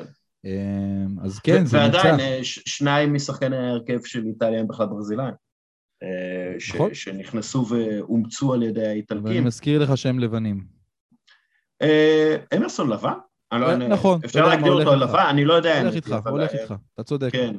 אז 1.22 1.38
כן, 1.38 1.66
זה 1.66 1.78
נמצא. 1.84 1.96
ועדיין, 1.96 2.40
שניים 2.42 3.14
משחקני 3.14 3.56
ההרכב 3.56 3.98
של 4.04 4.24
איטליה 4.26 4.60
הם 4.60 4.68
בכלל 4.68 4.86
ברזילאים. 4.86 5.34
ש, 6.58 6.74
נכון. 6.74 6.94
שנכנסו 6.94 7.66
ואומצו 7.68 8.54
על 8.54 8.62
ידי 8.62 8.86
האיטלקים. 8.86 9.24
ואני 9.24 9.40
מזכיר 9.40 9.82
לך 9.82 9.96
שהם 9.96 10.18
לבנים. 10.18 10.64
אמרסון 12.56 12.90
לבן? 12.90 13.12
לא, 13.52 13.76
נכון. 13.76 14.20
אפשר 14.24 14.48
להגדיר 14.48 14.72
אותו 14.72 14.94
לבן? 14.94 15.26
אני 15.30 15.44
לא 15.44 15.54
יודע. 15.54 15.80
הולך 15.80 15.94
איתך, 15.94 16.16
הולך 16.26 16.50
איתך, 16.54 16.74
אתה 16.94 17.02
צודק. 17.02 17.32
כן. 17.32 17.56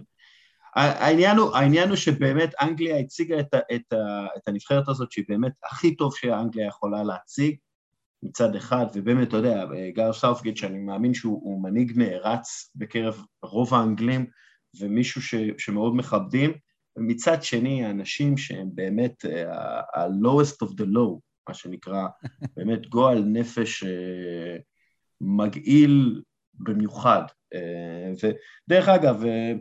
העניין 0.76 1.38
הוא, 1.38 1.56
העניין 1.56 1.90
הוא 1.90 1.96
שבאמת 1.96 2.54
אנגליה 2.62 2.98
הציגה 2.98 3.40
את, 3.40 3.56
את, 3.76 3.94
את 4.38 4.48
הנבחרת 4.48 4.90
הזאת 4.90 5.12
שהיא 5.12 5.26
באמת 5.30 5.52
הכי 5.72 5.96
טוב 5.96 6.16
שאנגליה 6.16 6.68
יכולה 6.68 7.04
להציג 7.04 7.56
מצד 8.24 8.56
אחד, 8.56 8.86
ובאמת, 8.94 9.28
אתה 9.28 9.38
יודע, 9.38 9.66
גאר 9.94 10.14
סאופגייט, 10.14 10.58
שאני 10.58 10.78
מאמין 10.78 11.14
שהוא 11.14 11.64
מנהיג 11.64 11.92
נערץ 11.96 12.72
בקרב 12.76 13.24
רוב 13.44 13.74
האנגלים 13.74 14.26
ומישהו 14.80 15.22
ש, 15.22 15.36
שמאוד 15.58 15.96
מכבדים, 15.96 16.54
ומצד 16.98 17.44
שני, 17.44 17.86
האנשים 17.86 18.38
שהם 18.38 18.70
באמת 18.74 19.26
ה-lowest 19.96 20.68
of 20.68 20.70
the 20.70 20.86
low, 20.86 21.20
מה 21.50 21.54
שנקרא, 21.54 22.08
באמת 22.58 22.88
גועל 22.88 23.24
נפש 23.24 23.84
אה, 23.84 24.58
מגעיל 25.22 26.22
במיוחד. 26.54 27.24
אה, 27.54 28.30
ודרך 28.68 28.90
אגב, 28.90 29.26
אה, 29.26 29.54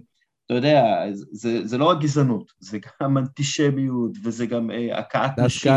אתה 0.47 0.55
יודע, 0.55 0.83
זה, 1.13 1.67
זה 1.67 1.79
לא 1.79 1.85
רק 1.85 2.01
גזענות, 2.01 2.53
זה 2.59 2.79
גם 3.03 3.19
אנטישמיות, 3.19 4.13
וזה 4.25 4.47
גם 4.47 4.71
הכאת 4.93 5.39
נשים, 5.39 5.73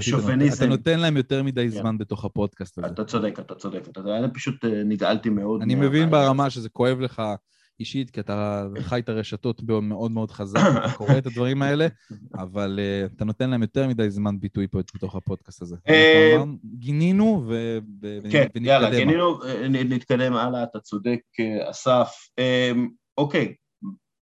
שוביניזם. 0.00 0.64
אתה 0.64 0.66
נותן 0.66 1.00
להם 1.00 1.16
יותר 1.16 1.42
מדי 1.42 1.70
כן. 1.70 1.80
זמן 1.80 1.98
בתוך 1.98 2.24
הפודקאסט 2.24 2.78
הזה. 2.78 2.86
אתה 2.86 3.04
צודק, 3.04 3.38
אתה 3.38 3.54
צודק. 3.54 3.88
אתה 3.88 4.00
אני 4.18 4.32
פשוט 4.34 4.64
נגעלתי 4.64 5.30
מאוד. 5.30 5.62
אני 5.62 5.74
מבין 5.74 6.10
ברמה 6.10 6.50
שזה 6.50 6.68
כואב 6.68 7.00
לך. 7.00 7.22
אישית, 7.80 8.10
כי 8.10 8.20
אתה 8.20 8.66
חי 8.80 9.00
את 9.00 9.08
הרשתות 9.08 9.62
מאוד 9.62 10.10
מאוד 10.10 10.30
חזק, 10.30 10.60
אתה 10.78 10.92
קורא 10.96 11.18
את 11.18 11.26
הדברים 11.26 11.62
האלה, 11.62 11.86
אבל 12.34 12.78
uh, 12.78 13.12
אתה 13.16 13.24
נותן 13.24 13.50
להם 13.50 13.62
יותר 13.62 13.88
מדי 13.88 14.10
זמן 14.10 14.40
ביטוי 14.40 14.68
פה 14.68 14.78
בתוך 14.94 15.14
הפודקאסט 15.14 15.62
הזה. 15.62 15.76
אה, 15.88 16.36
גינינו 16.64 17.44
ונתקדם. 17.48 18.30
כן, 18.30 18.64
יאללה, 18.64 18.90
גינינו, 18.90 19.38
נתקדם 19.70 20.32
הלאה, 20.32 20.62
אתה 20.62 20.80
צודק, 20.80 21.20
אסף. 21.70 22.28
אוקיי, 23.18 23.54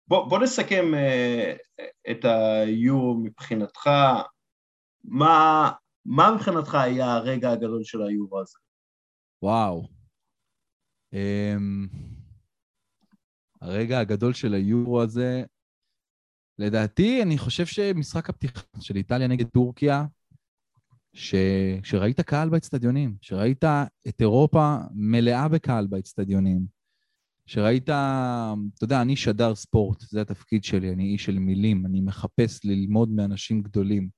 בוא 0.08 0.38
נסכם 0.38 0.94
אה, 0.94 1.54
את 2.10 2.24
היורו 2.24 3.14
מבחינתך. 3.14 3.90
מה 5.04 5.72
מבחינתך 6.34 6.74
היה 6.74 7.14
הרגע 7.14 7.50
הגדול 7.50 7.84
של 7.84 8.02
היורו 8.02 8.40
הזה? 8.40 8.58
וואו. 9.42 9.88
אמ, 11.12 11.86
הרגע 13.66 13.98
הגדול 13.98 14.32
של 14.32 14.54
היורו 14.54 15.02
הזה, 15.02 15.44
לדעתי, 16.58 17.22
אני 17.22 17.38
חושב 17.38 17.66
שמשחק 17.66 18.30
הפתיחה 18.30 18.60
של 18.80 18.96
איטליה 18.96 19.28
נגד 19.28 19.46
טורקיה, 19.46 20.04
ש... 21.12 21.34
שראית 21.82 22.20
קהל 22.20 22.48
באצטדיונים, 22.48 23.16
שראית 23.20 23.64
את 24.08 24.20
אירופה 24.20 24.76
מלאה 24.94 25.48
בקהל 25.48 25.86
באצטדיונים, 25.86 26.66
שראית, 27.46 27.82
אתה 27.84 28.54
יודע, 28.82 29.02
אני 29.02 29.16
שדר 29.16 29.54
ספורט, 29.54 30.00
זה 30.00 30.20
התפקיד 30.20 30.64
שלי, 30.64 30.92
אני 30.92 31.04
איש 31.04 31.24
של 31.24 31.38
מילים, 31.38 31.86
אני 31.86 32.00
מחפש 32.00 32.64
ללמוד 32.64 33.08
מאנשים 33.10 33.62
גדולים. 33.62 34.08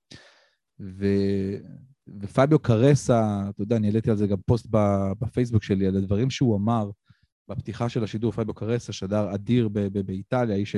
ו... 0.81 1.07
ופביו 2.21 2.59
קרסה, 2.59 3.43
אתה 3.49 3.63
יודע, 3.63 3.77
אני 3.77 3.87
העליתי 3.87 4.11
על 4.11 4.17
זה 4.17 4.27
גם 4.27 4.39
פוסט 4.47 4.67
בפייסבוק 5.21 5.63
שלי, 5.63 5.87
על 5.87 5.97
הדברים 5.97 6.31
שהוא 6.31 6.57
אמר, 6.57 6.91
בפתיחה 7.49 7.89
של 7.89 8.05
השידור 8.05 8.33
פייבו 8.33 8.55
קרסה, 8.55 8.93
שדר 8.93 9.35
אדיר 9.35 9.69
באיטליה, 10.05 10.57
איש 10.57 10.77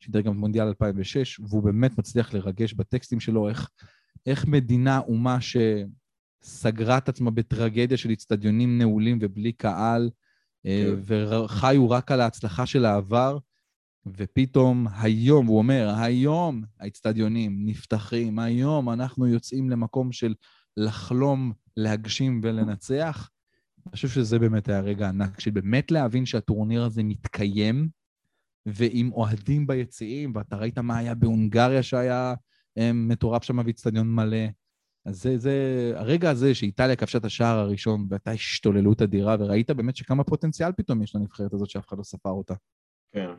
ששידר 0.00 0.20
גם 0.20 0.36
מונדיאל 0.36 0.66
2006, 0.66 1.40
והוא 1.40 1.62
באמת 1.62 1.98
מצליח 1.98 2.34
לרגש 2.34 2.72
בטקסטים 2.72 3.20
שלו 3.20 3.48
איך, 3.48 3.70
איך 4.26 4.46
מדינה, 4.46 4.98
אומה 4.98 5.38
שסגרה 5.40 6.98
את 6.98 7.08
עצמה 7.08 7.30
בטרגדיה 7.30 7.96
של 7.96 8.12
אצטדיונים 8.12 8.78
נעולים 8.78 9.18
ובלי 9.20 9.52
קהל, 9.52 10.10
אה, 10.66 10.86
כן. 10.86 11.14
וחיו 11.44 11.90
רק 11.90 12.10
על 12.10 12.20
ההצלחה 12.20 12.66
של 12.66 12.84
העבר, 12.84 13.38
ופתאום 14.06 14.86
היום, 14.92 15.46
הוא 15.46 15.58
אומר, 15.58 15.94
היום 15.96 16.62
האצטדיונים 16.80 17.66
נפתחים, 17.66 18.38
היום 18.38 18.90
אנחנו 18.90 19.26
יוצאים 19.26 19.70
למקום 19.70 20.12
של 20.12 20.34
לחלום, 20.76 21.52
להגשים 21.76 22.40
ולנצח. 22.44 23.30
אני 23.86 23.92
חושב 23.92 24.08
שזה 24.08 24.38
באמת 24.38 24.68
היה 24.68 24.80
רגע 24.80 25.08
ענק, 25.08 25.40
של 25.40 25.50
באמת 25.50 25.90
להבין 25.90 26.26
שהטורניר 26.26 26.84
הזה 26.84 27.02
מתקיים, 27.02 27.88
ועם 28.66 29.12
אוהדים 29.12 29.66
ביציעים, 29.66 30.32
ואתה 30.34 30.56
ראית 30.56 30.78
מה 30.78 30.98
היה 30.98 31.14
בהונגריה 31.14 31.82
שהיה 31.82 32.34
אה, 32.78 32.92
מטורף 32.92 33.42
שם 33.42 33.64
באיצטדיון 33.64 34.14
מלא. 34.14 34.46
אז 35.06 35.22
זה, 35.22 35.38
זה, 35.38 35.54
הרגע 35.96 36.30
הזה 36.30 36.54
שאיטליה 36.54 36.96
כבשה 36.96 37.18
את 37.18 37.24
השער 37.24 37.58
הראשון, 37.58 38.06
והייתה 38.10 38.30
השתוללות 38.30 39.02
אדירה, 39.02 39.36
וראית 39.40 39.70
באמת 39.70 39.96
שכמה 39.96 40.24
פוטנציאל 40.24 40.72
פתאום 40.72 41.02
יש 41.02 41.16
לנבחרת 41.16 41.52
הזאת 41.52 41.70
שאף 41.70 41.88
אחד 41.88 41.98
לא 41.98 42.02
ספר 42.02 42.30
אותה. 42.30 42.54
כן. 43.12 43.30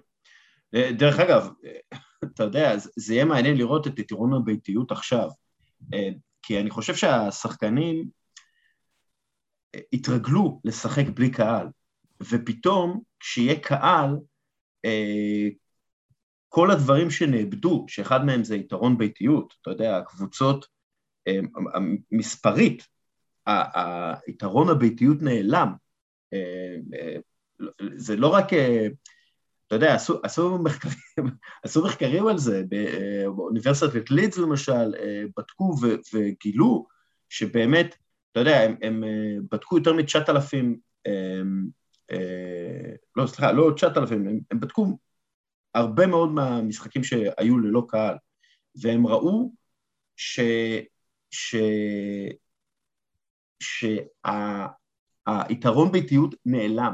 אה, 0.76 0.92
דרך 0.92 1.20
אגב, 1.20 1.50
אה, 1.66 1.98
אתה 2.24 2.44
יודע, 2.44 2.78
זה 2.96 3.14
יהיה 3.14 3.26
מעניין 3.26 3.58
לראות 3.58 3.88
את 3.88 4.00
יתרון 4.00 4.34
הביתיות 4.34 4.92
עכשיו, 4.92 5.30
כי 6.42 6.60
אני 6.60 6.70
חושב 6.70 6.96
שהשחקנים, 6.96 8.10
התרגלו 9.94 10.62
לשחק 10.66 11.06
בלי 11.14 11.32
קהל, 11.32 11.68
ופתאום 12.22 13.02
כשיהיה 13.20 13.60
קהל, 13.60 14.18
אה, 14.86 15.48
כל 16.50 16.72
הדברים 16.72 17.12
שנאבדו, 17.12 17.86
שאחד 17.88 18.26
מהם 18.26 18.44
זה 18.44 18.56
יתרון 18.56 18.98
ביתיות, 18.98 19.54
אתה 19.62 19.70
יודע, 19.72 19.98
הקבוצות, 19.98 20.66
אה, 21.28 21.40
מספרית, 22.12 22.88
היתרון 24.28 24.70
הביתיות 24.70 25.18
נעלם. 25.22 25.74
אה, 26.34 26.76
זה 27.96 28.16
לא 28.16 28.28
רק, 28.28 28.54
אתה 29.68 29.76
יודע, 29.76 29.96
עשו, 29.96 30.20
עשו, 30.24 30.58
מחקרים, 30.58 30.96
עשו 31.64 31.86
מחקרים 31.86 32.28
על 32.28 32.38
זה, 32.38 32.64
באוניברסיטת 33.36 34.12
לידס 34.12 34.38
למשל, 34.38 34.94
בדקו 35.38 35.76
וגילו 36.14 36.88
שבאמת 37.30 37.96
אתה 38.32 38.40
יודע, 38.40 38.62
הם, 38.62 38.76
הם 38.82 39.04
אה, 39.04 39.36
בדקו 39.52 39.78
יותר 39.78 39.94
מ-9,000, 39.94 40.56
אה, 41.08 41.42
אה, 42.12 42.94
לא, 43.16 43.28
סליחה, 43.28 43.52
לא 43.52 43.72
9,000, 43.76 44.28
הם, 44.28 44.40
הם 44.52 44.60
בדקו 44.60 44.98
הרבה 45.74 46.08
מאוד 46.08 46.32
מהמשחקים 46.32 47.04
שהיו 47.04 47.58
ללא 47.58 47.86
קהל, 47.88 48.16
והם 48.82 49.08
ראו 49.08 49.52
ש... 50.16 50.40
ש... 51.32 51.56
שהיתרון 55.30 55.92
ביתיות 55.92 56.36
נעלם, 56.46 56.94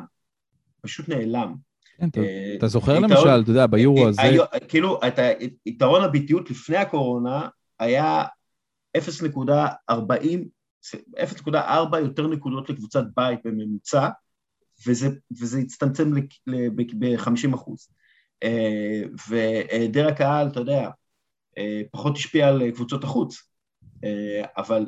פשוט 0.82 1.10
נעלם. 1.10 1.56
כן, 1.98 2.10
אתה 2.58 2.68
זוכר 2.68 3.00
למשל, 3.00 3.42
אתה 3.42 3.52
יודע, 3.52 3.68
ביורו 3.68 4.08
הזה... 4.08 4.22
כאילו, 4.68 5.00
יתרון 5.66 6.04
הביטיות 6.04 6.50
לפני 6.50 6.78
הקורונה 6.78 7.50
היה 7.80 8.24
0.40, 8.98 9.92
0.4 10.96 11.98
יותר 11.98 12.28
נקודות 12.28 12.70
לקבוצת 12.70 13.04
בית 13.16 13.40
בממוצע, 13.46 14.10
וזה, 14.88 15.08
הצטמצם 15.62 16.14
ב-50 17.00 17.56
אחוז. 17.56 17.90
והיעדר 19.28 20.08
הקהל, 20.08 20.48
אתה 20.48 20.60
יודע, 20.60 20.90
פחות 21.92 22.16
השפיע 22.18 22.48
על 22.48 22.72
קבוצות 22.72 23.04
החוץ, 23.04 23.50
אבל 24.58 24.86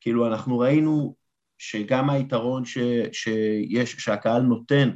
כאילו 0.00 0.26
אנחנו 0.26 0.58
ראינו 0.58 1.14
שגם 1.58 2.10
היתרון 2.10 2.64
ש, 2.64 2.78
שיש, 3.12 3.92
שהקהל 3.92 4.42
נותן 4.42 4.90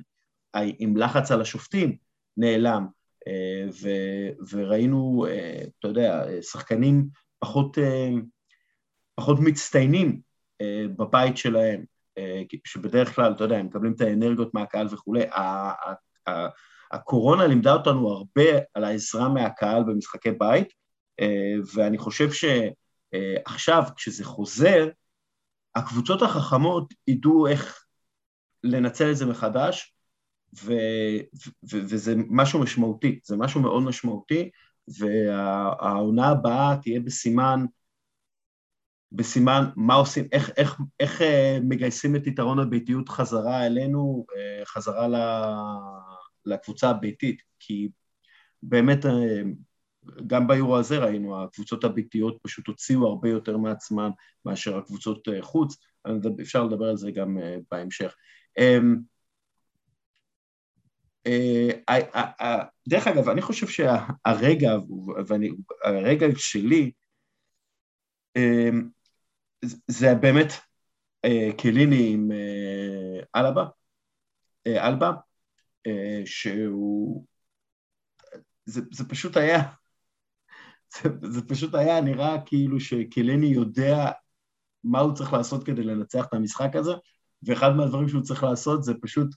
עם 0.54 0.96
לחץ 0.96 1.30
על 1.30 1.40
השופטים 1.40 1.96
נעלם, 2.36 2.86
ו, 3.82 3.88
וראינו, 4.50 5.26
אתה 5.78 5.88
יודע, 5.88 6.24
שחקנים 6.42 7.08
פחות, 7.38 7.78
פחות 9.14 9.38
מצטיינים 9.40 10.20
בבית 10.96 11.36
שלהם, 11.36 11.84
שבדרך 12.64 13.14
כלל, 13.14 13.32
אתה 13.32 13.44
יודע, 13.44 13.56
הם 13.56 13.66
מקבלים 13.66 13.92
את 13.92 14.00
האנרגיות 14.00 14.54
מהקהל 14.54 14.86
וכולי. 14.90 15.22
הקורונה 16.92 17.46
לימדה 17.46 17.72
אותנו 17.72 18.08
הרבה 18.08 18.58
על 18.74 18.84
העזרה 18.84 19.28
מהקהל 19.28 19.82
במשחקי 19.82 20.30
בית, 20.30 20.68
ואני 21.74 21.98
חושב 21.98 22.28
שעכשיו, 22.32 23.84
כשזה 23.96 24.24
חוזר, 24.24 24.88
הקבוצות 25.74 26.22
החכמות 26.22 26.94
ידעו 27.06 27.46
איך 27.46 27.84
לנצל 28.64 29.10
את 29.10 29.16
זה 29.16 29.26
מחדש, 29.26 29.94
ו, 30.62 30.72
ו, 31.72 31.76
וזה 31.88 32.14
משהו 32.16 32.60
משמעותי, 32.60 33.20
זה 33.24 33.36
משהו 33.36 33.60
מאוד 33.60 33.82
משמעותי, 33.82 34.50
והעונה 34.98 36.28
הבאה 36.28 36.76
תהיה 36.82 37.00
בסימן, 37.00 37.64
בסימן 39.14 39.64
מה 39.76 39.94
עושים, 39.94 40.28
איך, 40.32 40.50
איך, 40.56 40.80
איך 41.00 41.22
אה, 41.22 41.58
מגייסים 41.62 42.16
את 42.16 42.26
יתרון 42.26 42.58
הביתיות 42.58 43.08
חזרה 43.08 43.66
אלינו, 43.66 44.26
אה, 44.36 44.64
חזרה 44.64 45.08
לקבוצה 46.46 46.90
הביתית, 46.90 47.42
כי 47.58 47.88
באמת 48.62 49.06
אה, 49.06 49.42
גם 50.26 50.46
ביורו 50.46 50.76
הזה 50.76 50.98
ראינו, 50.98 51.42
הקבוצות 51.42 51.84
הביתיות 51.84 52.38
פשוט 52.42 52.66
הוציאו 52.66 53.06
הרבה 53.06 53.28
יותר 53.28 53.56
מעצמן 53.56 54.10
מאשר 54.44 54.78
הקבוצות 54.78 55.28
חוץ, 55.40 55.76
אפשר 56.40 56.64
לדבר 56.64 56.84
על 56.84 56.96
זה 56.96 57.10
גם 57.10 57.38
בהמשך. 57.70 58.14
אמ, 58.58 58.96
דרך 62.88 63.06
אגב, 63.06 63.28
אני 63.28 63.42
חושב 63.42 63.66
שהרגע, 63.66 64.72
ואני, 65.26 65.50
הרגע 65.84 66.26
שלי, 66.36 66.92
אמ, 68.36 68.88
זה 69.86 70.14
באמת 70.14 70.52
קליני 71.58 72.12
עם 72.12 72.30
אלבה, 73.36 73.64
אלבה, 74.66 75.10
שהוא, 76.24 77.24
זה, 78.64 78.80
זה 78.92 79.08
פשוט 79.08 79.36
היה 79.36 79.62
זה, 81.02 81.08
זה 81.22 81.48
פשוט 81.48 81.74
היה 81.74 82.00
נראה 82.00 82.36
כאילו 82.46 82.80
שקלני 82.80 83.46
יודע 83.46 84.10
מה 84.84 85.00
הוא 85.00 85.14
צריך 85.14 85.32
לעשות 85.32 85.64
כדי 85.64 85.82
לנצח 85.82 86.26
את 86.26 86.34
המשחק 86.34 86.76
הזה, 86.76 86.92
ואחד 87.42 87.68
מהדברים 87.76 88.08
שהוא 88.08 88.22
צריך 88.22 88.44
לעשות 88.44 88.84
זה 88.84 88.92
פשוט 89.02 89.34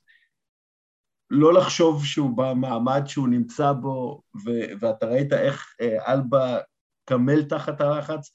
לא 1.29 1.53
לחשוב 1.53 2.05
שהוא 2.05 2.37
במעמד 2.37 3.01
שהוא 3.07 3.27
נמצא 3.27 3.71
בו, 3.71 4.21
ו- 4.45 4.71
ואתה 4.79 5.05
ראית 5.05 5.33
איך 5.33 5.75
אה, 5.81 6.13
אלבה 6.13 6.57
קמל 7.05 7.43
תחת 7.43 7.81
הלחץ, 7.81 8.31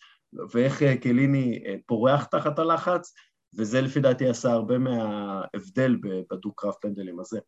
ואיך 0.52 0.82
אה, 0.82 0.96
קליני 0.96 1.62
אה, 1.66 1.74
פורח 1.86 2.24
תחת 2.24 2.58
הלחץ, 2.58 3.14
וזה 3.58 3.80
לפי 3.80 4.00
דעתי 4.00 4.28
עשה 4.28 4.52
הרבה 4.52 4.78
מההבדל 4.78 5.96
בדו-קרב 6.30 6.72
פנדלים 6.80 7.20
הזה. 7.20 7.38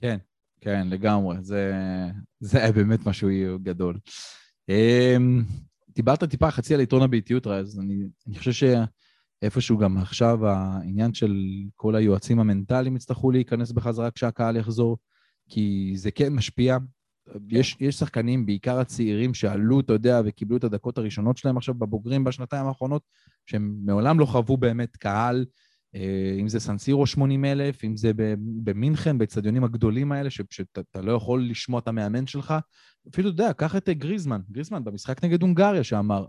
כן, 0.00 0.18
כן, 0.60 0.88
לגמרי. 0.90 1.36
זה, 1.40 1.72
זה 2.40 2.58
היה 2.58 2.72
באמת 2.72 3.06
משהו 3.06 3.28
גדול. 3.62 3.98
אמ, 4.68 5.42
דיברת 5.88 6.24
טיפה 6.24 6.50
חצי 6.50 6.74
על 6.74 6.80
עיתון 6.80 7.02
הביתיות, 7.02 7.46
אז 7.46 7.80
אני, 7.80 7.94
אני 8.28 8.38
חושב 8.38 8.52
שאיפשהו 9.42 9.78
גם 9.78 9.98
עכשיו 9.98 10.46
העניין 10.46 11.14
של 11.14 11.34
כל 11.76 11.96
היועצים 11.96 12.40
המנטליים 12.40 12.96
יצטרכו 12.96 13.30
להיכנס 13.30 13.72
בחזרה 13.72 14.10
כשהקהל 14.10 14.56
יחזור, 14.56 14.98
כי 15.48 15.92
זה 15.96 16.10
כן 16.10 16.32
משפיע. 16.32 16.78
יש, 17.48 17.76
יש 17.80 17.94
שחקנים, 17.94 18.46
בעיקר 18.46 18.78
הצעירים, 18.78 19.34
שעלו, 19.34 19.80
אתה 19.80 19.92
יודע, 19.92 20.20
וקיבלו 20.24 20.56
את 20.56 20.64
הדקות 20.64 20.98
הראשונות 20.98 21.36
שלהם 21.36 21.56
עכשיו 21.56 21.74
בבוגרים 21.74 22.24
בשנתיים 22.24 22.66
האחרונות, 22.66 23.02
שהם 23.46 23.76
מעולם 23.84 24.20
לא 24.20 24.26
חוו 24.26 24.56
באמת 24.56 24.96
קהל, 24.96 25.44
אה, 25.94 26.36
אם 26.40 26.48
זה 26.48 26.60
סנסירו 26.60 27.06
80 27.06 27.44
אלף, 27.44 27.84
אם 27.84 27.96
זה 27.96 28.12
במינכן, 28.38 29.18
באצטדיונים 29.18 29.64
הגדולים 29.64 30.12
האלה, 30.12 30.30
שאתה 30.30 31.00
לא 31.02 31.12
יכול 31.12 31.44
לשמוע 31.50 31.80
את 31.80 31.88
המאמן 31.88 32.26
שלך. 32.26 32.54
אפילו, 33.12 33.30
אתה 33.30 33.42
יודע, 33.42 33.52
קח 33.52 33.76
את 33.76 33.88
אה, 33.88 33.94
גריזמן, 33.94 34.40
גריזמן 34.50 34.84
במשחק 34.84 35.24
נגד 35.24 35.42
הונגריה, 35.42 35.84
שאמר, 35.84 36.26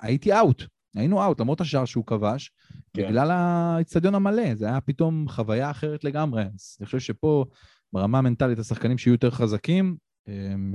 הייתי 0.00 0.38
אאוט, 0.38 0.62
היינו 0.96 1.24
אאוט, 1.24 1.40
למרות 1.40 1.60
השער 1.60 1.84
שהוא 1.84 2.06
כבש, 2.06 2.50
כן. 2.94 3.08
בגלל 3.08 3.30
האצטדיון 3.30 4.14
המלא, 4.14 4.54
זה 4.54 4.66
היה 4.66 4.80
פתאום 4.80 5.28
חוויה 5.28 5.70
אחרת 5.70 6.04
לגמרי. 6.04 6.42
אז 6.42 6.76
אני 6.80 6.86
חושב 6.86 6.98
שפה, 6.98 7.44
ברמה 7.92 8.18
המנטלית, 8.18 8.58
השחקנים 8.58 8.98
שיהיו 8.98 9.14
יותר 9.14 9.30
חזקים, 9.30 9.96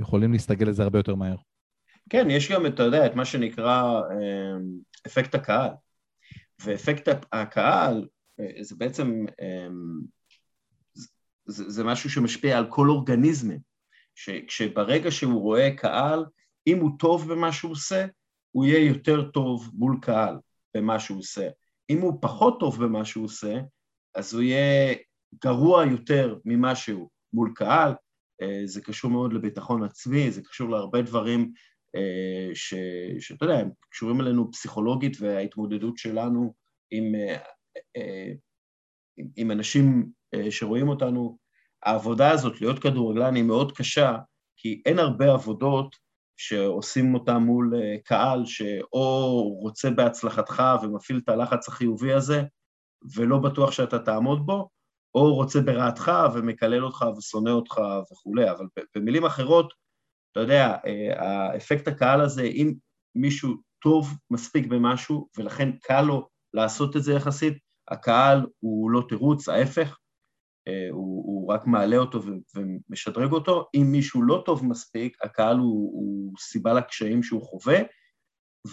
יכולים 0.00 0.32
להסתגל 0.32 0.68
לזה 0.68 0.82
הרבה 0.82 0.98
יותר 0.98 1.14
מהר. 1.14 1.36
כן, 2.10 2.26
יש 2.30 2.52
גם, 2.52 2.66
אתה 2.66 2.82
יודע, 2.82 3.06
את 3.06 3.14
מה 3.14 3.24
שנקרא 3.24 4.00
אה, 4.10 4.56
אפקט 5.06 5.34
הקהל. 5.34 5.70
ואפקט 6.64 7.08
הקהל 7.32 8.08
אה, 8.40 8.62
זה 8.62 8.74
בעצם, 8.78 9.26
אמ, 9.40 10.00
זה, 11.46 11.70
זה 11.70 11.84
משהו 11.84 12.10
שמשפיע 12.10 12.58
על 12.58 12.66
כל 12.70 12.88
אורגניזמים, 12.88 13.58
שברגע 14.48 15.10
שהוא 15.10 15.40
רואה 15.40 15.76
קהל, 15.76 16.24
אם 16.66 16.78
הוא 16.78 16.90
טוב 16.98 17.32
במה 17.32 17.52
שהוא 17.52 17.72
עושה, 17.72 18.06
הוא 18.50 18.64
יהיה 18.64 18.88
יותר 18.88 19.30
טוב 19.30 19.70
מול 19.74 19.98
קהל 20.02 20.36
במה 20.74 21.00
שהוא 21.00 21.18
עושה. 21.18 21.48
אם 21.90 22.00
הוא 22.00 22.18
פחות 22.22 22.60
טוב 22.60 22.84
במה 22.84 23.04
שהוא 23.04 23.24
עושה, 23.24 23.60
אז 24.14 24.34
הוא 24.34 24.42
יהיה 24.42 24.94
גרוע 25.44 25.84
יותר 25.84 26.38
ממה 26.44 26.74
שהוא 26.74 27.08
מול 27.32 27.52
קהל. 27.54 27.92
אה, 28.42 28.60
זה 28.64 28.80
קשור 28.80 29.10
מאוד 29.10 29.32
לביטחון 29.32 29.82
עצמי, 29.82 30.30
זה 30.30 30.42
קשור 30.42 30.70
להרבה 30.70 31.02
דברים 31.02 31.52
אה, 31.96 32.54
ש, 32.54 32.74
שאתה 33.20 33.44
יודע, 33.44 33.58
הם 33.58 33.70
קשורים 33.90 34.20
אלינו 34.20 34.50
פסיכולוגית 34.52 35.16
וההתמודדות 35.20 35.98
שלנו 35.98 36.54
עם, 36.90 37.14
אה, 37.14 38.32
עם, 39.16 39.28
עם 39.36 39.50
אנשים 39.50 40.06
שרואים 40.50 40.88
אותנו. 40.88 41.38
העבודה 41.82 42.30
הזאת, 42.30 42.60
להיות 42.60 42.78
כדורגלן, 42.78 43.34
היא 43.34 43.44
מאוד 43.44 43.72
קשה, 43.72 44.16
כי 44.56 44.82
אין 44.86 44.98
הרבה 44.98 45.32
עבודות 45.32 45.96
שעושים 46.36 47.14
אותה 47.14 47.38
מול 47.38 47.72
קהל 48.04 48.42
שאו 48.46 49.42
רוצה 49.60 49.90
בהצלחתך 49.90 50.62
ומפעיל 50.82 51.20
את 51.24 51.28
הלחץ 51.28 51.68
החיובי 51.68 52.12
הזה, 52.12 52.42
ולא 53.16 53.38
בטוח 53.38 53.72
שאתה 53.72 53.98
תעמוד 53.98 54.46
בו, 54.46 54.68
או 55.14 55.34
רוצה 55.34 55.60
ברעתך 55.60 56.12
ומקלל 56.34 56.84
אותך 56.84 57.04
ושונא 57.18 57.50
אותך 57.50 57.80
וכולי, 58.12 58.50
אבל 58.50 58.66
במילים 58.96 59.24
אחרות, 59.24 59.72
אתה 60.32 60.40
יודע, 60.40 60.76
אה, 60.86 61.52
האפקט 61.52 61.88
הקהל 61.88 62.20
הזה, 62.20 62.42
אם 62.42 62.74
מישהו 63.14 63.54
טוב 63.82 64.08
מספיק 64.30 64.66
במשהו 64.66 65.28
ולכן 65.36 65.72
קל 65.82 66.02
לו 66.02 66.28
לעשות 66.54 66.96
את 66.96 67.02
זה 67.02 67.12
יחסית, 67.12 67.58
הקהל 67.90 68.46
הוא 68.60 68.90
לא 68.90 69.02
תירוץ, 69.08 69.48
ההפך, 69.48 69.98
אה, 70.68 70.88
הוא, 70.90 71.24
הוא 71.26 71.52
רק 71.52 71.66
מעלה 71.66 71.96
אותו 71.96 72.20
ומשדרג 72.56 73.32
אותו. 73.32 73.68
אם 73.74 73.86
מישהו 73.92 74.22
לא 74.22 74.42
טוב 74.46 74.66
מספיק, 74.66 75.16
הקהל 75.24 75.56
הוא, 75.56 75.92
הוא 75.94 76.32
סיבה 76.38 76.72
לקשיים 76.72 77.22
שהוא 77.22 77.42
חווה, 77.42 77.78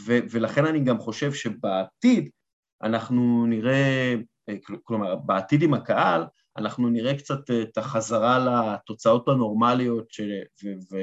ולכן 0.05 0.65
אני 0.65 0.83
גם 0.83 0.99
חושב 0.99 1.33
שבעתיד 1.33 2.29
אנחנו 2.83 3.45
נראה, 3.45 3.73
אה, 3.73 4.15
כלומר, 4.83 5.15
בעתיד 5.15 5.63
עם 5.63 5.73
הקהל, 5.73 6.25
אנחנו 6.57 6.89
נראה 6.89 7.17
קצת 7.17 7.51
את 7.61 7.77
החזרה 7.77 8.39
לתוצאות 8.39 9.27
הנורמליות 9.27 10.11
של, 10.11 10.29
ו, 10.63 10.67
ו, 10.91 10.97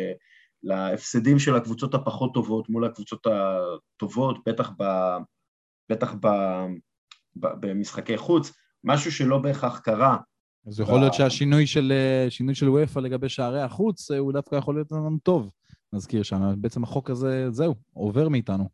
להפסדים 0.63 1.39
של 1.39 1.57
הקבוצות 1.57 1.95
הפחות 1.95 2.35
טובות 2.35 2.69
מול 2.69 2.85
הקבוצות 2.85 3.27
הטובות, 3.27 4.39
בטח, 4.47 4.71
ב, 4.79 4.85
בטח 5.89 6.15
ב, 6.15 6.27
ב, 7.37 7.47
במשחקי 7.61 8.17
חוץ, 8.17 8.53
משהו 8.85 9.13
שלא 9.13 9.39
בהכרח 9.39 9.79
קרה. 9.79 10.17
אז 10.67 10.81
יכול 10.81 11.01
להיות 11.01 11.15
שהשינוי 11.15 11.67
של, 11.67 11.93
שינוי 12.29 12.55
של 12.55 12.69
וופא 12.69 12.99
לגבי 12.99 13.29
שערי 13.29 13.63
החוץ, 13.63 14.11
הוא 14.11 14.33
דווקא 14.33 14.57
יכול 14.57 14.75
להיות 14.75 14.93
לנו 14.93 15.19
טוב, 15.23 15.51
נזכיר 15.93 16.23
שם. 16.23 16.55
בעצם 16.57 16.85
החוק 16.85 17.11
הזה, 17.11 17.51
זהו, 17.51 17.75
עובר 17.93 18.29
מאיתנו. 18.29 18.69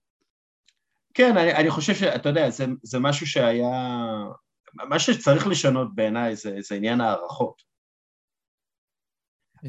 כן, 1.14 1.36
אני, 1.36 1.54
אני 1.54 1.70
חושב 1.70 1.94
שאתה 1.94 2.28
יודע, 2.28 2.50
זה, 2.50 2.66
זה 2.82 2.98
משהו 2.98 3.26
שהיה... 3.26 3.70
מה 4.74 4.98
שצריך 4.98 5.46
לשנות 5.46 5.94
בעיניי 5.94 6.36
זה, 6.36 6.56
זה 6.60 6.74
עניין 6.74 7.00
הערכות. 7.00 7.62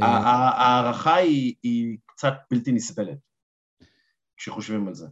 ההערכה 0.01 1.15
היא, 1.15 1.55
היא 1.63 1.97
קצת 2.05 2.33
בלתי 2.51 2.71
נסבלת, 2.71 3.17
כשחושבים 4.37 4.87
על 4.87 4.93
זה. 4.93 5.07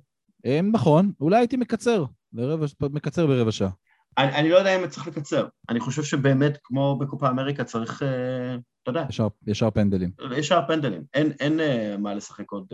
נכון, 0.74 1.12
אולי 1.20 1.38
הייתי 1.38 1.58
מקצר, 1.58 2.06
לרבע, 2.34 2.66
מקצר 2.82 3.28
ברבע 3.28 3.52
שעה. 3.52 3.70
אני, 4.18 4.36
אני 4.36 4.50
לא 4.50 4.58
יודע 4.58 4.76
אם 4.76 4.88
צריך 4.88 5.08
לקצר. 5.08 5.48
אני 5.70 5.80
חושב 5.80 6.04
שבאמת, 6.04 6.58
כמו 6.64 7.00
בקופה 7.00 7.30
אמריקה, 7.30 7.64
צריך, 7.64 8.04
אה, 8.04 8.56
אתה 8.84 8.90
יודע... 8.92 9.06
ישר, 9.10 9.28
ישר 9.48 9.72
פנדלים. 9.72 10.12
ישר 10.38 10.60
פנדלים. 10.68 11.04
אין, 11.14 11.32
אין 11.40 11.60
אה, 11.60 11.96
מה 11.98 12.14
לשחק 12.14 12.52
עוד 12.52 12.74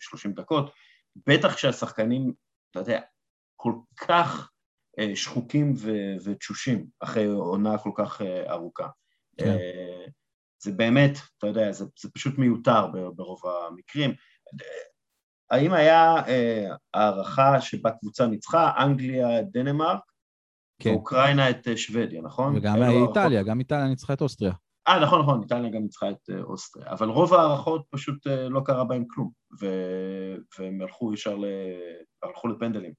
30 0.00 0.32
דקות. 0.32 0.70
בטח 1.26 1.54
כשהשחקנים, 1.54 2.32
אתה 2.70 2.80
יודע, 2.80 3.00
כל 3.56 3.72
כך 3.96 4.50
שחוקים 5.14 5.74
ו- 5.76 6.14
ותשושים 6.24 6.86
אחרי 7.00 7.26
עונה 7.26 7.78
כל 7.78 7.90
כך 7.96 8.22
ארוכה. 8.48 8.88
כן. 9.36 9.56
זה 10.62 10.72
באמת, 10.72 11.10
אתה 11.38 11.46
יודע, 11.46 11.72
זה, 11.72 11.84
זה 12.00 12.08
פשוט 12.14 12.38
מיותר 12.38 12.86
ברוב 13.16 13.40
המקרים. 13.46 14.14
האם 15.50 15.72
היה 15.72 16.16
אה, 16.28 16.74
הערכה 16.94 17.60
שבה 17.60 17.90
קבוצה 17.90 18.26
ניצחה, 18.26 18.72
אנגליה, 18.78 19.42
דנמרק, 19.42 20.00
כן. 20.82 20.90
ואוקראינה 20.90 21.50
את 21.50 21.68
אה, 21.68 21.76
שוודיה, 21.76 22.22
נכון? 22.22 22.56
וגם 22.56 22.74
איטליה, 22.74 22.88
הערכות... 22.88 23.46
גם 23.46 23.58
איטליה 23.58 23.88
ניצחה 23.88 24.12
את 24.12 24.20
אוסטריה. 24.20 24.52
אה, 24.88 25.00
נכון, 25.00 25.20
נכון, 25.20 25.42
איטליה 25.42 25.70
גם 25.70 25.82
ניצחה 25.82 26.10
את 26.10 26.30
אה, 26.30 26.42
אוסטריה, 26.42 26.90
אבל 26.90 27.08
רוב 27.08 27.34
ההערכות 27.34 27.84
פשוט 27.90 28.26
אה, 28.26 28.48
לא 28.48 28.60
קרה 28.64 28.84
בהם 28.84 29.04
כלום, 29.08 29.30
ו... 29.60 29.66
והם 30.58 30.82
הלכו 30.82 31.14
ישר 31.14 31.36
ל... 31.36 31.44
הלכו 32.22 32.48
לפנדלים. 32.48 32.92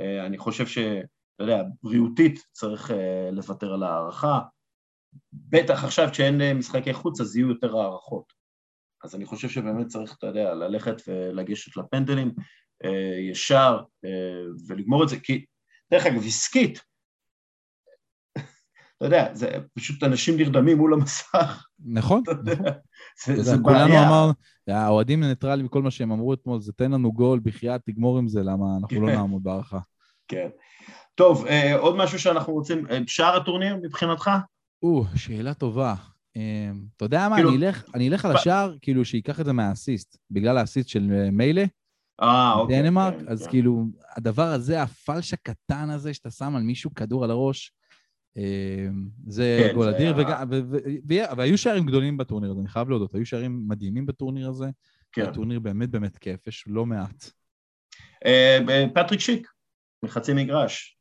אה, 0.00 0.26
אני 0.26 0.38
חושב 0.38 0.66
ש... 0.66 0.78
אתה 1.38 1.46
יודע, 1.46 1.62
בריאותית 1.82 2.44
צריך 2.52 2.90
אה, 2.90 3.30
לוותר 3.32 3.74
על 3.74 3.82
הערכה, 3.82 4.40
בטח 5.32 5.84
עכשיו 5.84 6.08
כשאין 6.12 6.40
אה, 6.40 6.54
משחקי 6.54 6.92
חוץ 6.92 7.20
אז 7.20 7.36
יהיו 7.36 7.48
יותר 7.48 7.76
הערכות. 7.76 8.32
אז 9.04 9.14
אני 9.14 9.26
חושב 9.26 9.48
שבאמת 9.48 9.86
צריך, 9.86 10.14
אתה 10.18 10.26
יודע, 10.26 10.54
ללכת 10.54 11.02
ולגשת 11.08 11.76
לפנדלים 11.76 12.34
אה, 12.84 13.30
ישר 13.30 13.82
ולגמור 14.68 15.04
את 15.04 15.08
זה, 15.08 15.20
כי 15.20 15.44
דרך 15.90 16.06
אגב, 16.06 16.26
עסקית, 16.26 16.80
אתה 18.96 19.06
יודע, 19.06 19.34
זה 19.34 19.50
פשוט 19.74 20.02
אנשים 20.02 20.36
נרדמים 20.36 20.76
מול 20.76 20.94
המסך. 20.94 21.66
נכון, 21.78 22.22
נכון. 22.44 22.66
זה, 23.26 23.42
זה. 23.42 23.56
כולנו 23.62 23.94
אמרנו, 23.94 24.32
האוהדים 24.68 25.24
ניטרלים 25.24 25.66
וכל 25.66 25.82
מה 25.82 25.90
שהם 25.90 26.12
אמרו 26.12 26.34
אתמול, 26.34 26.60
זה 26.60 26.72
תן 26.72 26.90
לנו 26.90 27.12
גול, 27.12 27.40
בחייאת, 27.42 27.80
תגמור 27.84 28.18
עם 28.18 28.28
זה, 28.28 28.42
למה 28.42 28.66
אנחנו 28.80 29.00
לא 29.00 29.06
כן. 29.06 29.14
נעמוד 29.14 29.42
בהערכה. 29.42 29.78
כן. 30.28 30.48
טוב, 31.14 31.46
עוד 31.78 31.96
משהו 31.96 32.18
שאנחנו 32.18 32.52
רוצים, 32.52 32.86
שער 33.06 33.36
הטורניר 33.36 33.76
מבחינתך? 33.76 34.30
או, 34.82 35.04
שאלה 35.16 35.54
טובה. 35.54 35.94
אמ, 36.36 36.84
אתה 36.96 37.04
יודע 37.04 37.28
מה, 37.28 37.36
כאילו... 37.36 37.50
אני, 37.50 37.66
אלך, 37.66 37.84
אני 37.94 38.08
אלך 38.08 38.24
על 38.24 38.36
השער, 38.36 38.76
כאילו, 38.82 39.04
שייקח 39.04 39.40
את 39.40 39.44
זה 39.44 39.52
מהאסיסט, 39.52 40.18
בגלל 40.30 40.58
האסיסט 40.58 40.88
של 40.88 41.10
אה, 41.12 41.30
מיילה. 41.30 41.64
אה, 42.22 42.52
אוקיי. 42.54 42.82
דנמרק, 42.82 43.14
כן, 43.18 43.28
אז 43.28 43.42
כן. 43.42 43.50
כאילו, 43.50 43.84
הדבר 44.16 44.46
הזה, 44.46 44.82
הפלש 44.82 45.32
הקטן 45.32 45.90
הזה 45.90 46.14
שאתה 46.14 46.30
שם 46.30 46.56
על 46.56 46.62
מישהו 46.62 46.94
כדור 46.94 47.24
על 47.24 47.30
הראש, 47.30 47.72
אמ, 48.36 49.08
זה 49.26 49.66
כן, 49.68 49.74
גול 49.74 49.88
אדיר, 49.88 50.16
היה... 51.10 51.26
והיו 51.36 51.58
שערים 51.58 51.86
גדולים 51.86 52.16
בטורניר 52.16 52.50
הזה, 52.50 52.60
אני 52.60 52.68
חייב 52.68 52.88
להודות, 52.88 53.14
היו 53.14 53.26
שערים 53.26 53.64
מדהימים 53.68 54.06
בטורניר 54.06 54.48
הזה. 54.48 54.66
כן. 55.12 55.22
הטורניר 55.22 55.60
באמת 55.60 55.90
באמת 55.90 56.16
כיף, 56.16 56.46
יש 56.46 56.64
לא 56.66 56.86
מעט. 56.86 57.30
אה, 58.26 58.58
פטריק 58.94 59.20
שיק, 59.20 59.48
מחצי 60.02 60.32
מגרש. 60.32 60.98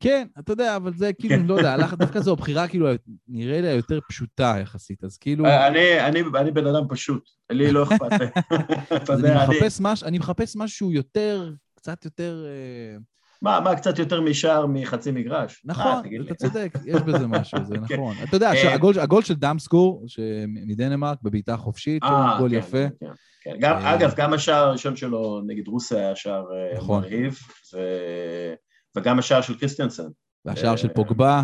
כן, 0.00 0.26
אתה 0.38 0.52
יודע, 0.52 0.76
אבל 0.76 0.92
זה 0.94 1.12
כאילו, 1.12 1.36
כן. 1.36 1.46
לא 1.46 1.54
יודע, 1.54 1.76
דווקא 1.98 2.20
זו 2.20 2.32
הבחירה 2.32 2.68
כאילו, 2.68 2.88
נראה 3.28 3.60
לי 3.60 3.68
היותר 3.68 3.98
פשוטה 4.08 4.56
יחסית, 4.62 5.04
אז 5.04 5.18
כאילו... 5.18 5.46
אה, 5.46 5.66
אני, 6.08 6.22
בן 6.50 6.66
אדם 6.66 6.88
פשוט, 6.88 7.28
לי 7.50 7.72
לא 7.72 7.82
אכפת. 7.82 8.12
אני... 9.10 9.54
מחפש 9.54 9.80
מש, 9.80 10.02
אני 10.02 10.18
מחפש 10.18 10.56
משהו 10.56 10.92
יותר, 10.92 11.52
קצת 11.74 12.04
יותר... 12.04 12.44
אה, 13.46 13.60
מה, 13.60 13.60
מה, 13.60 13.76
קצת 13.76 13.98
יותר 13.98 14.20
משער 14.20 14.66
מחצי 14.66 15.10
מגרש? 15.10 15.62
נכון, 15.64 16.02
אתה 16.26 16.34
צודק, 16.34 16.72
יש 16.86 17.02
בזה 17.02 17.26
משהו, 17.26 17.58
זה 17.64 17.74
כן. 17.88 17.94
נכון. 17.94 18.14
אתה 18.28 18.36
יודע, 18.36 18.52
אה, 18.52 19.02
הגול 19.02 19.22
של 19.22 19.34
דאמסקור 19.34 20.04
מדנמרק 20.48 21.18
בבעיטה 21.22 21.56
חופשית, 21.56 22.02
הוא 22.02 22.38
גול 22.38 22.50
כן, 22.50 22.56
יפה. 22.56 22.84
אגב, 23.64 24.14
גם 24.16 24.32
השער 24.32 24.64
הראשון 24.64 24.96
שלו 24.96 25.40
נגד 25.46 25.68
רוסיה 25.68 25.98
היה 25.98 26.16
שער 26.16 26.44
נכון. 26.76 27.02
מרהיב, 27.02 27.38
וגם 28.96 29.18
השער 29.18 29.40
של 29.40 29.58
קריסטיאנסן. 29.58 30.08
והשער 30.44 30.76
של 30.76 30.88
פוגבה. 30.88 31.42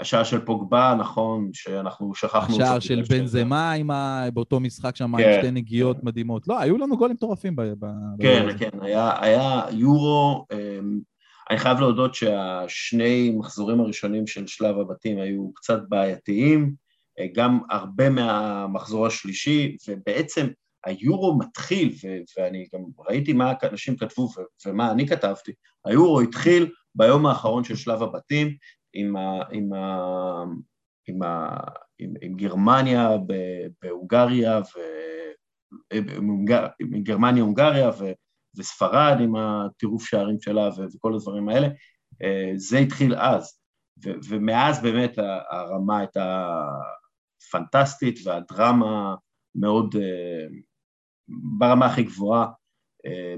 השער 0.00 0.24
של 0.24 0.40
פוגבה, 0.40 0.94
נכון, 0.98 1.50
שאנחנו 1.52 2.14
שכחנו... 2.14 2.54
השער 2.54 2.80
של 2.80 3.02
בן 3.08 3.26
זמה 3.26 3.72
עם 3.72 3.90
ה... 3.90 4.26
באותו 4.34 4.60
משחק 4.60 4.96
שם, 4.96 5.16
כן, 5.16 5.24
עם 5.24 5.38
שתי 5.38 5.50
נגיעות 5.50 5.96
כן. 5.96 6.06
מדהימות. 6.06 6.48
לא, 6.48 6.60
היו 6.60 6.78
לנו 6.78 6.96
גולים 6.96 7.14
מטורפים 7.14 7.56
ב... 7.56 7.62
ב... 7.62 7.86
כן, 8.20 8.48
ב... 8.48 8.58
כן, 8.58 8.70
היה, 8.82 9.22
היה 9.22 9.62
יורו, 9.70 10.46
אמ, 10.52 10.98
אני 11.50 11.58
חייב 11.58 11.80
להודות 11.80 12.14
שהשני 12.14 13.34
מחזורים 13.38 13.80
הראשונים 13.80 14.26
של 14.26 14.46
שלב 14.46 14.78
הבתים 14.78 15.18
היו 15.18 15.52
קצת 15.54 15.78
בעייתיים, 15.88 16.74
אה, 17.18 17.26
גם 17.34 17.58
הרבה 17.70 18.10
מהמחזור 18.10 19.06
השלישי, 19.06 19.76
ובעצם 19.88 20.46
היורו 20.86 21.38
מתחיל, 21.38 21.94
ו- 22.04 22.40
ואני 22.40 22.66
גם 22.74 22.80
ראיתי 23.08 23.32
מה 23.32 23.52
אנשים 23.62 23.96
כתבו 23.96 24.22
ו- 24.22 24.68
ומה 24.68 24.90
אני 24.90 25.06
כתבתי, 25.06 25.52
היורו 25.84 26.20
התחיל 26.20 26.70
ביום 26.94 27.26
האחרון 27.26 27.64
של 27.64 27.76
שלב 27.76 28.02
הבתים 28.02 28.56
עם, 28.96 29.16
ה- 29.16 29.44
עם, 29.52 29.72
ה- 29.72 30.44
עם, 31.08 31.22
ה- 31.22 31.70
עם, 31.98 32.14
עם 32.22 32.36
גרמניה 32.36 33.10
בהונגריה, 33.82 34.60
עם, 35.92 36.06
עם 36.80 37.02
גרמניה, 37.02 37.42
הונגריה 37.42 37.88
ו- 37.88 38.12
וספרד 38.58 39.16
עם 39.20 39.36
הטירוף 39.36 40.06
שערים 40.06 40.40
שלה 40.40 40.68
ו- 40.68 40.94
וכל 40.94 41.14
הדברים 41.14 41.48
האלה, 41.48 41.68
אה, 42.22 42.52
זה 42.56 42.78
התחיל 42.78 43.14
אז, 43.14 43.58
ו- 44.04 44.18
ומאז 44.28 44.82
באמת 44.82 45.18
הרמה 45.50 45.98
הייתה 45.98 46.56
פנטסטית 47.50 48.18
והדרמה 48.24 49.14
מאוד, 49.54 49.96
אה, 49.96 50.46
ברמה 51.58 51.86
הכי 51.86 52.02
גבוהה, 52.02 52.42
אה, 52.42 52.52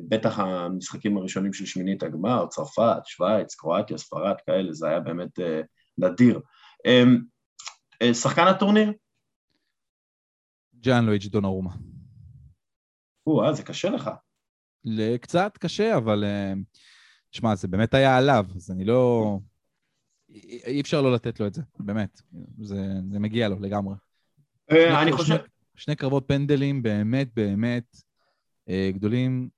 בטח 0.09 0.39
המשחקים 0.39 1.17
הראשונים 1.17 1.53
של 1.53 1.67
שמינית 1.67 2.03
הגמר, 2.03 2.47
צרפת, 2.47 3.01
שווייץ, 3.05 3.55
קרואטיה, 3.55 3.99
ספרד, 3.99 4.35
כאלה, 4.47 4.73
זה 4.73 4.89
היה 4.89 5.01
באמת 5.01 5.39
אה, 5.39 5.61
נדיר. 5.99 6.41
אה, 6.87 8.15
שחקן 8.15 8.47
הטורניר? 8.47 8.93
ג'אן 10.81 11.05
לואיג' 11.05 11.27
דונרומה. 11.27 11.71
או, 13.27 13.55
זה 13.55 13.63
קשה 13.63 13.91
לך. 13.91 14.11
קצת 15.21 15.59
קשה, 15.61 15.97
אבל... 15.97 16.25
שמע, 17.33 17.55
זה 17.55 17.69
באמת 17.69 17.95
היה 17.95 18.17
עליו, 18.17 18.47
אז 18.57 18.71
אני 18.71 18.85
לא... 18.85 19.39
אי 20.67 20.81
אפשר 20.81 21.03
לא 21.03 21.13
לתת 21.13 21.41
לו 21.41 21.47
את 21.47 21.55
זה, 21.55 21.63
באמת. 21.79 22.21
זה, 22.59 22.77
זה 23.11 23.19
מגיע 23.19 23.49
לו 23.49 23.61
לגמרי. 23.61 23.95
אני 24.71 25.13
חושב... 25.13 25.37
שני 25.75 25.97
קרבות 25.97 26.25
פנדלים 26.27 26.83
באמת 26.83 27.35
באמת 27.35 27.97
אה, 28.69 28.91
גדולים, 28.95 29.49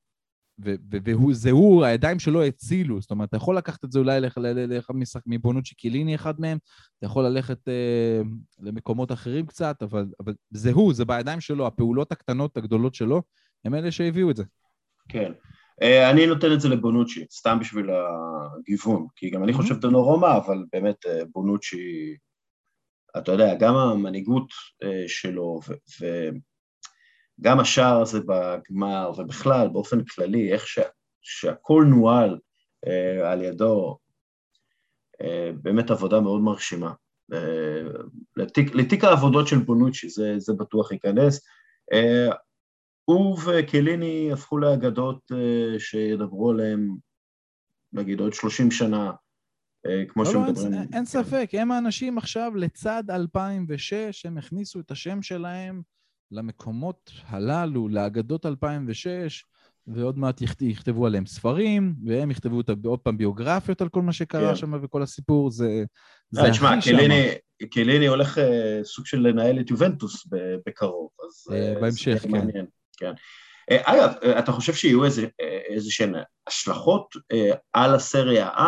וזה 0.62 1.50
הוא, 1.50 1.84
הידיים 1.84 2.18
שלו 2.18 2.44
הצילו, 2.44 3.00
זאת 3.00 3.10
אומרת, 3.10 3.28
אתה 3.28 3.36
יכול 3.36 3.56
לקחת 3.56 3.84
את 3.84 3.92
זה 3.92 3.98
אולי 3.98 4.20
לאחד 4.68 4.94
משחק 4.96 5.22
מבונוצ'י 5.26 5.74
קיליני 5.74 6.14
אחד 6.14 6.40
מהם, 6.40 6.58
אתה 6.98 7.06
יכול 7.06 7.24
ללכת 7.24 7.68
אה, 7.68 8.20
למקומות 8.60 9.12
אחרים 9.12 9.46
קצת, 9.46 9.82
אבל, 9.82 10.06
אבל 10.20 10.34
זה 10.50 10.72
הוא, 10.72 10.94
זה 10.94 11.04
בידיים 11.04 11.40
שלו, 11.40 11.66
הפעולות 11.66 12.12
הקטנות 12.12 12.56
הגדולות 12.56 12.94
שלו, 12.94 13.22
הם 13.64 13.74
אלה 13.74 13.90
שהביאו 13.90 14.30
את 14.30 14.36
זה. 14.36 14.44
כן. 15.08 15.32
אה, 15.82 16.10
אני 16.10 16.26
נותן 16.26 16.52
את 16.52 16.60
זה 16.60 16.68
לבונוצ'י, 16.68 17.26
סתם 17.32 17.58
בשביל 17.60 17.86
הגיוון, 17.90 19.06
כי 19.16 19.30
גם 19.30 19.44
אני 19.44 19.52
חושב 19.52 19.74
דנורoma, 19.74 20.36
אבל 20.36 20.64
באמת 20.72 21.06
אה, 21.06 21.22
בונוצ'י 21.32 22.16
אתה 23.18 23.32
יודע, 23.32 23.54
גם 23.54 23.76
המנהיגות 23.76 24.48
אה, 24.82 25.04
שלו 25.06 25.60
וגם 27.40 27.60
השער 27.60 28.00
הזה 28.00 28.20
בגמר, 28.20 29.12
ובכלל, 29.18 29.68
באופן 29.68 30.04
כללי, 30.04 30.52
איך 30.52 30.66
שה, 30.66 30.82
שהכל 31.22 31.84
נוהל 31.88 32.38
אה, 32.86 33.32
על 33.32 33.42
ידו, 33.42 33.98
אה, 35.22 35.50
באמת 35.62 35.90
עבודה 35.90 36.20
מאוד 36.20 36.40
מרשימה. 36.40 36.92
לתיק, 38.36 38.74
לתיק 38.74 39.04
העבודות 39.04 39.48
של 39.48 39.58
בונוצ'י, 39.58 40.08
זה, 40.08 40.34
זה 40.38 40.52
בטוח 40.52 40.92
ייכנס. 40.92 41.40
הוא 43.04 43.38
וקליני 43.46 44.32
הפכו 44.32 44.58
לאגדות 44.58 45.32
שידברו 45.78 46.50
עליהם, 46.50 46.96
נגיד, 47.92 48.20
עוד 48.20 48.34
30 48.34 48.70
שנה, 48.70 49.10
אה, 49.86 50.04
כמו 50.08 50.22
לא, 50.22 50.30
שמדברים. 50.30 50.72
לא, 50.72 50.78
אין, 50.78 50.88
אין 50.92 51.04
ספק, 51.04 51.50
הם 51.52 51.72
האנשים 51.72 52.18
עכשיו 52.18 52.52
לצד 52.54 53.04
2006, 53.10 54.26
הם 54.26 54.38
הכניסו 54.38 54.80
את 54.80 54.90
השם 54.90 55.22
שלהם 55.22 55.82
למקומות 56.30 57.10
הללו, 57.26 57.88
לאגדות 57.88 58.46
2006, 58.46 59.44
ועוד 59.86 60.18
מעט 60.18 60.40
יכתבו 60.60 61.06
עליהם 61.06 61.26
ספרים, 61.26 61.94
והם 62.06 62.30
יכתבו 62.30 62.62
עוד 62.84 62.98
פעם 62.98 63.18
ביוגרפיות 63.18 63.82
על 63.82 63.88
כל 63.88 64.02
מה 64.02 64.12
שקרה 64.12 64.48
כן. 64.48 64.56
שם 64.56 64.80
וכל 64.82 65.02
הסיפור, 65.02 65.50
זה, 65.50 65.84
זה 66.30 66.42
לא, 66.42 66.46
הכי 66.46 66.82
שם. 66.82 66.96
קליני 67.70 68.06
הולך 68.06 68.38
סוג 68.84 69.06
של 69.06 69.18
לנהל 69.18 69.60
את 69.60 69.70
יובנטוס 69.70 70.26
בקרוב, 70.66 71.08
אז... 71.24 71.56
בהמשך, 71.80 72.22
כן. 72.22 72.30
מעניין, 72.30 72.66
כן. 72.98 73.12
אגב, 73.70 74.12
אתה 74.38 74.52
חושב 74.52 74.74
שיהיו 74.74 75.04
איזה, 75.04 75.26
איזה 75.68 75.90
שהן 75.90 76.14
השלכות 76.46 77.14
על 77.72 77.94
הסריה 77.94 78.48
A 78.48 78.62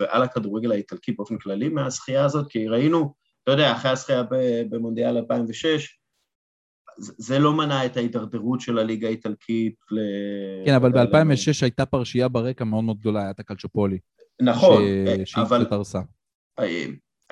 ועל 0.00 0.22
הכדורגל 0.22 0.72
האיטלקי 0.72 1.12
באופן 1.12 1.38
כללי 1.38 1.68
מהזכייה 1.68 2.24
הזאת? 2.24 2.46
כי 2.50 2.68
ראינו, 2.68 3.14
אתה 3.42 3.52
יודע, 3.52 3.72
אחרי 3.72 3.90
הזכייה 3.90 4.22
במונדיאל 4.70 5.16
2006, 5.16 5.98
זה 6.98 7.38
לא 7.38 7.52
מנע 7.52 7.86
את 7.86 7.96
ההידרדרות 7.96 8.60
של 8.60 8.78
הליגה 8.78 9.08
האיטלקית 9.08 9.74
ל... 9.90 9.98
כן, 10.66 10.74
אבל 10.74 10.92
ב-2006 10.92 11.58
הייתה 11.62 11.86
פרשייה 11.86 12.28
ברקע 12.28 12.64
מאוד 12.64 12.84
מאוד 12.84 12.98
גדולה, 12.98 13.26
הייתה 13.26 13.42
קלצ'ופולי. 13.42 13.98
נכון, 14.42 14.82
ש... 15.24 15.38
אבל... 15.38 15.66
הרסה. 15.70 16.00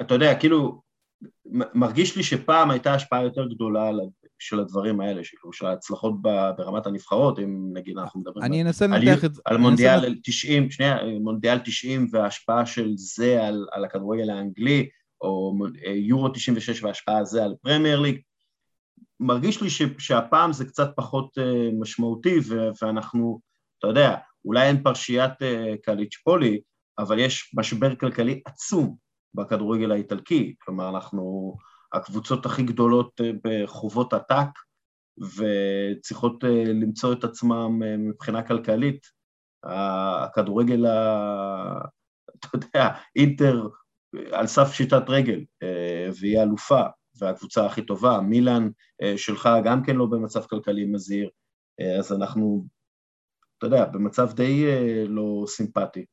אתה 0.00 0.14
יודע, 0.14 0.34
כאילו, 0.34 0.82
מרגיש 1.74 2.16
לי 2.16 2.22
שפעם 2.22 2.70
הייתה 2.70 2.94
השפעה 2.94 3.22
יותר 3.22 3.48
גדולה 3.48 3.90
של 4.38 4.60
הדברים 4.60 5.00
האלה, 5.00 5.22
של 5.52 5.66
ההצלחות 5.66 6.22
ברמת 6.56 6.86
הנבחרות, 6.86 7.38
אם 7.38 7.70
נגיד 7.72 7.98
אנחנו 7.98 8.20
מדברים... 8.20 8.44
אני 8.44 8.62
אנסה 8.62 8.86
לנתח 8.86 9.24
את 9.24 9.34
זה. 9.34 9.42
על 9.44 9.56
מונדיאל 9.56 10.14
90, 10.24 10.70
שנייה, 10.70 10.96
מונדיאל 11.20 11.58
90 11.58 12.06
וההשפעה 12.12 12.66
של 12.66 12.92
זה 12.96 13.46
על, 13.46 13.66
על 13.72 13.84
הכדורגל 13.84 14.30
האנגלי, 14.30 14.88
או 15.20 15.54
יורו 15.94 16.28
96 16.28 16.82
וההשפעה 16.82 17.18
על 17.18 17.24
זה 17.24 17.44
על 17.44 17.54
פרמייר 17.62 18.00
ליג, 18.00 18.20
מרגיש 19.22 19.62
לי 19.62 19.70
ש, 19.70 19.82
שהפעם 19.98 20.52
זה 20.52 20.64
קצת 20.64 20.90
פחות 20.96 21.38
uh, 21.38 21.80
משמעותי, 21.80 22.38
ו, 22.48 22.68
ואנחנו, 22.82 23.40
אתה 23.78 23.86
יודע, 23.86 24.16
אולי 24.44 24.68
אין 24.68 24.82
פרשיית 24.82 25.32
uh, 25.32 25.76
קליצ'פולי, 25.82 26.60
אבל 26.98 27.18
יש 27.18 27.54
משבר 27.58 27.96
כלכלי 27.96 28.42
עצום 28.44 28.96
בכדורגל 29.34 29.92
האיטלקי, 29.92 30.54
כלומר 30.62 30.88
אנחנו 30.88 31.54
הקבוצות 31.92 32.46
הכי 32.46 32.62
גדולות 32.62 33.20
uh, 33.20 33.24
בחובות 33.44 34.12
עתק, 34.12 34.48
וצריכות 35.18 36.44
למצוא 36.66 37.12
את 37.12 37.24
עצמם 37.24 37.82
מבחינה 38.08 38.42
כלכלית. 38.42 39.06
הכדורגל. 39.64 40.86
אתה 42.38 42.48
יודע, 42.54 42.88
אינטר 43.16 43.68
על 44.32 44.46
סף 44.46 44.70
פשיטת 44.70 45.02
רגל, 45.08 45.44
והיא 46.20 46.42
אלופה, 46.42 46.82
והקבוצה 47.22 47.66
הכי 47.66 47.82
טובה, 47.82 48.20
מילאן 48.20 48.68
אה, 49.02 49.18
שלך 49.18 49.48
גם 49.64 49.82
כן 49.82 49.96
לא 49.96 50.06
במצב 50.06 50.42
כלכלי 50.42 50.84
מזהיר, 50.84 51.30
אה, 51.80 51.98
אז 51.98 52.12
אנחנו, 52.12 52.66
אתה 53.58 53.66
יודע, 53.66 53.84
במצב 53.84 54.32
די 54.32 54.66
אה, 54.66 55.04
לא 55.08 55.44
סימפטי. 55.46 56.04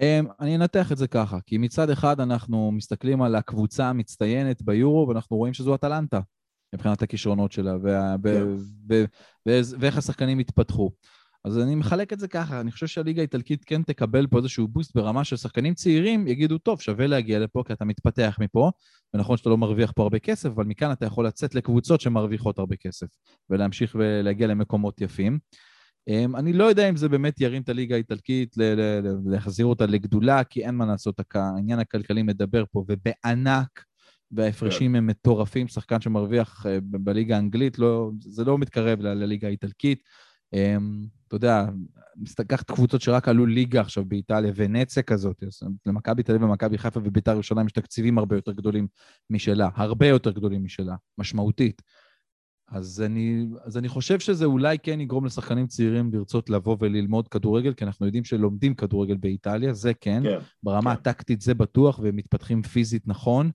אמ, 0.00 0.26
אני 0.40 0.56
אנתח 0.56 0.92
את 0.92 0.96
זה 0.96 1.08
ככה, 1.08 1.38
כי 1.46 1.58
מצד 1.58 1.90
אחד 1.90 2.20
אנחנו 2.20 2.72
מסתכלים 2.72 3.22
על 3.22 3.34
הקבוצה 3.34 3.86
המצטיינת 3.86 4.62
ביורו, 4.62 5.08
ואנחנו 5.08 5.36
רואים 5.36 5.54
שזו 5.54 5.74
אטלנטה, 5.74 6.20
מבחינת 6.74 7.02
הכישרונות 7.02 7.52
שלה, 7.52 7.76
כן. 8.22 8.44
ואיך 9.78 9.98
השחקנים 9.98 10.38
התפתחו. 10.38 10.90
אז 11.48 11.58
אני 11.58 11.74
מחלק 11.74 12.12
את 12.12 12.20
זה 12.20 12.28
ככה, 12.28 12.60
אני 12.60 12.72
חושב 12.72 12.86
שהליגה 12.86 13.20
האיטלקית 13.20 13.64
כן 13.64 13.82
תקבל 13.82 14.26
פה 14.26 14.38
איזשהו 14.38 14.68
בוסט 14.68 14.96
ברמה 14.96 15.24
של 15.24 15.36
שחקנים 15.36 15.74
צעירים, 15.74 16.26
יגידו, 16.26 16.58
טוב, 16.58 16.80
שווה 16.80 17.06
להגיע 17.06 17.38
לפה 17.38 17.62
כי 17.66 17.72
אתה 17.72 17.84
מתפתח 17.84 18.36
מפה, 18.40 18.70
ונכון 19.14 19.36
שאתה 19.36 19.50
לא 19.50 19.58
מרוויח 19.58 19.92
פה 19.96 20.02
הרבה 20.02 20.18
כסף, 20.18 20.48
אבל 20.48 20.64
מכאן 20.64 20.92
אתה 20.92 21.06
יכול 21.06 21.26
לצאת 21.26 21.54
לקבוצות 21.54 22.00
שמרוויחות 22.00 22.58
הרבה 22.58 22.76
כסף, 22.76 23.06
ולהמשיך 23.50 23.96
ולהגיע 23.98 24.46
למקומות 24.46 25.00
יפים. 25.00 25.38
אמ, 26.08 26.36
אני 26.36 26.52
לא 26.52 26.64
יודע 26.64 26.88
אם 26.88 26.96
זה 26.96 27.08
באמת 27.08 27.40
ירים 27.40 27.62
את 27.62 27.68
הליגה 27.68 27.94
האיטלקית, 27.94 28.54
להחזיר 29.26 29.66
אותה 29.66 29.86
לגדולה, 29.86 30.44
כי 30.44 30.64
אין 30.64 30.74
מה 30.74 30.86
לעשות, 30.86 31.20
העניין 31.34 31.78
הכלכלי 31.78 32.22
מדבר 32.22 32.64
פה, 32.72 32.84
ובענק, 32.88 33.68
וההפרשים. 34.30 34.94
הם 34.94 35.06
מטורפים, 35.06 35.68
שחקן 35.68 36.00
שמרוויח 36.00 36.66
אה, 36.66 36.78
בליגה 36.82 37.36
האנגלית, 37.36 37.78
לא, 37.78 38.10
זה 38.20 38.44
לא 38.44 38.58
מתקרב 38.58 39.00
לליגה 39.00 39.48
האיטלקית. 39.48 40.02
אמ, 40.52 41.06
אתה 41.28 41.36
יודע, 41.36 41.66
קח 42.48 42.62
את 42.62 42.70
קבוצות 42.70 43.00
שרק 43.00 43.28
עלו 43.28 43.46
ליגה 43.46 43.80
עכשיו 43.80 44.04
באיטליה, 44.04 44.52
ונצה 44.56 45.02
כזאת, 45.02 45.44
למכבי 45.86 46.22
תל 46.22 46.34
אביב 46.34 46.48
ומכבי 46.48 46.78
חיפה 46.78 47.00
וביתר 47.04 47.32
ירושלים 47.32 47.66
יש 47.66 47.72
תקציבים 47.72 48.18
הרבה 48.18 48.36
יותר 48.36 48.52
גדולים 48.52 48.86
משלה, 49.30 49.68
הרבה 49.74 50.06
יותר 50.06 50.30
גדולים 50.30 50.64
משלה, 50.64 50.94
משמעותית. 51.18 51.82
אז 52.70 53.02
אני, 53.06 53.46
אז 53.64 53.78
אני 53.78 53.88
חושב 53.88 54.18
שזה 54.18 54.44
אולי 54.44 54.78
כן 54.78 55.00
יגרום 55.00 55.24
לשחקנים 55.24 55.66
צעירים 55.66 56.10
לרצות 56.14 56.50
לבוא 56.50 56.76
וללמוד 56.80 57.28
כדורגל, 57.28 57.72
כי 57.72 57.84
אנחנו 57.84 58.06
יודעים 58.06 58.24
שלומדים 58.24 58.74
כדורגל 58.74 59.16
באיטליה, 59.16 59.72
זה 59.72 59.94
כן, 59.94 60.22
כן 60.22 60.38
ברמה 60.62 60.96
כן. 60.96 61.00
הטקטית 61.00 61.40
זה 61.40 61.54
בטוח, 61.54 61.98
והם 61.98 62.16
מתפתחים 62.16 62.62
פיזית 62.62 63.02
נכון, 63.06 63.50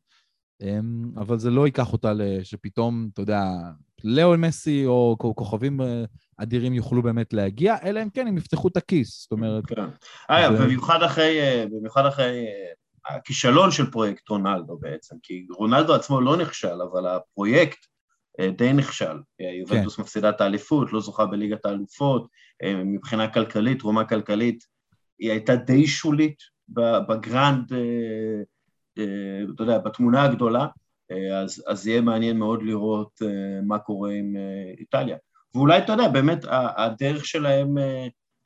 אמ, 0.62 1.12
אבל 1.18 1.40
זה 1.40 1.50
לא 1.50 1.66
ייקח 1.66 1.94
אותה 1.94 2.14
שפתאום, 2.44 3.10
אתה 3.14 3.22
יודע, 3.22 3.52
לאו 4.04 4.38
מסי 4.38 4.86
או 4.86 5.16
כוכבים 5.20 5.82
אה, 5.82 6.04
אדירים 6.38 6.74
יוכלו 6.74 7.02
באמת 7.02 7.34
להגיע, 7.34 7.76
אלא 7.84 8.04
אם 8.04 8.10
כן 8.10 8.28
הם 8.28 8.38
יפתחו 8.38 8.68
את 8.68 8.78
הכיס, 8.78 9.22
זאת 9.22 9.32
אומרת... 9.32 9.66
כן. 9.66 9.86
אגב, 10.28 10.56
זה... 10.56 10.64
במיוחד 10.64 11.04
אחרי, 11.04 11.42
אה, 11.42 11.66
במיוחד 11.72 12.06
אחרי 12.06 12.46
אה, 12.46 13.16
הכישלון 13.16 13.72
של 13.72 13.92
פרויקט 13.92 14.30
רונלדו 14.30 14.78
בעצם, 14.78 15.16
כי 15.24 15.46
רונלדו 15.52 15.94
עצמו 15.94 16.22
לא 16.22 16.38
נכשל, 16.38 16.82
אבל 16.92 17.08
הפרויקט 17.08 17.86
די 18.58 18.74
נכשל. 18.74 19.18
יובנטוס 19.60 19.96
כן. 19.96 20.02
מפסידה 20.02 20.30
את 20.30 20.42
האליפות, 20.42 20.94
לא 20.94 21.02
זוכה 21.02 21.26
בליגת 21.26 21.66
האלופות, 21.66 22.28
מבחינה 22.86 23.28
כלכלית, 23.28 23.80
תרומה 23.80 24.06
כלכלית, 24.06 24.64
היא 25.20 25.32
הייתה 25.32 25.56
די 25.56 25.88
שולית 25.88 26.38
ב 27.08 27.17
grand, 27.17 27.74
אתה 29.56 29.64
יודע, 29.64 29.78
בתמונה 29.78 30.24
הגדולה. 30.24 30.68
אה, 31.14 31.40
אז, 31.40 31.64
אז 31.68 31.88
יהיה 31.88 32.02
מעניין 32.02 32.38
מאוד 32.38 32.64
לראות 32.64 33.22
אה, 33.22 33.62
מה 33.62 33.80
קורה 33.80 34.12
עם 34.12 34.36
אה, 34.36 34.74
איטליה. 34.78 35.18
ואולי, 35.56 35.78
אתה 35.78 35.92
יודע, 35.92 36.08
באמת 36.08 36.46
הדרך 36.78 37.26
שלהם 37.26 37.76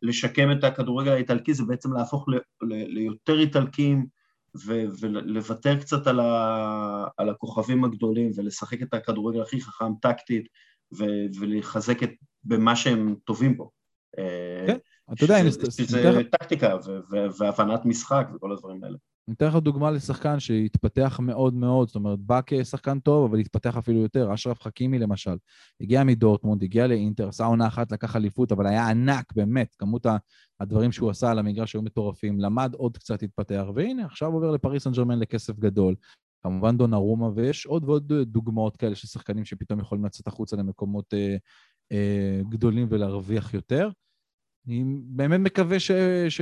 לשקם 0.01 0.51
את 0.51 0.63
הכדורגל 0.63 1.11
האיטלקי 1.11 1.53
זה 1.53 1.63
בעצם 1.63 1.93
להפוך 1.93 2.29
ל, 2.29 2.35
ל, 2.35 2.93
ליותר 2.93 3.39
איטלקים 3.39 4.05
ולוותר 4.99 5.79
קצת 5.79 6.07
על, 6.07 6.19
ה, 6.19 7.05
על 7.17 7.29
הכוכבים 7.29 7.83
הגדולים 7.83 8.31
ולשחק 8.35 8.81
את 8.81 8.93
הכדורגל 8.93 9.41
הכי 9.41 9.61
חכם 9.61 9.91
טקטית 10.01 10.47
ולחזק 11.39 12.03
את, 12.03 12.09
במה 12.43 12.75
שהם 12.75 13.15
טובים 13.25 13.57
בו. 13.57 13.71
כן, 14.67 14.77
אתה 15.13 15.23
יודע, 15.23 15.51
שזה 15.51 16.21
טקטיקה 16.31 16.77
והבנת 17.39 17.85
משחק 17.85 18.27
וכל 18.35 18.51
הדברים 18.51 18.83
האלה. 18.83 18.97
אני 19.27 19.35
אתן 19.35 19.47
לך 19.47 19.55
דוגמה 19.55 19.91
לשחקן 19.91 20.39
שהתפתח 20.39 21.19
מאוד 21.23 21.53
מאוד, 21.53 21.87
זאת 21.87 21.95
אומרת, 21.95 22.19
בא 22.19 22.39
כשחקן 22.45 22.99
טוב, 22.99 23.29
אבל 23.29 23.39
התפתח 23.39 23.77
אפילו 23.77 23.99
יותר. 23.99 24.33
אשרף 24.33 24.61
חכימי 24.61 24.99
למשל, 24.99 25.37
הגיע 25.81 26.03
מדורטמונד, 26.03 26.63
הגיע 26.63 26.87
לאינטר, 26.87 27.27
עשה 27.27 27.45
עונה 27.45 27.67
אחת, 27.67 27.91
לקח 27.91 28.15
אליפות, 28.15 28.51
אבל 28.51 28.67
היה 28.67 28.89
ענק, 28.89 29.33
באמת, 29.35 29.75
כמות 29.75 30.05
הדברים 30.59 30.91
שהוא 30.91 31.09
עשה 31.09 31.31
על 31.31 31.39
המגרש 31.39 31.73
היו 31.73 31.81
מטורפים, 31.81 32.39
למד 32.39 32.73
עוד 32.73 32.97
קצת, 32.97 33.23
התפתח, 33.23 33.63
והנה, 33.75 34.05
עכשיו 34.05 34.33
עובר 34.33 34.51
לפריס 34.51 34.83
סן 34.83 34.91
ג'רמן 34.91 35.19
לכסף 35.19 35.59
גדול. 35.59 35.95
כמובן 36.43 36.77
דונרומה, 36.77 37.29
ויש 37.35 37.65
עוד 37.65 37.83
ועוד 37.83 38.13
דוגמאות 38.13 38.77
כאלה 38.77 38.95
של 38.95 39.07
שחקנים 39.07 39.45
שפתאום 39.45 39.79
יכולים 39.79 40.05
לצאת 40.05 40.27
החוצה 40.27 40.55
למקומות 40.55 41.13
אה, 41.13 41.35
אה, 41.91 42.41
גדולים 42.49 42.87
ולהרוויח 42.89 43.53
יותר. 43.53 43.89
אני 44.67 44.83
באמת 45.03 45.39
מקווה 45.39 45.79
ש, 45.79 45.91
ש, 46.29 46.41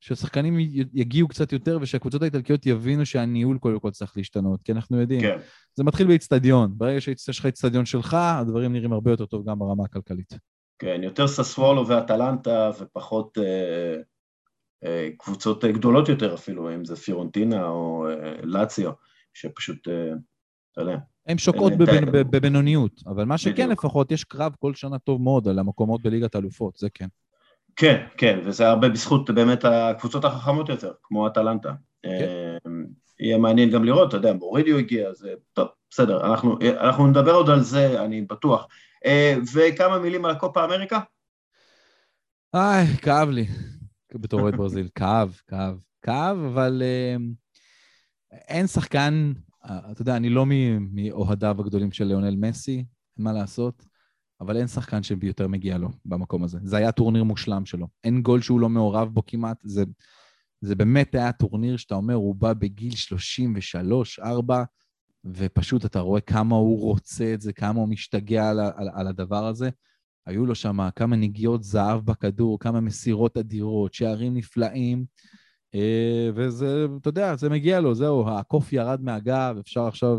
שהשחקנים 0.00 0.58
יגיעו 0.92 1.28
קצת 1.28 1.52
יותר 1.52 1.78
ושהקבוצות 1.80 2.22
האיטלקיות 2.22 2.66
יבינו 2.66 3.06
שהניהול 3.06 3.58
קודם 3.58 3.80
כל 3.80 3.90
צריך 3.90 4.16
להשתנות, 4.16 4.62
כי 4.62 4.72
אנחנו 4.72 5.00
יודעים, 5.00 5.20
כן. 5.20 5.38
זה 5.74 5.84
מתחיל 5.84 6.06
באיצטדיון. 6.06 6.72
ברגע 6.76 7.00
שיש 7.00 7.38
לך 7.38 7.46
איצטדיון 7.46 7.86
שלך, 7.86 8.14
הדברים 8.14 8.72
נראים 8.72 8.92
הרבה 8.92 9.10
יותר 9.10 9.26
טוב 9.26 9.48
גם 9.48 9.58
ברמה 9.58 9.84
הכלכלית. 9.84 10.34
כן, 10.78 11.00
יותר 11.02 11.28
ססוולו 11.28 11.88
ואטלנטה 11.88 12.70
ופחות 12.80 13.38
אה, 13.38 14.02
אה, 14.84 15.08
קבוצות 15.18 15.64
גדולות 15.64 16.08
יותר 16.08 16.34
אפילו, 16.34 16.74
אם 16.74 16.84
זה 16.84 16.96
פירונטינה 16.96 17.68
או 17.68 18.08
אה, 18.08 18.32
לאציו, 18.42 18.92
שפשוט, 19.34 19.88
אה, 19.88 20.12
אתה 20.72 20.80
יודע. 20.80 20.96
הן 21.26 21.38
שוקעות 21.38 21.72
בבינוניות, 22.12 23.02
אבל 23.06 23.24
מה 23.24 23.38
שכן 23.38 23.68
לפחות, 23.68 24.12
יש 24.12 24.24
קרב 24.24 24.54
כל 24.58 24.74
שנה 24.74 24.98
טוב 24.98 25.22
מאוד 25.22 25.48
על 25.48 25.58
המקומות 25.58 26.02
בליגת 26.02 26.34
האלופות, 26.34 26.76
זה 26.76 26.90
כן. 26.90 27.06
כן, 27.78 28.06
כן, 28.16 28.38
וזה 28.44 28.68
הרבה 28.68 28.88
בזכות 28.88 29.30
באמת 29.30 29.64
הקבוצות 29.64 30.24
החכמות 30.24 30.68
יותר, 30.68 30.92
כמו 31.02 31.26
אטלנטה. 31.26 31.72
כן. 32.02 32.10
אמ, 32.66 32.86
יהיה 33.20 33.38
מעניין 33.38 33.70
גם 33.70 33.84
לראות, 33.84 34.08
אתה 34.08 34.16
יודע, 34.16 34.32
מורידיו 34.32 34.78
הגיע, 34.78 35.12
זה 35.12 35.34
טוב, 35.52 35.68
בסדר, 35.90 36.32
אנחנו, 36.32 36.58
אנחנו 36.80 37.06
נדבר 37.06 37.32
עוד 37.32 37.50
על 37.50 37.60
זה, 37.60 38.04
אני 38.04 38.22
בטוח. 38.22 38.66
אה, 39.06 39.34
וכמה 39.54 39.98
מילים 39.98 40.24
על 40.24 40.30
הקופה 40.30 40.64
אמריקה? 40.64 41.00
איי, 42.54 42.86
כאב 42.86 43.28
לי, 43.28 43.46
בתור 44.14 44.40
אוהד 44.40 44.56
ברזיל, 44.56 44.88
כאב, 44.94 45.40
כאב, 45.46 45.82
כאב, 46.02 46.38
אבל 46.38 46.82
uh, 46.84 47.22
אין 48.48 48.66
שחקן, 48.66 49.32
אתה 49.64 50.02
יודע, 50.02 50.16
אני 50.16 50.30
לא 50.30 50.46
מאוהדיו 50.80 51.56
הגדולים 51.60 51.92
של 51.92 52.04
ליאונל 52.04 52.36
מסי, 52.36 52.76
אין 52.76 53.24
מה 53.24 53.32
לעשות. 53.32 53.97
אבל 54.40 54.56
אין 54.56 54.66
שחקן 54.66 55.02
שיותר 55.02 55.48
מגיע 55.48 55.78
לו 55.78 55.88
במקום 56.04 56.44
הזה. 56.44 56.58
זה 56.62 56.76
היה 56.76 56.92
טורניר 56.92 57.24
מושלם 57.24 57.66
שלו. 57.66 57.88
אין 58.04 58.22
גול 58.22 58.40
שהוא 58.40 58.60
לא 58.60 58.68
מעורב 58.68 59.08
בו 59.08 59.22
כמעט. 59.26 59.56
זה, 59.64 59.84
זה 60.60 60.74
באמת 60.74 61.14
היה 61.14 61.32
טורניר 61.32 61.76
שאתה 61.76 61.94
אומר, 61.94 62.14
הוא 62.14 62.34
בא 62.34 62.52
בגיל 62.52 62.94
33, 62.94 64.18
4, 64.18 64.64
ופשוט 65.24 65.84
אתה 65.84 66.00
רואה 66.00 66.20
כמה 66.20 66.56
הוא 66.56 66.80
רוצה 66.80 67.34
את 67.34 67.40
זה, 67.40 67.52
כמה 67.52 67.80
הוא 67.80 67.88
משתגע 67.88 68.50
על, 68.50 68.60
על, 68.60 68.88
על 68.94 69.06
הדבר 69.06 69.46
הזה. 69.46 69.70
היו 70.26 70.46
לו 70.46 70.54
שם 70.54 70.78
כמה 70.96 71.16
נגיעות 71.16 71.62
זהב 71.62 72.04
בכדור, 72.04 72.58
כמה 72.58 72.80
מסירות 72.80 73.36
אדירות, 73.36 73.94
שערים 73.94 74.34
נפלאים, 74.34 75.04
אה, 75.74 76.30
וזה, 76.34 76.86
אתה 77.00 77.08
יודע, 77.08 77.36
זה 77.36 77.48
מגיע 77.48 77.80
לו, 77.80 77.94
זהו, 77.94 78.28
הקוף 78.28 78.72
ירד 78.72 79.00
מהגב, 79.02 79.56
אפשר 79.60 79.86
עכשיו 79.86 80.18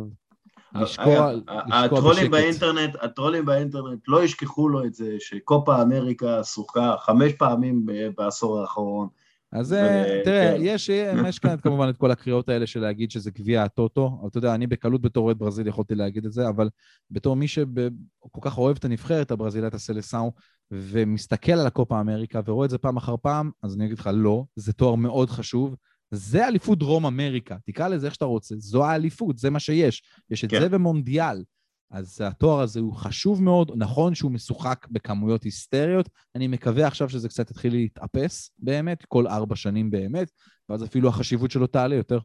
לשקוע, 0.76 1.32
הטרולים 1.48 2.32
באינטרנט, 2.32 2.96
הטרולים 3.02 3.46
באינטרנט 3.46 4.00
לא 4.08 4.24
ישכחו 4.24 4.70
לו 4.70 4.86
את 4.86 4.94
זה 4.94 5.16
שקופה 5.20 5.82
אמריקה 5.82 6.44
שוחה 6.44 6.96
חמש 7.00 7.34
פעמים 7.34 7.86
בעשור 8.18 8.60
האחרון. 8.60 9.08
אז 9.52 9.72
ו... 9.72 9.76
תראה, 10.24 10.54
כן. 10.56 10.62
יש, 10.62 10.90
יש 11.30 11.40
כאן 11.40 11.56
כמובן 11.58 11.90
את 11.90 11.98
כל 11.98 12.12
הקריאות 12.12 12.50
האלה 12.50 12.68
של 12.68 12.80
להגיד 12.80 13.12
שזה 13.12 13.32
גביע 13.32 13.64
הטוטו, 13.64 14.18
אבל 14.20 14.30
אתה 14.30 14.38
יודע, 14.38 14.56
אני 14.56 14.68
בקלות 14.68 15.02
בתור 15.02 15.26
אוהד 15.26 15.38
ברזיל 15.40 15.68
יכולתי 15.68 15.96
להגיד 15.96 16.26
את 16.26 16.32
זה, 16.32 16.50
אבל 16.50 16.70
בתור 17.12 17.36
מי 17.36 17.48
שכל 17.48 18.42
כך 18.42 18.58
אוהב 18.58 18.78
את 18.78 18.86
הנבחרת 18.86 19.32
הברזילאית 19.32 19.74
הסלסאו, 19.74 20.32
ומסתכל 20.72 21.52
על 21.52 21.68
הקופה 21.68 22.00
אמריקה 22.00 22.40
ורואה 22.46 22.66
את 22.66 22.70
זה 22.70 22.78
פעם 22.78 22.98
אחר 22.98 23.16
פעם, 23.22 23.52
אז 23.64 23.76
אני 23.76 23.86
אגיד 23.86 24.00
לך, 24.00 24.10
לא, 24.14 24.44
זה 24.56 24.74
תואר 24.74 24.96
מאוד 24.96 25.30
חשוב, 25.30 25.76
זה 26.12 26.48
אליפות 26.48 26.80
דרום 26.80 27.06
אמריקה, 27.06 27.58
תקרא 27.66 27.88
לזה 27.88 28.06
איך 28.06 28.14
שאתה 28.14 28.26
רוצה, 28.26 28.56
זו 28.58 28.86
האליפות, 28.86 29.38
זה 29.38 29.50
מה 29.50 29.60
שיש. 29.60 30.04
יש 30.30 30.44
את 30.44 30.50
כן. 30.50 30.60
זה 30.60 30.70
במונדיאל. 30.70 31.44
אז 31.92 32.22
התואר 32.22 32.62
הזה 32.62 32.80
הוא 32.80 32.94
חשוב 32.94 33.44
מאוד, 33.44 33.72
נכון 33.76 34.16
שהוא 34.16 34.32
משוחק 34.32 34.88
בכמויות 34.92 35.44
היסטריות, 35.44 36.10
אני 36.36 36.48
מקווה 36.48 36.88
עכשיו 36.88 37.10
שזה 37.10 37.30
קצת 37.30 37.52
יתחיל 37.52 37.74
להתאפס 37.74 38.52
באמת, 38.60 39.06
כל 39.08 39.28
ארבע 39.28 39.56
שנים 39.56 39.92
באמת, 39.92 40.32
ואז 40.70 40.84
אפילו 40.84 41.10
החשיבות 41.10 41.52
שלו 41.52 41.68
תעלה 41.68 41.96
יותר. 41.96 42.20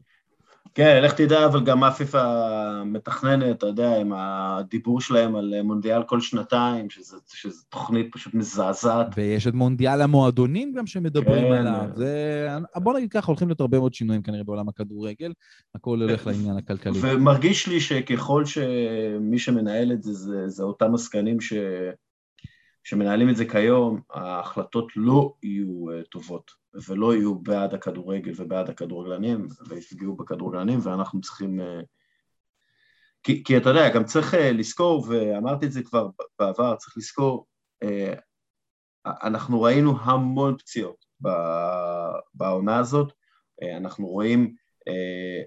כן, 0.73 1.01
לך 1.03 1.13
תדע, 1.13 1.45
אבל 1.45 1.63
גם 1.63 1.83
אפיפה 1.83 2.23
מתכננת, 2.85 3.57
אתה 3.57 3.65
יודע, 3.65 3.97
עם 3.97 4.13
הדיבור 4.15 5.01
שלהם 5.01 5.35
על 5.35 5.53
מונדיאל 5.63 6.03
כל 6.03 6.21
שנתיים, 6.21 6.89
שזו 6.89 7.63
תוכנית 7.69 8.07
פשוט 8.11 8.33
מזעזעת. 8.33 9.07
ויש 9.17 9.47
את 9.47 9.53
מונדיאל 9.53 10.01
המועדונים 10.01 10.73
גם 10.73 10.87
שמדברים 10.87 11.45
כן. 11.47 11.53
עליו. 11.53 11.87
זה... 11.95 12.47
בוא 12.75 12.93
נגיד 12.93 13.11
ככה, 13.11 13.27
הולכים 13.27 13.47
להיות 13.47 13.61
הרבה 13.61 13.79
מאוד 13.79 13.93
שינויים 13.93 14.21
כנראה 14.21 14.43
בעולם 14.43 14.69
הכדורגל, 14.69 15.33
הכל 15.75 16.01
הולך 16.01 16.27
לעניין 16.27 16.57
הכלכלי. 16.57 16.99
ומרגיש 17.01 17.67
לי 17.67 17.81
שככל 17.81 18.45
שמי 18.45 19.39
שמנהל 19.39 19.91
את 19.91 20.03
זה, 20.03 20.13
זה, 20.13 20.47
זה 20.47 20.63
אותם 20.63 20.93
עסקנים 20.93 21.41
ש... 21.41 21.53
שמנהלים 22.85 23.29
את 23.29 23.37
זה 23.37 23.45
כיום, 23.45 24.01
ההחלטות 24.09 24.91
לא 24.95 25.33
יהיו 25.43 25.85
uh, 25.89 26.07
טובות, 26.11 26.51
ולא 26.87 27.15
יהיו 27.15 27.35
בעד 27.35 27.73
הכדורגל 27.73 28.31
ובעד 28.35 28.69
הכדורגלנים, 28.69 29.47
ויפגעו 29.67 30.15
בכדורגלנים, 30.15 30.79
ואנחנו 30.83 31.21
צריכים... 31.21 31.59
Uh, 31.59 31.63
כי, 33.23 33.43
כי 33.43 33.57
אתה 33.57 33.69
יודע, 33.69 33.89
גם 33.89 34.03
צריך 34.03 34.33
uh, 34.33 34.37
לזכור, 34.37 35.05
ואמרתי 35.09 35.65
את 35.65 35.71
זה 35.71 35.83
כבר 35.83 36.07
בעבר, 36.39 36.75
צריך 36.75 36.97
לזכור, 36.97 37.45
אנחנו 39.05 39.61
ראינו 39.61 39.99
המון 40.01 40.57
פציעות 40.57 41.05
בעונה 42.33 42.77
הזאת, 42.77 43.13
אנחנו 43.77 44.07
רואים 44.07 44.55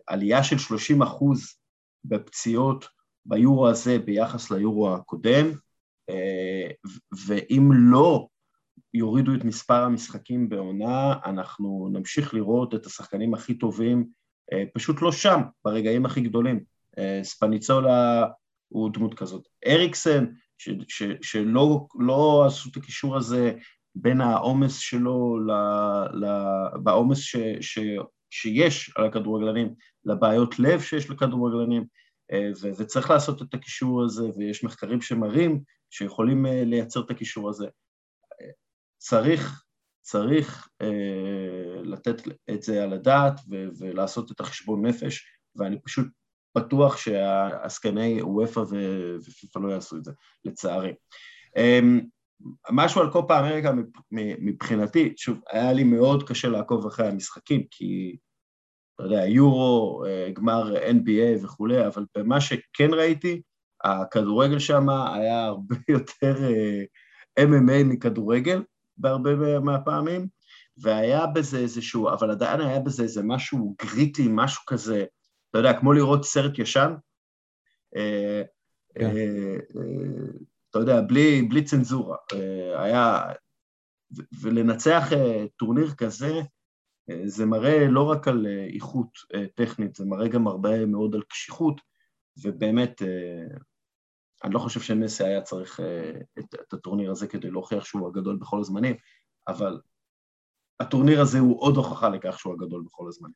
עלייה 0.07 0.45
של 0.45 0.59
30 0.59 1.03
אחוז 1.03 1.57
בפציעות 2.05 2.89
ביורו 3.26 3.68
הזה 3.68 3.99
ביחס 3.99 4.51
ליורו 4.51 4.95
הקודם, 4.95 5.47
אה, 5.47 5.53
ואם 7.27 7.71
לא 7.73 8.29
יורידו 8.95 9.35
את 9.35 9.45
מספר 9.45 9.83
המשחקים 9.83 10.49
בעונה, 10.49 11.15
אנחנו 11.25 11.89
נמשיך 11.93 12.35
לראות 12.35 12.75
את 12.75 12.87
השחקנים 12.87 13.35
הכי 13.35 13.55
טובים 13.55 14.07
אה, 14.53 14.65
פשוט 14.75 15.03
לא 15.03 15.13
שם, 15.13 15.41
ברגעים 15.65 16.07
הכי 16.07 16.21
גדולים. 16.21 16.65
אה, 16.99 17.21
ספניצולה 17.23 18.27
הוא 18.69 18.91
דמות 18.93 19.15
כזאת. 19.15 19.49
אריקסן, 19.67 20.27
ש, 20.59 20.71
ש, 20.89 21.03
שלא 21.23 21.87
לא 21.99 22.45
עשו 22.47 22.71
את 22.71 22.77
הקישור 22.77 23.17
הזה 23.17 23.53
בין 23.95 24.21
העומס 24.21 24.79
שלו, 24.79 25.39
ל, 25.39 25.53
ל, 26.13 26.27
בעומס 26.83 27.19
ש, 27.19 27.37
ש, 27.61 27.79
שיש 28.31 28.93
על 28.97 29.07
הכדורגלנים, 29.07 29.75
לבעיות 30.05 30.59
לב 30.59 30.81
שיש 30.81 31.11
לכדורגלנים, 31.11 31.85
וצריך 32.63 33.11
לעשות 33.11 33.43
את 33.43 33.55
הקישור 33.55 34.05
הזה, 34.05 34.31
ויש 34.37 34.65
מחקרים 34.65 35.01
שמראים 35.01 35.63
שיכולים 35.91 36.47
אה, 36.47 36.64
לייצר 36.64 37.01
את 37.01 37.11
הקישור 37.11 37.49
הזה. 37.49 37.66
צריך, 38.99 39.64
צריך 40.01 40.68
אה, 40.82 41.82
לתת 41.82 42.22
את 42.51 42.62
זה 42.62 42.82
על 42.82 42.93
הדעת 42.93 43.41
ו- 43.51 43.68
ולעשות 43.78 44.32
את 44.32 44.41
החשבון 44.41 44.86
נפש, 44.86 45.26
ואני 45.57 45.82
פשוט 45.82 46.07
בטוח 46.57 46.97
שהעסקני 46.97 48.22
וופא 48.22 48.61
ופיפ"א 49.20 49.59
לא 49.59 49.72
יעשו 49.72 49.97
את 49.97 50.05
זה, 50.05 50.12
לצערי. 50.45 50.93
אה, 51.57 51.80
משהו 52.70 53.01
על 53.01 53.12
קופה 53.12 53.41
אמריקה 53.41 53.72
מבחינתי, 54.12 55.14
שוב, 55.16 55.41
היה 55.51 55.72
לי 55.72 55.84
מאוד 55.84 56.28
קשה 56.28 56.49
לעקוב 56.49 56.86
אחרי 56.86 57.07
המשחקים, 57.07 57.64
כי 57.70 58.16
אתה 58.95 59.07
יודע, 59.07 59.26
יורו, 59.26 60.05
אה, 60.07 60.30
גמר 60.32 60.76
NBA 60.76 61.45
וכולי, 61.45 61.86
אבל 61.86 62.05
במה 62.16 62.41
שכן 62.41 62.95
ראיתי, 62.95 63.43
הכדורגל 63.85 64.59
שם 64.59 64.89
היה 64.89 65.45
הרבה 65.45 65.76
יותר 65.89 66.45
אה, 66.45 66.85
MMA 67.41 67.85
מכדורגל 67.85 68.62
בהרבה 68.97 69.61
מהפעמים, 69.61 70.29
והיה 70.76 71.26
בזה 71.26 71.59
איזשהו, 71.59 72.09
אבל 72.09 72.31
עדיין 72.31 72.61
היה 72.61 72.81
בזה 72.81 73.03
איזה 73.03 73.22
משהו 73.22 73.74
גריטי, 73.83 74.29
משהו 74.31 74.62
כזה, 74.66 75.05
אתה 75.51 75.59
יודע, 75.59 75.81
כמו 75.81 75.93
לראות 75.93 76.24
סרט 76.24 76.59
ישן, 76.59 76.95
אה, 77.97 78.43
כן. 78.95 79.16
אה, 79.16 79.57
אתה 80.70 80.79
יודע, 80.79 81.01
בלי, 81.01 81.43
בלי 81.43 81.64
צנזורה. 81.64 82.16
היה, 82.76 83.22
ולנצח 84.41 85.09
טורניר 85.57 85.95
כזה, 85.95 86.41
זה 87.24 87.47
מראה 87.47 87.87
לא 87.89 88.11
רק 88.11 88.29
על 88.29 88.47
איכות 88.74 89.09
טכנית, 89.55 89.95
זה 89.95 90.05
מראה 90.05 90.29
גם 90.29 90.47
הרבה 90.47 90.87
מאוד 90.87 91.14
על 91.14 91.22
קשיחות, 91.22 91.81
ובאמת, 92.43 93.03
אני 94.45 94.55
לא 94.55 94.59
חושב 94.59 94.80
שמסי 94.80 95.24
היה 95.24 95.43
צריך 95.43 95.80
אה, 95.80 96.20
את, 96.39 96.55
את 96.55 96.72
הטורניר 96.72 97.11
הזה 97.11 97.26
כדי 97.26 97.51
להוכיח 97.51 97.84
שהוא 97.84 98.09
הגדול 98.09 98.36
בכל 98.36 98.61
הזמנים, 98.61 98.97
אבל 99.49 99.80
הטורניר 100.80 101.20
הזה 101.20 101.39
הוא 101.39 101.62
עוד 101.62 101.76
הוכחה 101.76 102.09
לכך 102.09 102.39
שהוא 102.39 102.55
הגדול 102.55 102.82
בכל 102.86 103.09
הזמנים. 103.09 103.34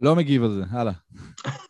לא 0.00 0.16
מגיב 0.16 0.42
על 0.42 0.50
זה, 0.50 0.62
הלאה. 0.70 0.92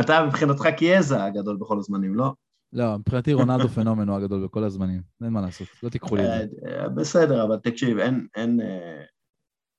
אתה 0.00 0.26
מבחינתך 0.26 0.66
קיאזה 0.78 1.24
הגדול 1.24 1.56
בכל 1.56 1.78
הזמנים, 1.78 2.14
לא? 2.14 2.32
לא, 2.72 2.98
מבחינתי 2.98 3.32
רונלדו 3.32 3.68
פנומן 3.68 4.08
הוא 4.08 4.16
הגדול 4.16 4.44
בכל 4.44 4.64
הזמנים, 4.64 5.02
אין 5.24 5.32
מה 5.32 5.40
לעשות, 5.40 5.68
לא 5.82 5.88
תיקחו 5.88 6.16
לי 6.16 6.22
את 6.22 6.50
זה. 6.50 6.56
בסדר, 6.96 7.44
אבל 7.44 7.58
תקשיב, 7.58 7.98
אין, 7.98 8.26
אין, 8.34 8.60
אה, 8.60 9.04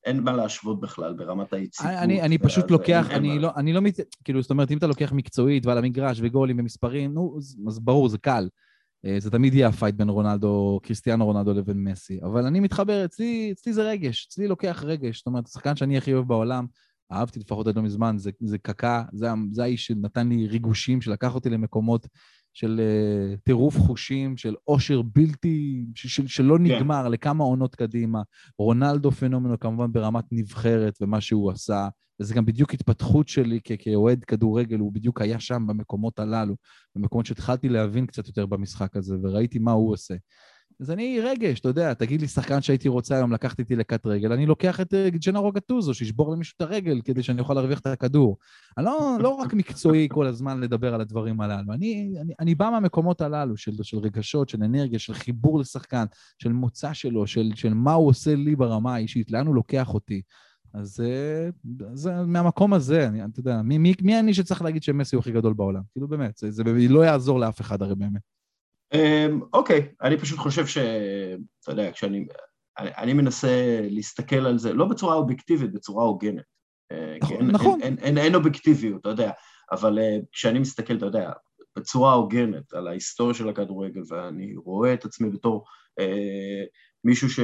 אין 0.07 0.19
מה 0.19 0.31
להשוות 0.31 0.79
בכלל 0.79 1.13
ברמת 1.13 1.53
היציבות. 1.53 1.91
אני, 1.91 2.21
אני 2.21 2.37
פשוט 2.37 2.71
לוקח, 2.71 3.07
אני, 3.11 3.39
לא, 3.39 3.51
אני 3.55 3.73
לא, 3.73 3.81
מת... 3.81 3.99
כאילו, 4.23 4.41
זאת 4.41 4.51
אומרת, 4.51 4.71
אם 4.71 4.77
אתה 4.77 4.87
לוקח 4.87 5.11
מקצועית 5.11 5.65
ועל 5.65 5.77
המגרש 5.77 6.19
וגולים 6.21 6.59
ומספרים, 6.59 7.13
נו, 7.13 7.37
אז 7.67 7.79
ברור, 7.79 8.09
זה 8.09 8.17
קל. 8.17 8.47
אה, 9.05 9.19
זה 9.19 9.31
תמיד 9.31 9.53
יהיה 9.53 9.67
הפייט 9.67 9.95
בין 9.95 10.09
רונלדו, 10.09 10.79
קריסטיאנו 10.83 11.25
רונלדו 11.25 11.53
לבין 11.53 11.83
מסי. 11.83 12.19
אבל 12.23 12.45
אני 12.45 12.59
מתחבר, 12.59 13.05
אצלי, 13.05 13.49
אצלי 13.51 13.73
זה 13.73 13.83
רגש, 13.83 14.27
אצלי 14.29 14.47
לוקח 14.47 14.83
רגש. 14.85 15.17
זאת 15.17 15.27
אומרת, 15.27 15.47
השחקן 15.47 15.75
שאני 15.75 15.97
הכי 15.97 16.13
אוהב 16.13 16.27
בעולם, 16.27 16.65
אהבתי 17.11 17.39
לפחות 17.39 17.67
עד 17.67 17.75
לא 17.75 17.81
מזמן, 17.81 18.17
זה, 18.17 18.31
זה 18.39 18.57
קקה, 18.57 19.03
זה, 19.13 19.27
זה 19.51 19.63
האיש 19.63 19.85
שנתן 19.85 20.29
לי 20.29 20.47
ריגושים, 20.47 21.01
שלקח 21.01 21.35
אותי 21.35 21.49
למקומות 21.49 22.07
של 22.57 22.81
uh, 22.83 23.37
טירוף 23.43 23.77
חושים, 23.77 24.37
של 24.37 24.55
עושר 24.63 25.01
בלתי, 25.01 25.85
של, 25.95 26.27
שלא 26.27 26.57
כן. 26.57 26.63
נגמר 26.63 27.03
כן. 27.03 27.11
לכמה 27.11 27.43
עונות 27.43 27.75
קדימה. 27.75 28.21
רונלדו 28.59 29.11
פנומנו 29.11 29.59
כמובן 29.59 29.91
ברמת 29.91 30.23
נבחרת 30.31 30.97
ומה 31.01 31.21
שהוא 31.21 31.51
עשה, 31.51 31.87
וזה 32.19 32.33
גם 32.33 32.45
בדיוק 32.45 32.73
התפתחות 32.73 33.27
שלי 33.27 33.59
כאוהד 33.79 34.23
כדורגל, 34.23 34.79
הוא 34.79 34.93
בדיוק 34.93 35.21
היה 35.21 35.39
שם 35.39 35.67
במקומות 35.67 36.19
הללו, 36.19 36.55
במקומות 36.95 37.25
שהתחלתי 37.25 37.69
להבין 37.69 38.05
קצת 38.05 38.27
יותר 38.27 38.45
במשחק 38.45 38.95
הזה, 38.95 39.15
וראיתי 39.23 39.59
מה 39.59 39.71
הוא 39.71 39.91
עושה. 39.93 40.15
אז 40.79 40.91
אני 40.91 41.19
רגש, 41.19 41.59
אתה 41.59 41.69
יודע, 41.69 41.93
תגיד 41.93 42.21
לי 42.21 42.27
שחקן 42.27 42.61
שהייתי 42.61 42.87
רוצה 42.87 43.15
היום 43.15 43.31
לקחת 43.31 43.59
איתי 43.59 43.75
לכת 43.75 44.05
רגל, 44.05 44.31
אני 44.31 44.45
לוקח 44.45 44.81
את 44.81 44.93
אה, 44.93 45.09
ג'נרו 45.09 45.51
גטוזו, 45.51 45.93
שישבור 45.93 46.33
למישהו 46.33 46.53
את 46.57 46.61
הרגל 46.61 47.01
כדי 47.05 47.23
שאני 47.23 47.39
אוכל 47.39 47.53
להרוויח 47.53 47.79
את 47.79 47.87
הכדור. 47.87 48.37
אני 48.77 48.85
לא, 48.85 49.17
לא 49.21 49.29
רק 49.29 49.53
מקצועי 49.53 50.07
כל 50.11 50.27
הזמן 50.27 50.59
לדבר 50.59 50.93
על 50.93 51.01
הדברים 51.01 51.41
הללו, 51.41 51.73
אני, 51.73 52.13
אני, 52.21 52.33
אני 52.39 52.55
בא 52.55 52.69
מהמקומות 52.69 53.21
הללו 53.21 53.57
של, 53.57 53.71
של 53.83 53.97
רגשות, 53.97 54.49
של 54.49 54.63
אנרגיה, 54.63 54.99
של 54.99 55.13
חיבור 55.13 55.59
לשחקן, 55.59 56.05
של 56.39 56.53
מוצא 56.53 56.93
שלו, 56.93 57.27
של, 57.27 57.51
של 57.55 57.73
מה 57.73 57.93
הוא 57.93 58.07
עושה 58.07 58.35
לי 58.35 58.55
ברמה 58.55 58.95
האישית, 58.95 59.31
לאן 59.31 59.47
הוא 59.47 59.55
לוקח 59.55 59.93
אותי. 59.93 60.21
אז 60.73 60.99
אה, 60.99 61.49
זה 61.93 62.13
מהמקום 62.25 62.73
הזה, 62.73 63.07
אני, 63.07 63.25
אתה 63.25 63.39
יודע, 63.39 63.61
מי, 63.61 63.77
מי, 63.77 63.93
מי 64.01 64.19
אני 64.19 64.33
שצריך 64.33 64.61
להגיד 64.61 64.83
שמסי 64.83 65.15
הוא 65.15 65.21
הכי 65.21 65.31
גדול 65.31 65.53
בעולם? 65.53 65.81
כאילו 65.91 66.07
באמת, 66.07 66.37
זה, 66.37 66.51
זה 66.51 66.63
לא 66.89 67.05
יעזור 67.05 67.39
לאף 67.39 67.61
אחד 67.61 67.81
הרי 67.81 67.95
באמת. 67.95 68.36
אמ, 68.93 69.41
אוקיי, 69.53 69.87
אני 70.01 70.17
פשוט 70.17 70.39
חושב 70.39 70.67
ש... 70.67 70.77
אתה 71.63 71.71
יודע, 71.71 71.91
כשאני... 71.91 72.27
אני, 72.79 73.13
מנסה 73.13 73.79
להסתכל 73.81 74.45
על 74.45 74.57
זה, 74.57 74.73
לא 74.73 74.85
בצורה 74.85 75.15
אובייקטיבית, 75.15 75.73
בצורה 75.73 76.05
הוגנת. 76.05 76.43
נכון, 77.21 77.51
נכון. 77.51 77.81
אין, 77.81 78.35
אובייקטיביות, 78.35 79.01
אתה 79.01 79.09
יודע, 79.09 79.31
אבל 79.71 79.99
כשאני 80.31 80.59
מסתכל, 80.59 80.97
אתה 80.97 81.05
יודע, 81.05 81.31
בצורה 81.77 82.13
הוגנת 82.13 82.73
על 82.73 82.87
ההיסטוריה 82.87 83.33
של 83.33 83.49
הכדורגל, 83.49 84.01
ואני 84.09 84.55
רואה 84.55 84.93
את 84.93 85.05
עצמי 85.05 85.29
בתור 85.29 85.65
אה, 85.99 86.63
מישהו 87.03 87.29
ש, 87.29 87.39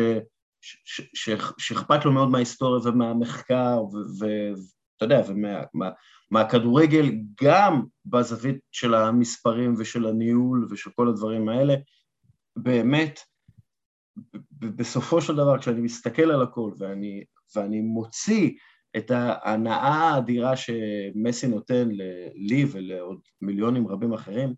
ש, 0.62 1.02
ש, 1.14 1.32
שאכפת 1.58 2.06
לו 2.06 2.12
מאוד 2.12 2.30
מההיסטוריה 2.30 2.82
ומהמחקר, 2.84 3.84
ואתה 4.20 5.06
יודע, 5.06 5.22
ומהכדורגל, 5.28 5.66
מה, 5.74 5.90
גם 7.44 7.86
בזווית 8.06 8.58
של 8.72 8.94
המספרים 8.94 9.74
ושל 9.78 10.06
הניהול 10.06 10.68
ושל 10.70 10.90
כל 10.90 11.10
הדברים 11.10 11.50
האלה, 11.50 11.74
באמת, 12.56 13.20
בסופו 14.52 15.22
של 15.22 15.36
דבר, 15.36 15.60
כשאני 15.60 15.82
מסתכל 15.82 16.32
על 16.32 16.42
הכל 16.42 16.72
ואני, 16.78 17.24
ואני 17.56 17.82
מוציא 17.82 18.52
את 18.98 19.12
ההנאה 19.12 20.14
האדירה 20.14 20.54
שמסי 20.58 21.48
נותן 21.48 21.90
לי 22.36 22.66
ולעוד 22.72 23.20
מיליונים 23.42 23.88
רבים 23.88 24.14
אחרים, 24.14 24.54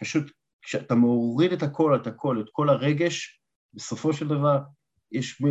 פשוט 0.00 0.32
כשאתה 0.62 0.94
מוריד 0.94 1.52
את 1.52 1.62
הכל, 1.62 1.96
את 1.96 2.06
הכל, 2.06 2.40
את 2.40 2.46
כל 2.52 2.68
הרגש, 2.68 3.40
בסופו 3.74 4.12
של 4.12 4.28
דבר 4.28 4.58
יש 5.12 5.42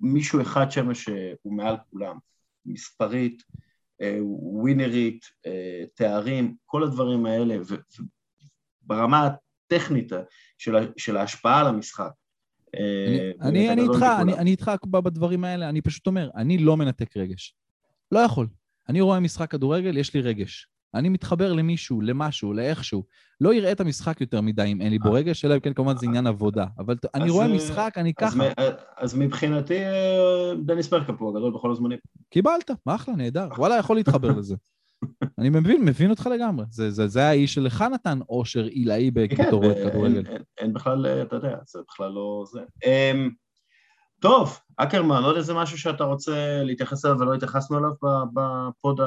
מישהו 0.00 0.42
אחד 0.42 0.70
שם 0.70 0.94
שהוא 0.94 1.56
מעל 1.56 1.76
כולם, 1.90 2.18
מספרית, 2.66 3.42
ווינרית, 4.42 5.24
אה, 5.46 5.84
תארים, 5.94 6.56
כל 6.64 6.82
הדברים 6.82 7.26
האלה, 7.26 7.56
וברמה 8.84 9.28
הטכנית 9.66 10.12
של 10.96 11.16
ההשפעה 11.16 11.60
על 11.60 11.66
המשחק, 11.66 12.10
אני 13.40 13.70
איתך, 13.70 14.04
אני 14.38 14.50
איתך 14.50 14.70
בדברים 14.90 15.44
האלה, 15.44 15.68
אני 15.68 15.80
פשוט 15.80 16.06
אומר, 16.06 16.30
אני 16.36 16.58
לא 16.58 16.76
מנתק 16.76 17.16
רגש. 17.16 17.54
לא 18.12 18.18
יכול. 18.18 18.48
אני 18.88 19.00
רואה 19.00 19.20
משחק 19.20 19.50
כדורגל, 19.50 19.96
יש 19.96 20.14
לי 20.14 20.20
רגש. 20.20 20.68
אני 20.98 21.08
מתחבר 21.08 21.52
למישהו, 21.52 22.00
למשהו, 22.00 22.52
לאיכשהו. 22.52 23.04
לא 23.40 23.52
אראה 23.52 23.72
את 23.72 23.80
המשחק 23.80 24.20
יותר 24.20 24.40
מדי 24.40 24.62
אם 24.62 24.80
אין 24.80 24.90
לי 24.90 24.98
בו 24.98 25.12
רגש, 25.12 25.44
אלא 25.44 25.54
אם 25.54 25.60
כן 25.60 25.72
כמובן 25.72 25.96
זה 25.96 26.06
עניין 26.06 26.26
עבודה. 26.26 26.66
אבל 26.78 26.96
אני 27.14 27.30
רואה 27.30 27.48
משחק, 27.48 27.94
אני 27.96 28.14
ככה. 28.14 28.44
אז 28.96 29.14
מבחינתי, 29.18 29.78
דניס 30.64 30.88
פרקה 30.88 31.12
פה, 31.12 31.28
הגדול 31.28 31.52
בכל 31.52 31.70
הזמנים. 31.70 31.98
קיבלת, 32.30 32.70
אחלה, 32.86 33.16
נהדר. 33.16 33.48
וואלה, 33.58 33.76
יכול 33.76 33.96
להתחבר 33.96 34.28
לזה. 34.28 34.56
אני 35.38 35.48
מבין, 35.48 35.84
מבין 35.84 36.10
אותך 36.10 36.28
לגמרי. 36.34 36.64
זה, 36.70 36.90
זה, 36.90 37.08
זה 37.08 37.24
האיש 37.24 37.54
שלך 37.54 37.84
נתן 37.92 38.18
אושר 38.28 38.64
עילאי 38.64 39.10
כן, 39.28 39.44
כדורגל. 39.44 40.22
אין, 40.58 40.72
בכלל, 40.72 41.06
אתה 41.06 41.36
יודע, 41.36 41.56
זה 41.66 41.78
בכלל 41.88 42.10
לא 42.10 42.44
זה. 42.52 42.60
Um, 42.84 43.30
טוב, 44.20 44.58
אקרמן, 44.76 45.22
עוד 45.22 45.36
איזה 45.36 45.54
משהו 45.54 45.78
שאתה 45.78 46.04
רוצה 46.04 46.62
להתייחס 46.62 47.04
אליו 47.04 47.18
ולא 47.18 47.34
התייחסנו 47.34 47.78
אליו 47.78 47.90
בפוד, 48.34 49.00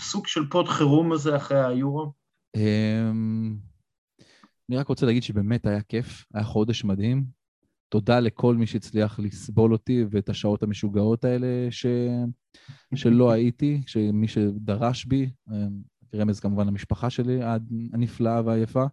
הסוג 0.00 0.26
של 0.26 0.48
פוד 0.50 0.68
חירום 0.68 1.12
הזה 1.12 1.36
אחרי 1.36 1.64
היורו? 1.64 2.12
Um, 2.56 2.60
אני 4.68 4.76
רק 4.76 4.88
רוצה 4.88 5.06
להגיד 5.06 5.22
שבאמת 5.22 5.66
היה 5.66 5.82
כיף, 5.82 6.24
היה 6.34 6.44
חודש 6.44 6.84
מדהים. 6.84 7.24
תודה 7.88 8.20
לכל 8.20 8.56
מי 8.56 8.66
שהצליח 8.66 9.18
לסבול 9.18 9.72
אותי 9.72 10.04
ואת 10.10 10.28
השעות 10.28 10.62
המשוגעות 10.62 11.24
האלה 11.24 11.46
ש... 11.70 11.86
שלא 12.94 13.30
הייתי, 13.30 13.80
מי 14.12 14.28
שדרש 14.28 15.04
בי, 15.04 15.30
אה, 15.52 15.66
רמז 16.14 16.40
כמובן 16.40 16.66
למשפחה 16.66 17.10
שלי 17.10 17.40
הנפלאה 17.92 18.42
והיפה. 18.44 18.84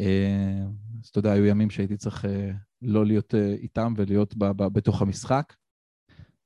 אה, 0.00 0.64
אז 1.02 1.08
אתה 1.08 1.18
יודע, 1.18 1.32
היו 1.32 1.44
ימים 1.44 1.70
שהייתי 1.70 1.96
צריך 1.96 2.24
אה, 2.24 2.50
לא 2.82 3.06
להיות 3.06 3.34
איתם 3.34 3.94
ולהיות 3.96 4.36
ב- 4.36 4.44
ב- 4.44 4.72
בתוך 4.72 5.02
המשחק. 5.02 5.54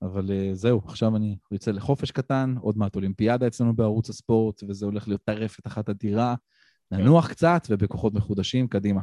אבל 0.03 0.31
זהו, 0.53 0.81
עכשיו 0.85 1.17
אני 1.17 1.37
יוצא 1.51 1.71
לחופש 1.71 2.11
קטן, 2.11 2.55
עוד 2.61 2.79
מעט 2.79 2.97
אולימפיאדה 2.97 3.47
אצלנו 3.47 3.77
בערוץ 3.77 4.11
הספורט, 4.11 4.63
וזה 4.69 4.87
הולך 4.87 5.09
להיות 5.09 5.23
טרפת 5.25 5.67
אחת 5.67 5.89
אדירה. 5.89 6.35
ננוח 6.93 7.29
קצת 7.29 7.63
ובכוחות 7.71 8.15
מחודשים, 8.15 8.69
קדימה. 8.69 9.01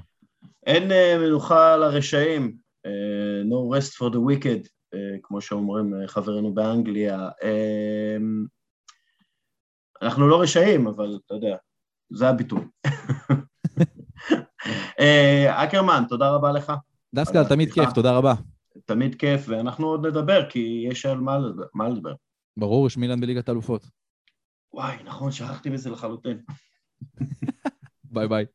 אין 0.66 0.92
מנוחה 1.22 1.78
לרשעים, 1.78 2.58
uh, 2.88 3.46
no 3.46 3.76
rest 3.76 3.94
for 3.94 4.10
the 4.14 4.18
wicked, 4.18 4.68
uh, 4.68 4.98
כמו 5.24 5.42
שאומרים 5.42 5.94
uh, 5.94 5.98
חברינו 6.08 6.54
באנגליה. 6.54 7.30
Uh, 7.30 8.22
אנחנו 10.02 10.28
לא 10.28 10.42
רשעים, 10.42 10.88
אבל 10.88 11.20
אתה 11.26 11.34
יודע, 11.34 11.56
זה 12.10 12.30
הביטוי. 12.30 12.60
אקרמן, 15.50 16.04
תודה 16.10 16.30
רבה 16.30 16.52
לך. 16.52 16.74
דסקל, 17.16 17.44
תמיד 17.44 17.74
כיף, 17.74 17.94
תודה 17.94 18.18
רבה. 18.18 18.34
תמיד 18.86 19.16
כיף, 19.16 19.42
ואנחנו 19.48 19.88
עוד 19.88 20.06
נדבר, 20.06 20.50
כי 20.50 20.86
יש 20.90 21.06
על 21.06 21.20
מה 21.74 21.90
לדבר. 21.90 22.14
ברור, 22.58 22.88
יש 22.88 22.98
מילן 22.98 23.22
בליגת 23.22 23.50
אלופות. 23.50 23.88
וואי, 24.74 25.04
נכון, 25.04 25.32
שכחתי 25.32 25.70
מזה 25.70 25.90
לחלוטין. 25.90 26.42
ביי 28.04 28.28
ביי. 28.28 28.46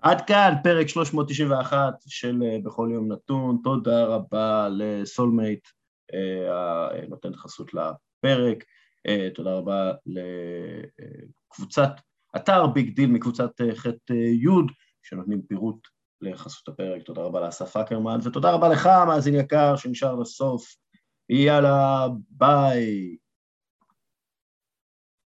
עד 0.00 0.20
כאן 0.26 0.54
פרק 0.62 0.88
391 0.88 1.94
של 2.06 2.42
אה, 2.42 2.58
בכל 2.64 2.88
יום 2.92 3.12
נתון, 3.12 3.60
תודה 3.64 4.04
רבה 4.04 4.68
לסולמייט 4.68 5.68
הנותן 7.02 7.34
חסות 7.34 7.70
לפרק, 7.74 8.64
אה, 9.06 9.28
תודה 9.34 9.54
רבה 9.54 9.92
לקבוצת 10.06 11.90
אתר 12.36 12.66
ביג 12.66 12.94
דיל 12.96 13.10
מקבוצת 13.10 13.60
אה, 13.60 13.74
ח' 13.76 13.86
י' 14.16 14.72
שנותנים 15.02 15.42
פירוט 15.42 15.88
לחסות 16.22 16.68
הפרק, 16.68 17.02
תודה 17.02 17.22
רבה 17.22 17.40
לאסף 17.40 17.76
אקרמן 17.76 18.18
ותודה 18.22 18.50
רבה 18.50 18.68
לך 18.68 18.86
מאזין 19.06 19.34
יקר 19.34 19.76
שנשאר 19.76 20.14
לסוף, 20.14 20.76
יאללה 21.28 22.06
ביי 22.30 23.16